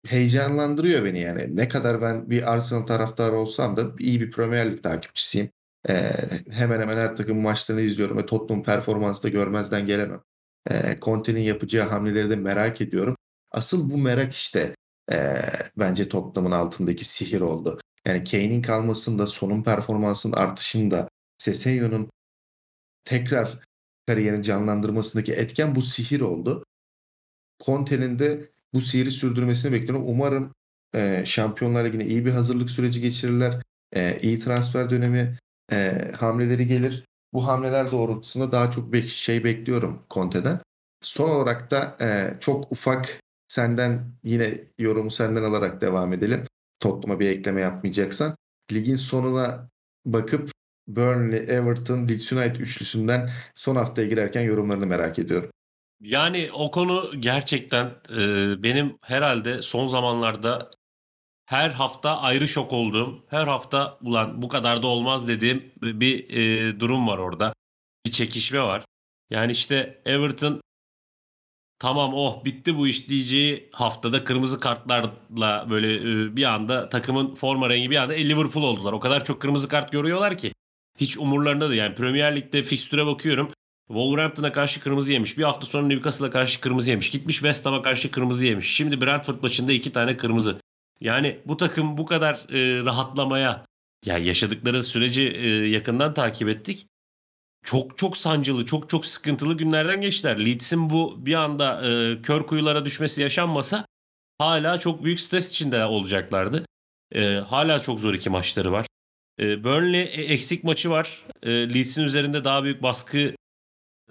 heyecanlandırıyor 0.07 1.05
beni 1.05 1.19
yani. 1.19 1.55
Ne 1.55 1.69
kadar 1.69 2.01
ben 2.01 2.29
bir 2.29 2.53
Arsenal 2.53 2.81
taraftarı 2.81 3.35
olsam 3.35 3.77
da 3.77 3.91
iyi 3.99 4.21
bir 4.21 4.31
Premier 4.31 4.71
Lig 4.71 4.83
takipçisiyim. 4.83 5.49
Ee, 5.89 6.11
hemen 6.51 6.79
hemen 6.79 6.97
her 6.97 7.15
takım 7.15 7.41
maçlarını 7.41 7.81
izliyorum 7.81 8.17
ve 8.17 8.25
Tottenham 8.25 8.63
performansı 8.63 9.23
da 9.23 9.29
görmezden 9.29 9.85
gelemem. 9.85 10.21
Ee, 10.71 10.97
Conte'nin 11.01 11.39
yapacağı 11.39 11.89
hamleleri 11.89 12.29
de 12.29 12.35
merak 12.35 12.81
ediyorum. 12.81 13.15
Asıl 13.51 13.89
bu 13.89 13.97
merak 13.97 14.33
işte 14.33 14.75
e, 15.11 15.35
bence 15.77 16.09
Tottenham'ın 16.09 16.55
altındaki 16.55 17.05
sihir 17.05 17.41
oldu. 17.41 17.79
Yani 18.05 18.23
Kane'in 18.23 18.61
kalmasında, 18.61 19.27
sonun 19.27 19.63
performansının 19.63 20.33
artışında, 20.33 21.09
Seseyo'nun 21.37 22.09
tekrar 23.05 23.59
kariyerini 24.07 24.43
canlandırmasındaki 24.43 25.33
etken 25.33 25.75
bu 25.75 25.81
sihir 25.81 26.21
oldu. 26.21 26.65
Conte'nin 27.65 28.19
de 28.19 28.51
bu 28.73 28.81
sihiri 28.81 29.11
sürdürmesini 29.11 29.71
bekliyorum. 29.71 30.05
Umarım 30.07 30.53
e, 30.95 31.23
Şampiyonlar 31.25 31.85
Ligi'ne 31.85 32.05
iyi 32.05 32.25
bir 32.25 32.31
hazırlık 32.31 32.69
süreci 32.69 33.01
geçirirler. 33.01 33.61
E, 33.95 34.19
iyi 34.21 34.39
transfer 34.39 34.89
dönemi 34.89 35.37
e, 35.73 36.11
hamleleri 36.19 36.67
gelir. 36.67 37.03
Bu 37.33 37.47
hamleler 37.47 37.91
doğrultusunda 37.91 38.51
daha 38.51 38.71
çok 38.71 38.93
bir 38.93 39.07
şey 39.07 39.43
bekliyorum 39.43 40.01
Conte'den. 40.11 40.59
Son 41.01 41.29
olarak 41.29 41.71
da 41.71 41.97
e, 42.01 42.39
çok 42.39 42.71
ufak 42.71 43.19
senden 43.47 44.05
yine 44.23 44.59
yorumu 44.77 45.11
senden 45.11 45.43
alarak 45.43 45.81
devam 45.81 46.13
edelim. 46.13 46.45
Tottenham'a 46.79 47.19
bir 47.19 47.29
ekleme 47.29 47.61
yapmayacaksan. 47.61 48.35
Ligin 48.71 48.95
sonuna 48.95 49.69
bakıp 50.05 50.51
Burnley, 50.87 51.39
Everton, 51.39 52.07
Leeds 52.07 52.33
United 52.33 52.55
üçlüsünden 52.55 53.29
son 53.55 53.75
haftaya 53.75 54.07
girerken 54.07 54.41
yorumlarını 54.41 54.85
merak 54.85 55.19
ediyorum. 55.19 55.49
Yani 56.01 56.49
o 56.53 56.71
konu 56.71 57.11
gerçekten 57.19 57.85
e, 58.17 58.19
benim 58.63 58.97
herhalde 59.01 59.61
son 59.61 59.87
zamanlarda 59.87 60.69
her 61.45 61.69
hafta 61.69 62.17
ayrı 62.17 62.47
şok 62.47 62.73
olduğum, 62.73 63.23
her 63.29 63.47
hafta 63.47 63.97
ulan 64.01 64.41
bu 64.41 64.47
kadar 64.47 64.83
da 64.83 64.87
olmaz 64.87 65.27
dediğim 65.27 65.71
bir 65.81 66.29
e, 66.29 66.79
durum 66.79 67.07
var 67.07 67.17
orada. 67.17 67.53
Bir 68.05 68.11
çekişme 68.11 68.61
var. 68.61 68.85
Yani 69.29 69.51
işte 69.51 70.01
Everton 70.05 70.61
tamam 71.79 72.13
oh 72.13 72.45
bitti 72.45 72.77
bu 72.77 72.87
iş 72.87 73.09
diyeceği 73.09 73.69
haftada 73.71 74.23
kırmızı 74.23 74.59
kartlarla 74.59 75.67
böyle 75.69 75.95
e, 75.95 76.35
bir 76.35 76.43
anda 76.43 76.89
takımın 76.89 77.35
forma 77.35 77.69
rengi 77.69 77.89
bir 77.89 77.95
anda 77.95 78.13
Liverpool 78.13 78.63
oldular. 78.63 78.91
O 78.91 78.99
kadar 78.99 79.23
çok 79.23 79.41
kırmızı 79.41 79.67
kart 79.67 79.91
görüyorlar 79.91 80.37
ki. 80.37 80.53
Hiç 80.99 81.17
umurlarında 81.17 81.69
da 81.69 81.75
yani 81.75 81.95
Premier 81.95 82.35
Lig'de 82.35 82.63
fikstüre 82.63 83.05
bakıyorum. 83.05 83.51
Wolverhampton'a 83.87 84.51
karşı 84.51 84.79
kırmızı 84.79 85.13
yemiş. 85.13 85.37
Bir 85.37 85.43
hafta 85.43 85.65
sonra 85.65 85.87
Newcastle'a 85.87 86.29
karşı 86.29 86.61
kırmızı 86.61 86.89
yemiş. 86.89 87.09
Gitmiş 87.09 87.35
West 87.35 87.65
Ham'a 87.65 87.81
karşı 87.81 88.11
kırmızı 88.11 88.45
yemiş. 88.45 88.75
Şimdi 88.75 89.01
Brentford 89.01 89.43
maçında 89.43 89.73
iki 89.73 89.91
tane 89.91 90.17
kırmızı. 90.17 90.59
Yani 91.01 91.39
bu 91.45 91.57
takım 91.57 91.97
bu 91.97 92.05
kadar 92.05 92.35
e, 92.49 92.85
rahatlamaya 92.85 93.65
ya 94.05 94.17
yaşadıkları 94.17 94.83
süreci 94.83 95.23
e, 95.23 95.47
yakından 95.47 96.13
takip 96.13 96.49
ettik. 96.49 96.87
Çok 97.65 97.97
çok 97.97 98.17
sancılı, 98.17 98.65
çok 98.65 98.89
çok 98.89 99.05
sıkıntılı 99.05 99.57
günlerden 99.57 100.01
geçtiler. 100.01 100.45
Leeds'in 100.45 100.89
bu 100.89 101.25
bir 101.25 101.33
anda 101.33 101.89
e, 101.89 102.21
kör 102.21 102.41
kuyulara 102.45 102.85
düşmesi 102.85 103.21
yaşanmasa 103.21 103.85
hala 104.37 104.79
çok 104.79 105.03
büyük 105.03 105.19
stres 105.19 105.49
içinde 105.49 105.85
olacaklardı. 105.85 106.65
E, 107.11 107.35
hala 107.35 107.79
çok 107.79 107.99
zor 107.99 108.13
iki 108.13 108.29
maçları 108.29 108.71
var. 108.71 108.85
E, 109.39 109.63
Burnley 109.63 110.01
e, 110.01 110.05
eksik 110.05 110.63
maçı 110.63 110.89
var. 110.89 111.25
E, 111.43 111.51
Leeds'in 111.51 112.03
üzerinde 112.03 112.43
daha 112.43 112.63
büyük 112.63 112.83
baskı 112.83 113.35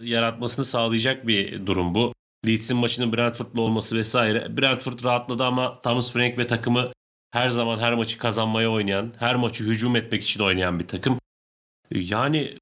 yaratmasını 0.00 0.64
sağlayacak 0.64 1.26
bir 1.26 1.66
durum 1.66 1.94
bu. 1.94 2.14
Leeds'in 2.46 2.76
maçının 2.76 3.12
Brentford'la 3.12 3.60
olması 3.60 3.96
vesaire. 3.96 4.56
Brentford 4.56 5.04
rahatladı 5.04 5.44
ama 5.44 5.80
Thomas 5.80 6.12
Frank 6.12 6.38
ve 6.38 6.46
takımı 6.46 6.92
her 7.30 7.48
zaman 7.48 7.78
her 7.78 7.94
maçı 7.94 8.18
kazanmaya 8.18 8.70
oynayan, 8.70 9.12
her 9.18 9.36
maçı 9.36 9.64
hücum 9.64 9.96
etmek 9.96 10.22
için 10.22 10.42
oynayan 10.42 10.78
bir 10.78 10.88
takım. 10.88 11.18
Yani 11.90 12.58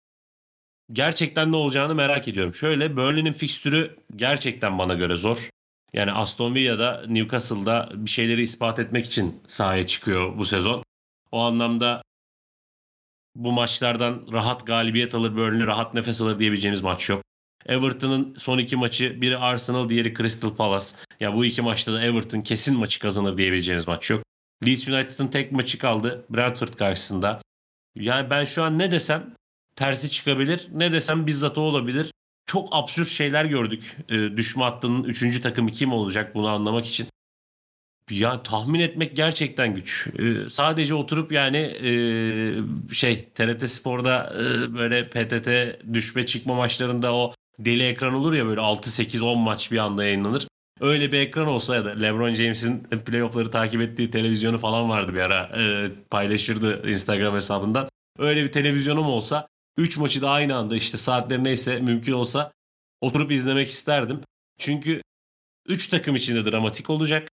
gerçekten 0.92 1.52
ne 1.52 1.56
olacağını 1.56 1.94
merak 1.94 2.28
ediyorum. 2.28 2.54
Şöyle 2.54 2.96
Burnley'nin 2.96 3.32
fikstürü 3.32 3.96
gerçekten 4.16 4.78
bana 4.78 4.94
göre 4.94 5.16
zor. 5.16 5.50
Yani 5.92 6.12
Aston 6.12 6.54
Villa'da, 6.54 7.04
Newcastle'da 7.08 7.90
bir 7.94 8.10
şeyleri 8.10 8.42
ispat 8.42 8.78
etmek 8.78 9.06
için 9.06 9.42
sahaya 9.46 9.86
çıkıyor 9.86 10.38
bu 10.38 10.44
sezon. 10.44 10.82
O 11.32 11.40
anlamda 11.40 12.02
bu 13.34 13.52
maçlardan 13.52 14.26
rahat 14.32 14.66
galibiyet 14.66 15.14
alır, 15.14 15.36
Burnley 15.36 15.66
rahat 15.66 15.94
nefes 15.94 16.22
alır 16.22 16.38
diyebileceğimiz 16.38 16.82
maç 16.82 17.10
yok. 17.10 17.22
Everton'ın 17.66 18.34
son 18.38 18.58
iki 18.58 18.76
maçı 18.76 19.20
biri 19.20 19.38
Arsenal 19.38 19.88
diğeri 19.88 20.14
Crystal 20.14 20.56
Palace. 20.56 20.86
Ya 21.20 21.34
bu 21.34 21.44
iki 21.44 21.62
maçta 21.62 21.92
da 21.92 22.02
Everton 22.02 22.40
kesin 22.40 22.78
maçı 22.78 23.00
kazanır 23.00 23.38
diyebileceğimiz 23.38 23.88
maç 23.88 24.10
yok. 24.10 24.22
Leeds 24.66 24.88
United'ın 24.88 25.28
tek 25.28 25.52
maçı 25.52 25.78
kaldı 25.78 26.24
Brentford 26.30 26.74
karşısında. 26.74 27.40
Yani 27.94 28.30
ben 28.30 28.44
şu 28.44 28.62
an 28.62 28.78
ne 28.78 28.90
desem 28.90 29.34
tersi 29.76 30.10
çıkabilir. 30.10 30.68
Ne 30.72 30.92
desem 30.92 31.26
bizzat 31.26 31.58
o 31.58 31.60
olabilir. 31.60 32.12
Çok 32.46 32.68
absürt 32.72 33.08
şeyler 33.08 33.44
gördük. 33.44 33.96
E, 34.08 34.36
düşme 34.36 34.62
hattının 34.62 35.04
3. 35.04 35.40
takımı 35.40 35.70
kim 35.70 35.92
olacak 35.92 36.34
bunu 36.34 36.48
anlamak 36.48 36.86
için. 36.86 37.06
Ya 38.10 38.42
tahmin 38.42 38.80
etmek 38.80 39.16
gerçekten 39.16 39.74
güç. 39.74 40.08
Ee, 40.18 40.50
sadece 40.50 40.94
oturup 40.94 41.32
yani 41.32 41.56
e, 41.56 41.92
şey 42.94 43.28
TRT 43.34 43.70
Spor'da 43.70 44.34
e, 44.34 44.74
böyle 44.74 45.08
PTT 45.10 45.48
düşme 45.94 46.26
çıkma 46.26 46.54
maçlarında 46.54 47.14
o 47.14 47.32
deli 47.64 47.82
ekran 47.82 48.14
olur 48.14 48.32
ya 48.32 48.46
böyle 48.46 48.60
6 48.60 48.90
8 48.90 49.22
10 49.22 49.38
maç 49.38 49.72
bir 49.72 49.78
anda 49.78 50.04
yayınlanır. 50.04 50.46
Öyle 50.80 51.12
bir 51.12 51.18
ekran 51.18 51.46
olsa 51.46 51.74
ya 51.74 51.84
da 51.84 51.90
LeBron 51.90 52.34
James'in 52.34 52.82
playoff'ları 52.82 53.50
takip 53.50 53.80
ettiği 53.80 54.10
televizyonu 54.10 54.58
falan 54.58 54.88
vardı 54.90 55.14
bir 55.14 55.18
ara. 55.18 55.42
E, 55.62 55.88
paylaşırdı 56.10 56.90
Instagram 56.90 57.34
hesabından. 57.34 57.88
Öyle 58.18 58.44
bir 58.44 58.52
televizyonum 58.52 59.06
olsa 59.06 59.48
3 59.76 59.96
maçı 59.96 60.22
da 60.22 60.30
aynı 60.30 60.56
anda 60.56 60.76
işte 60.76 60.98
saatleri 60.98 61.44
neyse 61.44 61.80
mümkün 61.80 62.12
olsa 62.12 62.52
oturup 63.00 63.32
izlemek 63.32 63.68
isterdim. 63.68 64.20
Çünkü 64.58 65.02
3 65.68 65.88
takım 65.88 66.16
için 66.16 66.36
de 66.36 66.50
dramatik 66.50 66.90
olacak. 66.90 67.28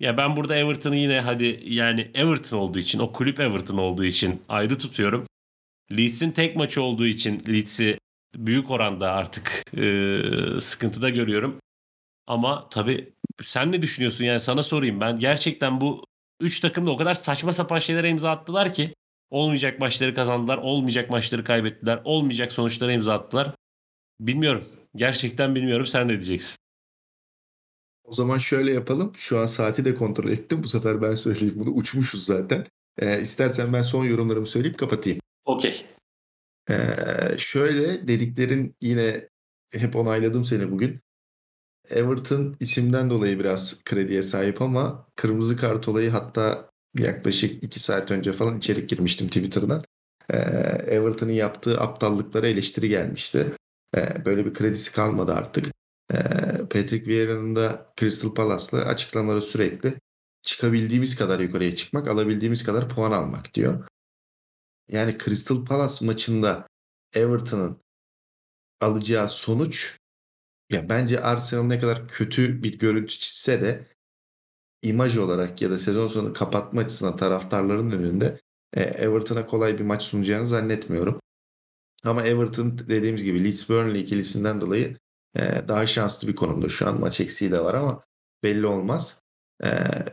Ya 0.00 0.16
ben 0.16 0.36
burada 0.36 0.56
Everton'ı 0.56 0.96
yine 0.96 1.20
hadi 1.20 1.60
yani 1.64 2.10
Everton 2.14 2.58
olduğu 2.58 2.78
için 2.78 2.98
o 2.98 3.12
kulüp 3.12 3.40
Everton 3.40 3.78
olduğu 3.78 4.04
için 4.04 4.42
ayrı 4.48 4.78
tutuyorum. 4.78 5.26
Leeds'in 5.92 6.30
tek 6.30 6.56
maçı 6.56 6.82
olduğu 6.82 7.06
için 7.06 7.42
Leeds'i 7.48 7.98
büyük 8.46 8.70
oranda 8.70 9.12
artık 9.12 9.64
e, 9.76 10.20
sıkıntıda 10.60 11.08
görüyorum. 11.08 11.60
Ama 12.26 12.68
tabii 12.68 13.12
sen 13.42 13.72
ne 13.72 13.82
düşünüyorsun 13.82 14.24
yani 14.24 14.40
sana 14.40 14.62
sorayım 14.62 15.00
ben 15.00 15.18
gerçekten 15.18 15.80
bu 15.80 16.04
3 16.40 16.60
takım 16.60 16.86
da 16.86 16.90
o 16.90 16.96
kadar 16.96 17.14
saçma 17.14 17.52
sapan 17.52 17.78
şeylere 17.78 18.08
imza 18.08 18.30
attılar 18.30 18.72
ki 18.72 18.94
olmayacak 19.30 19.80
maçları 19.80 20.14
kazandılar, 20.14 20.58
olmayacak 20.58 21.10
maçları 21.10 21.44
kaybettiler, 21.44 22.00
olmayacak 22.04 22.52
sonuçlara 22.52 22.92
imza 22.92 23.14
attılar. 23.14 23.54
Bilmiyorum. 24.20 24.64
Gerçekten 24.96 25.54
bilmiyorum. 25.54 25.86
Sen 25.86 26.08
ne 26.08 26.12
diyeceksin? 26.12 26.58
O 28.04 28.12
zaman 28.12 28.38
şöyle 28.38 28.72
yapalım. 28.72 29.12
Şu 29.16 29.38
an 29.38 29.46
saati 29.46 29.84
de 29.84 29.94
kontrol 29.94 30.30
ettim. 30.30 30.62
Bu 30.62 30.68
sefer 30.68 31.02
ben 31.02 31.14
söyleyeyim 31.14 31.54
bunu. 31.58 31.70
Uçmuşuz 31.70 32.24
zaten. 32.24 32.66
Ee, 32.98 33.20
istersen 33.20 33.72
ben 33.72 33.82
son 33.82 34.04
yorumlarımı 34.04 34.46
söyleyip 34.46 34.78
kapatayım. 34.78 35.20
Okey. 35.44 35.86
Ee, 36.70 37.38
şöyle 37.38 38.08
dediklerin 38.08 38.76
yine 38.80 39.28
hep 39.72 39.96
onayladım 39.96 40.44
seni 40.44 40.70
bugün. 40.70 41.00
Everton 41.90 42.56
isimden 42.60 43.10
dolayı 43.10 43.38
biraz 43.38 43.84
krediye 43.84 44.22
sahip 44.22 44.62
ama 44.62 45.06
kırmızı 45.16 45.56
kart 45.56 45.88
olayı 45.88 46.10
hatta 46.10 46.70
yaklaşık 46.98 47.64
iki 47.64 47.80
saat 47.80 48.10
önce 48.10 48.32
falan 48.32 48.58
içerik 48.58 48.88
girmiştim 48.88 49.26
Twitter'dan. 49.26 49.82
Ee, 50.30 50.36
Everton'ın 50.86 51.32
yaptığı 51.32 51.80
aptallıklara 51.80 52.46
eleştiri 52.46 52.88
gelmişti. 52.88 53.52
Ee, 53.96 54.24
böyle 54.24 54.46
bir 54.46 54.54
kredisi 54.54 54.92
kalmadı 54.92 55.32
artık. 55.32 55.66
Ee, 56.12 56.16
Patrick 56.70 57.06
Vieira'nın 57.06 57.56
da 57.56 57.86
Crystal 58.00 58.34
Palace'la 58.34 58.84
açıklamaları 58.84 59.42
sürekli 59.42 59.94
çıkabildiğimiz 60.42 61.16
kadar 61.16 61.40
yukarıya 61.40 61.76
çıkmak, 61.76 62.08
alabildiğimiz 62.08 62.64
kadar 62.64 62.88
puan 62.88 63.12
almak 63.12 63.54
diyor. 63.54 63.86
Yani 64.88 65.18
Crystal 65.18 65.64
Palace 65.64 66.06
maçında 66.06 66.66
Everton'ın 67.12 67.82
alacağı 68.80 69.28
sonuç 69.28 69.98
ya 70.70 70.88
bence 70.88 71.20
Arsenal 71.20 71.62
ne 71.62 71.78
kadar 71.78 72.08
kötü 72.08 72.62
bir 72.62 72.78
görüntü 72.78 73.18
çizse 73.18 73.62
de 73.62 73.86
imaj 74.82 75.18
olarak 75.18 75.62
ya 75.62 75.70
da 75.70 75.78
sezon 75.78 76.08
sonu 76.08 76.32
kapatma 76.32 76.80
açısından 76.80 77.16
taraftarların 77.16 77.90
önünde 77.90 78.40
e, 78.74 78.82
Everton'a 78.82 79.46
kolay 79.46 79.78
bir 79.78 79.84
maç 79.84 80.02
sunacağını 80.02 80.46
zannetmiyorum. 80.46 81.20
Ama 82.04 82.22
Everton 82.22 82.78
dediğimiz 82.78 83.22
gibi 83.22 83.44
Leeds 83.44 83.68
Burnley 83.68 84.00
ikilisinden 84.00 84.60
dolayı 84.60 84.98
e, 85.36 85.40
daha 85.68 85.86
şanslı 85.86 86.28
bir 86.28 86.36
konumda. 86.36 86.68
Şu 86.68 86.88
an 86.88 87.00
maç 87.00 87.20
eksiği 87.20 87.52
de 87.52 87.60
var 87.60 87.74
ama 87.74 88.00
belli 88.42 88.66
olmaz. 88.66 89.20
E, 89.64 89.68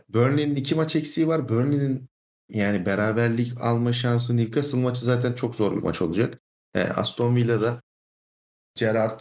Burnley'nin 0.08 0.56
iki 0.56 0.74
maç 0.74 0.96
eksiği 0.96 1.28
var. 1.28 1.48
Burnley'nin 1.48 2.08
yani 2.48 2.86
beraberlik 2.86 3.60
alma 3.60 3.92
şansı 3.92 4.36
Newcastle 4.36 4.78
maçı 4.78 5.04
zaten 5.04 5.32
çok 5.32 5.54
zor 5.56 5.76
bir 5.76 5.82
maç 5.82 6.02
olacak. 6.02 6.40
E, 6.74 6.80
Aston 6.82 7.36
Villa'da 7.36 7.82
Gerrard 8.74 9.20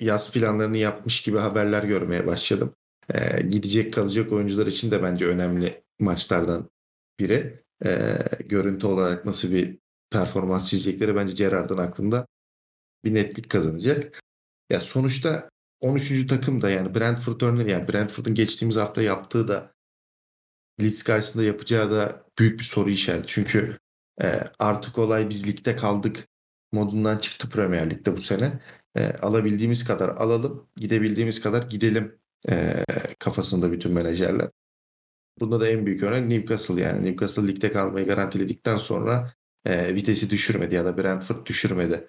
yaz 0.00 0.32
planlarını 0.32 0.76
yapmış 0.76 1.22
gibi 1.22 1.38
haberler 1.38 1.82
görmeye 1.82 2.26
başladım. 2.26 2.74
e, 3.14 3.42
gidecek 3.42 3.94
kalacak 3.94 4.32
oyuncular 4.32 4.66
için 4.66 4.90
de 4.90 5.02
bence 5.02 5.26
önemli 5.26 5.84
maçlardan 6.00 6.70
biri. 7.20 7.64
E, 7.84 8.18
görüntü 8.44 8.86
olarak 8.86 9.24
nasıl 9.24 9.52
bir 9.52 9.78
performans 10.10 10.70
çizecekleri 10.70 11.16
bence 11.16 11.32
Gerard'ın 11.32 11.78
aklında 11.78 12.26
bir 13.04 13.14
netlik 13.14 13.50
kazanacak. 13.50 14.20
Ya 14.70 14.80
sonuçta 14.80 15.50
13. 15.80 16.26
takım 16.26 16.62
da 16.62 16.70
yani 16.70 16.94
Brentford 16.94 17.40
örneği 17.40 17.70
yani 17.70 17.88
Brentford'un 17.88 18.34
geçtiğimiz 18.34 18.76
hafta 18.76 19.02
yaptığı 19.02 19.48
da 19.48 19.72
Leeds 20.80 21.02
karşısında 21.02 21.44
yapacağı 21.44 21.90
da 21.90 22.24
büyük 22.38 22.58
bir 22.58 22.64
soru 22.64 22.90
işareti. 22.90 23.26
Çünkü 23.26 23.78
e, 24.22 24.40
artık 24.58 24.98
olay 24.98 25.28
biz 25.30 25.46
ligde 25.46 25.76
kaldık 25.76 26.28
modundan 26.72 27.18
çıktı 27.18 27.48
Premier 27.48 27.90
Lig'de 27.90 28.16
bu 28.16 28.20
sene. 28.20 28.60
E, 28.96 29.12
alabildiğimiz 29.12 29.84
kadar 29.84 30.08
alalım, 30.08 30.68
gidebildiğimiz 30.76 31.40
kadar 31.40 31.62
gidelim 31.62 32.18
e, 32.50 32.84
kafasında 33.18 33.72
bütün 33.72 33.92
menajerler. 33.92 34.50
Bunda 35.40 35.60
da 35.60 35.68
en 35.68 35.86
büyük 35.86 36.02
örnek 36.02 36.28
Newcastle 36.28 36.80
yani. 36.82 37.04
Newcastle 37.04 37.48
ligde 37.48 37.72
kalmayı 37.72 38.06
garantiledikten 38.06 38.76
sonra 38.76 39.34
e, 39.64 39.94
vitesi 39.94 40.30
düşürmedi 40.30 40.74
ya 40.74 40.84
da 40.84 40.98
Brentford 40.98 41.46
düşürmedi. 41.46 42.08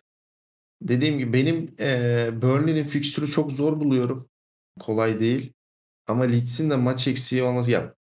Dediğim 0.82 1.18
gibi 1.18 1.34
benim 1.34 1.76
e, 1.80 2.30
Burnley'nin 2.42 2.84
fikstürü 2.84 3.28
çok 3.28 3.52
zor 3.52 3.80
buluyorum. 3.80 4.30
Kolay 4.80 5.20
değil. 5.20 5.54
Ama 6.08 6.24
Leeds'in 6.24 6.70
de 6.70 6.76
maç 6.76 7.08
eksiği 7.08 7.44
olması 7.44 7.72
ya 7.72 7.96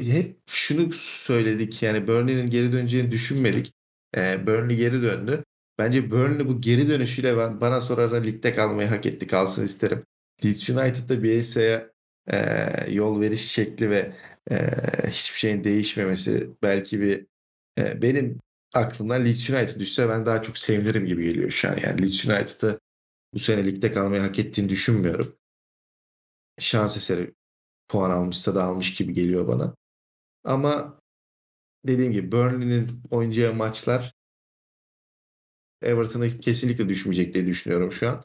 hep 0.00 0.38
şunu 0.46 0.92
söyledik 0.92 1.82
yani 1.82 2.08
Burnley'nin 2.08 2.50
geri 2.50 2.72
döneceğini 2.72 3.10
düşünmedik. 3.10 3.72
E, 4.16 4.46
Burnley 4.46 4.76
geri 4.76 5.02
döndü. 5.02 5.44
Bence 5.78 6.10
Burnley 6.10 6.48
bu 6.48 6.60
geri 6.60 6.88
dönüşüyle 6.88 7.36
ben, 7.36 7.60
bana 7.60 7.80
sorarsan 7.80 8.24
ligde 8.24 8.54
kalmayı 8.54 8.88
hak 8.88 9.06
etti 9.06 9.26
kalsın 9.26 9.64
isterim. 9.64 10.04
Leeds 10.44 10.70
United'da 10.70 11.22
Bielsa'ya 11.22 11.90
e, 12.32 12.66
yol 12.90 13.20
veriş 13.20 13.50
şekli 13.50 13.90
ve 13.90 14.12
e, 14.50 14.56
hiçbir 15.08 15.38
şeyin 15.38 15.64
değişmemesi 15.64 16.50
belki 16.62 17.00
bir 17.00 17.26
e, 17.78 18.02
benim 18.02 18.40
aklımdan 18.74 19.24
Leeds 19.24 19.50
United 19.50 19.80
düşse 19.80 20.08
ben 20.08 20.26
daha 20.26 20.42
çok 20.42 20.58
sevinirim 20.58 21.06
gibi 21.06 21.24
geliyor 21.24 21.50
şu 21.50 21.68
an. 21.68 21.76
Yani 21.82 22.02
Leeds 22.02 22.24
United'ı 22.26 22.80
bu 23.34 23.38
sene 23.38 23.66
ligde 23.66 23.92
kalmayı 23.92 24.22
hak 24.22 24.38
ettiğini 24.38 24.68
düşünmüyorum. 24.68 25.36
Şans 26.58 26.96
eseri 26.96 27.34
puan 27.88 28.10
almışsa 28.10 28.54
da 28.54 28.64
almış 28.64 28.94
gibi 28.94 29.12
geliyor 29.12 29.48
bana. 29.48 29.74
Ama 30.44 31.00
dediğim 31.86 32.12
gibi 32.12 32.32
Burnley'nin 32.32 33.02
oynayacağı 33.10 33.54
maçlar 33.54 34.14
Everton'a 35.82 36.30
kesinlikle 36.30 36.88
düşmeyecek 36.88 37.34
diye 37.34 37.46
düşünüyorum 37.46 37.92
şu 37.92 38.08
an. 38.08 38.22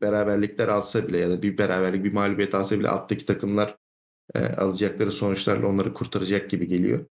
Beraberlikler 0.00 0.68
alsa 0.68 1.08
bile 1.08 1.18
ya 1.18 1.30
da 1.30 1.42
bir 1.42 1.58
beraberlik 1.58 2.04
bir 2.04 2.12
mağlubiyet 2.12 2.54
alsa 2.54 2.78
bile 2.78 2.88
alttaki 2.88 3.26
takımlar 3.26 3.76
e, 4.34 4.46
alacakları 4.46 5.12
sonuçlarla 5.12 5.66
onları 5.66 5.94
kurtaracak 5.94 6.50
gibi 6.50 6.66
geliyor. 6.66 7.06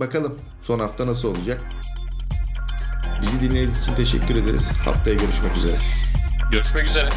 Bakalım 0.00 0.40
son 0.60 0.78
hafta 0.78 1.06
nasıl 1.06 1.28
olacak? 1.28 1.60
Bizi 3.22 3.40
dinlediğiniz 3.40 3.80
için 3.80 3.94
teşekkür 3.94 4.36
ederiz. 4.36 4.70
Haftaya 4.70 5.16
görüşmek 5.16 5.56
üzere. 5.56 5.78
Görüşmek 6.52 6.88
üzere. 6.88 7.08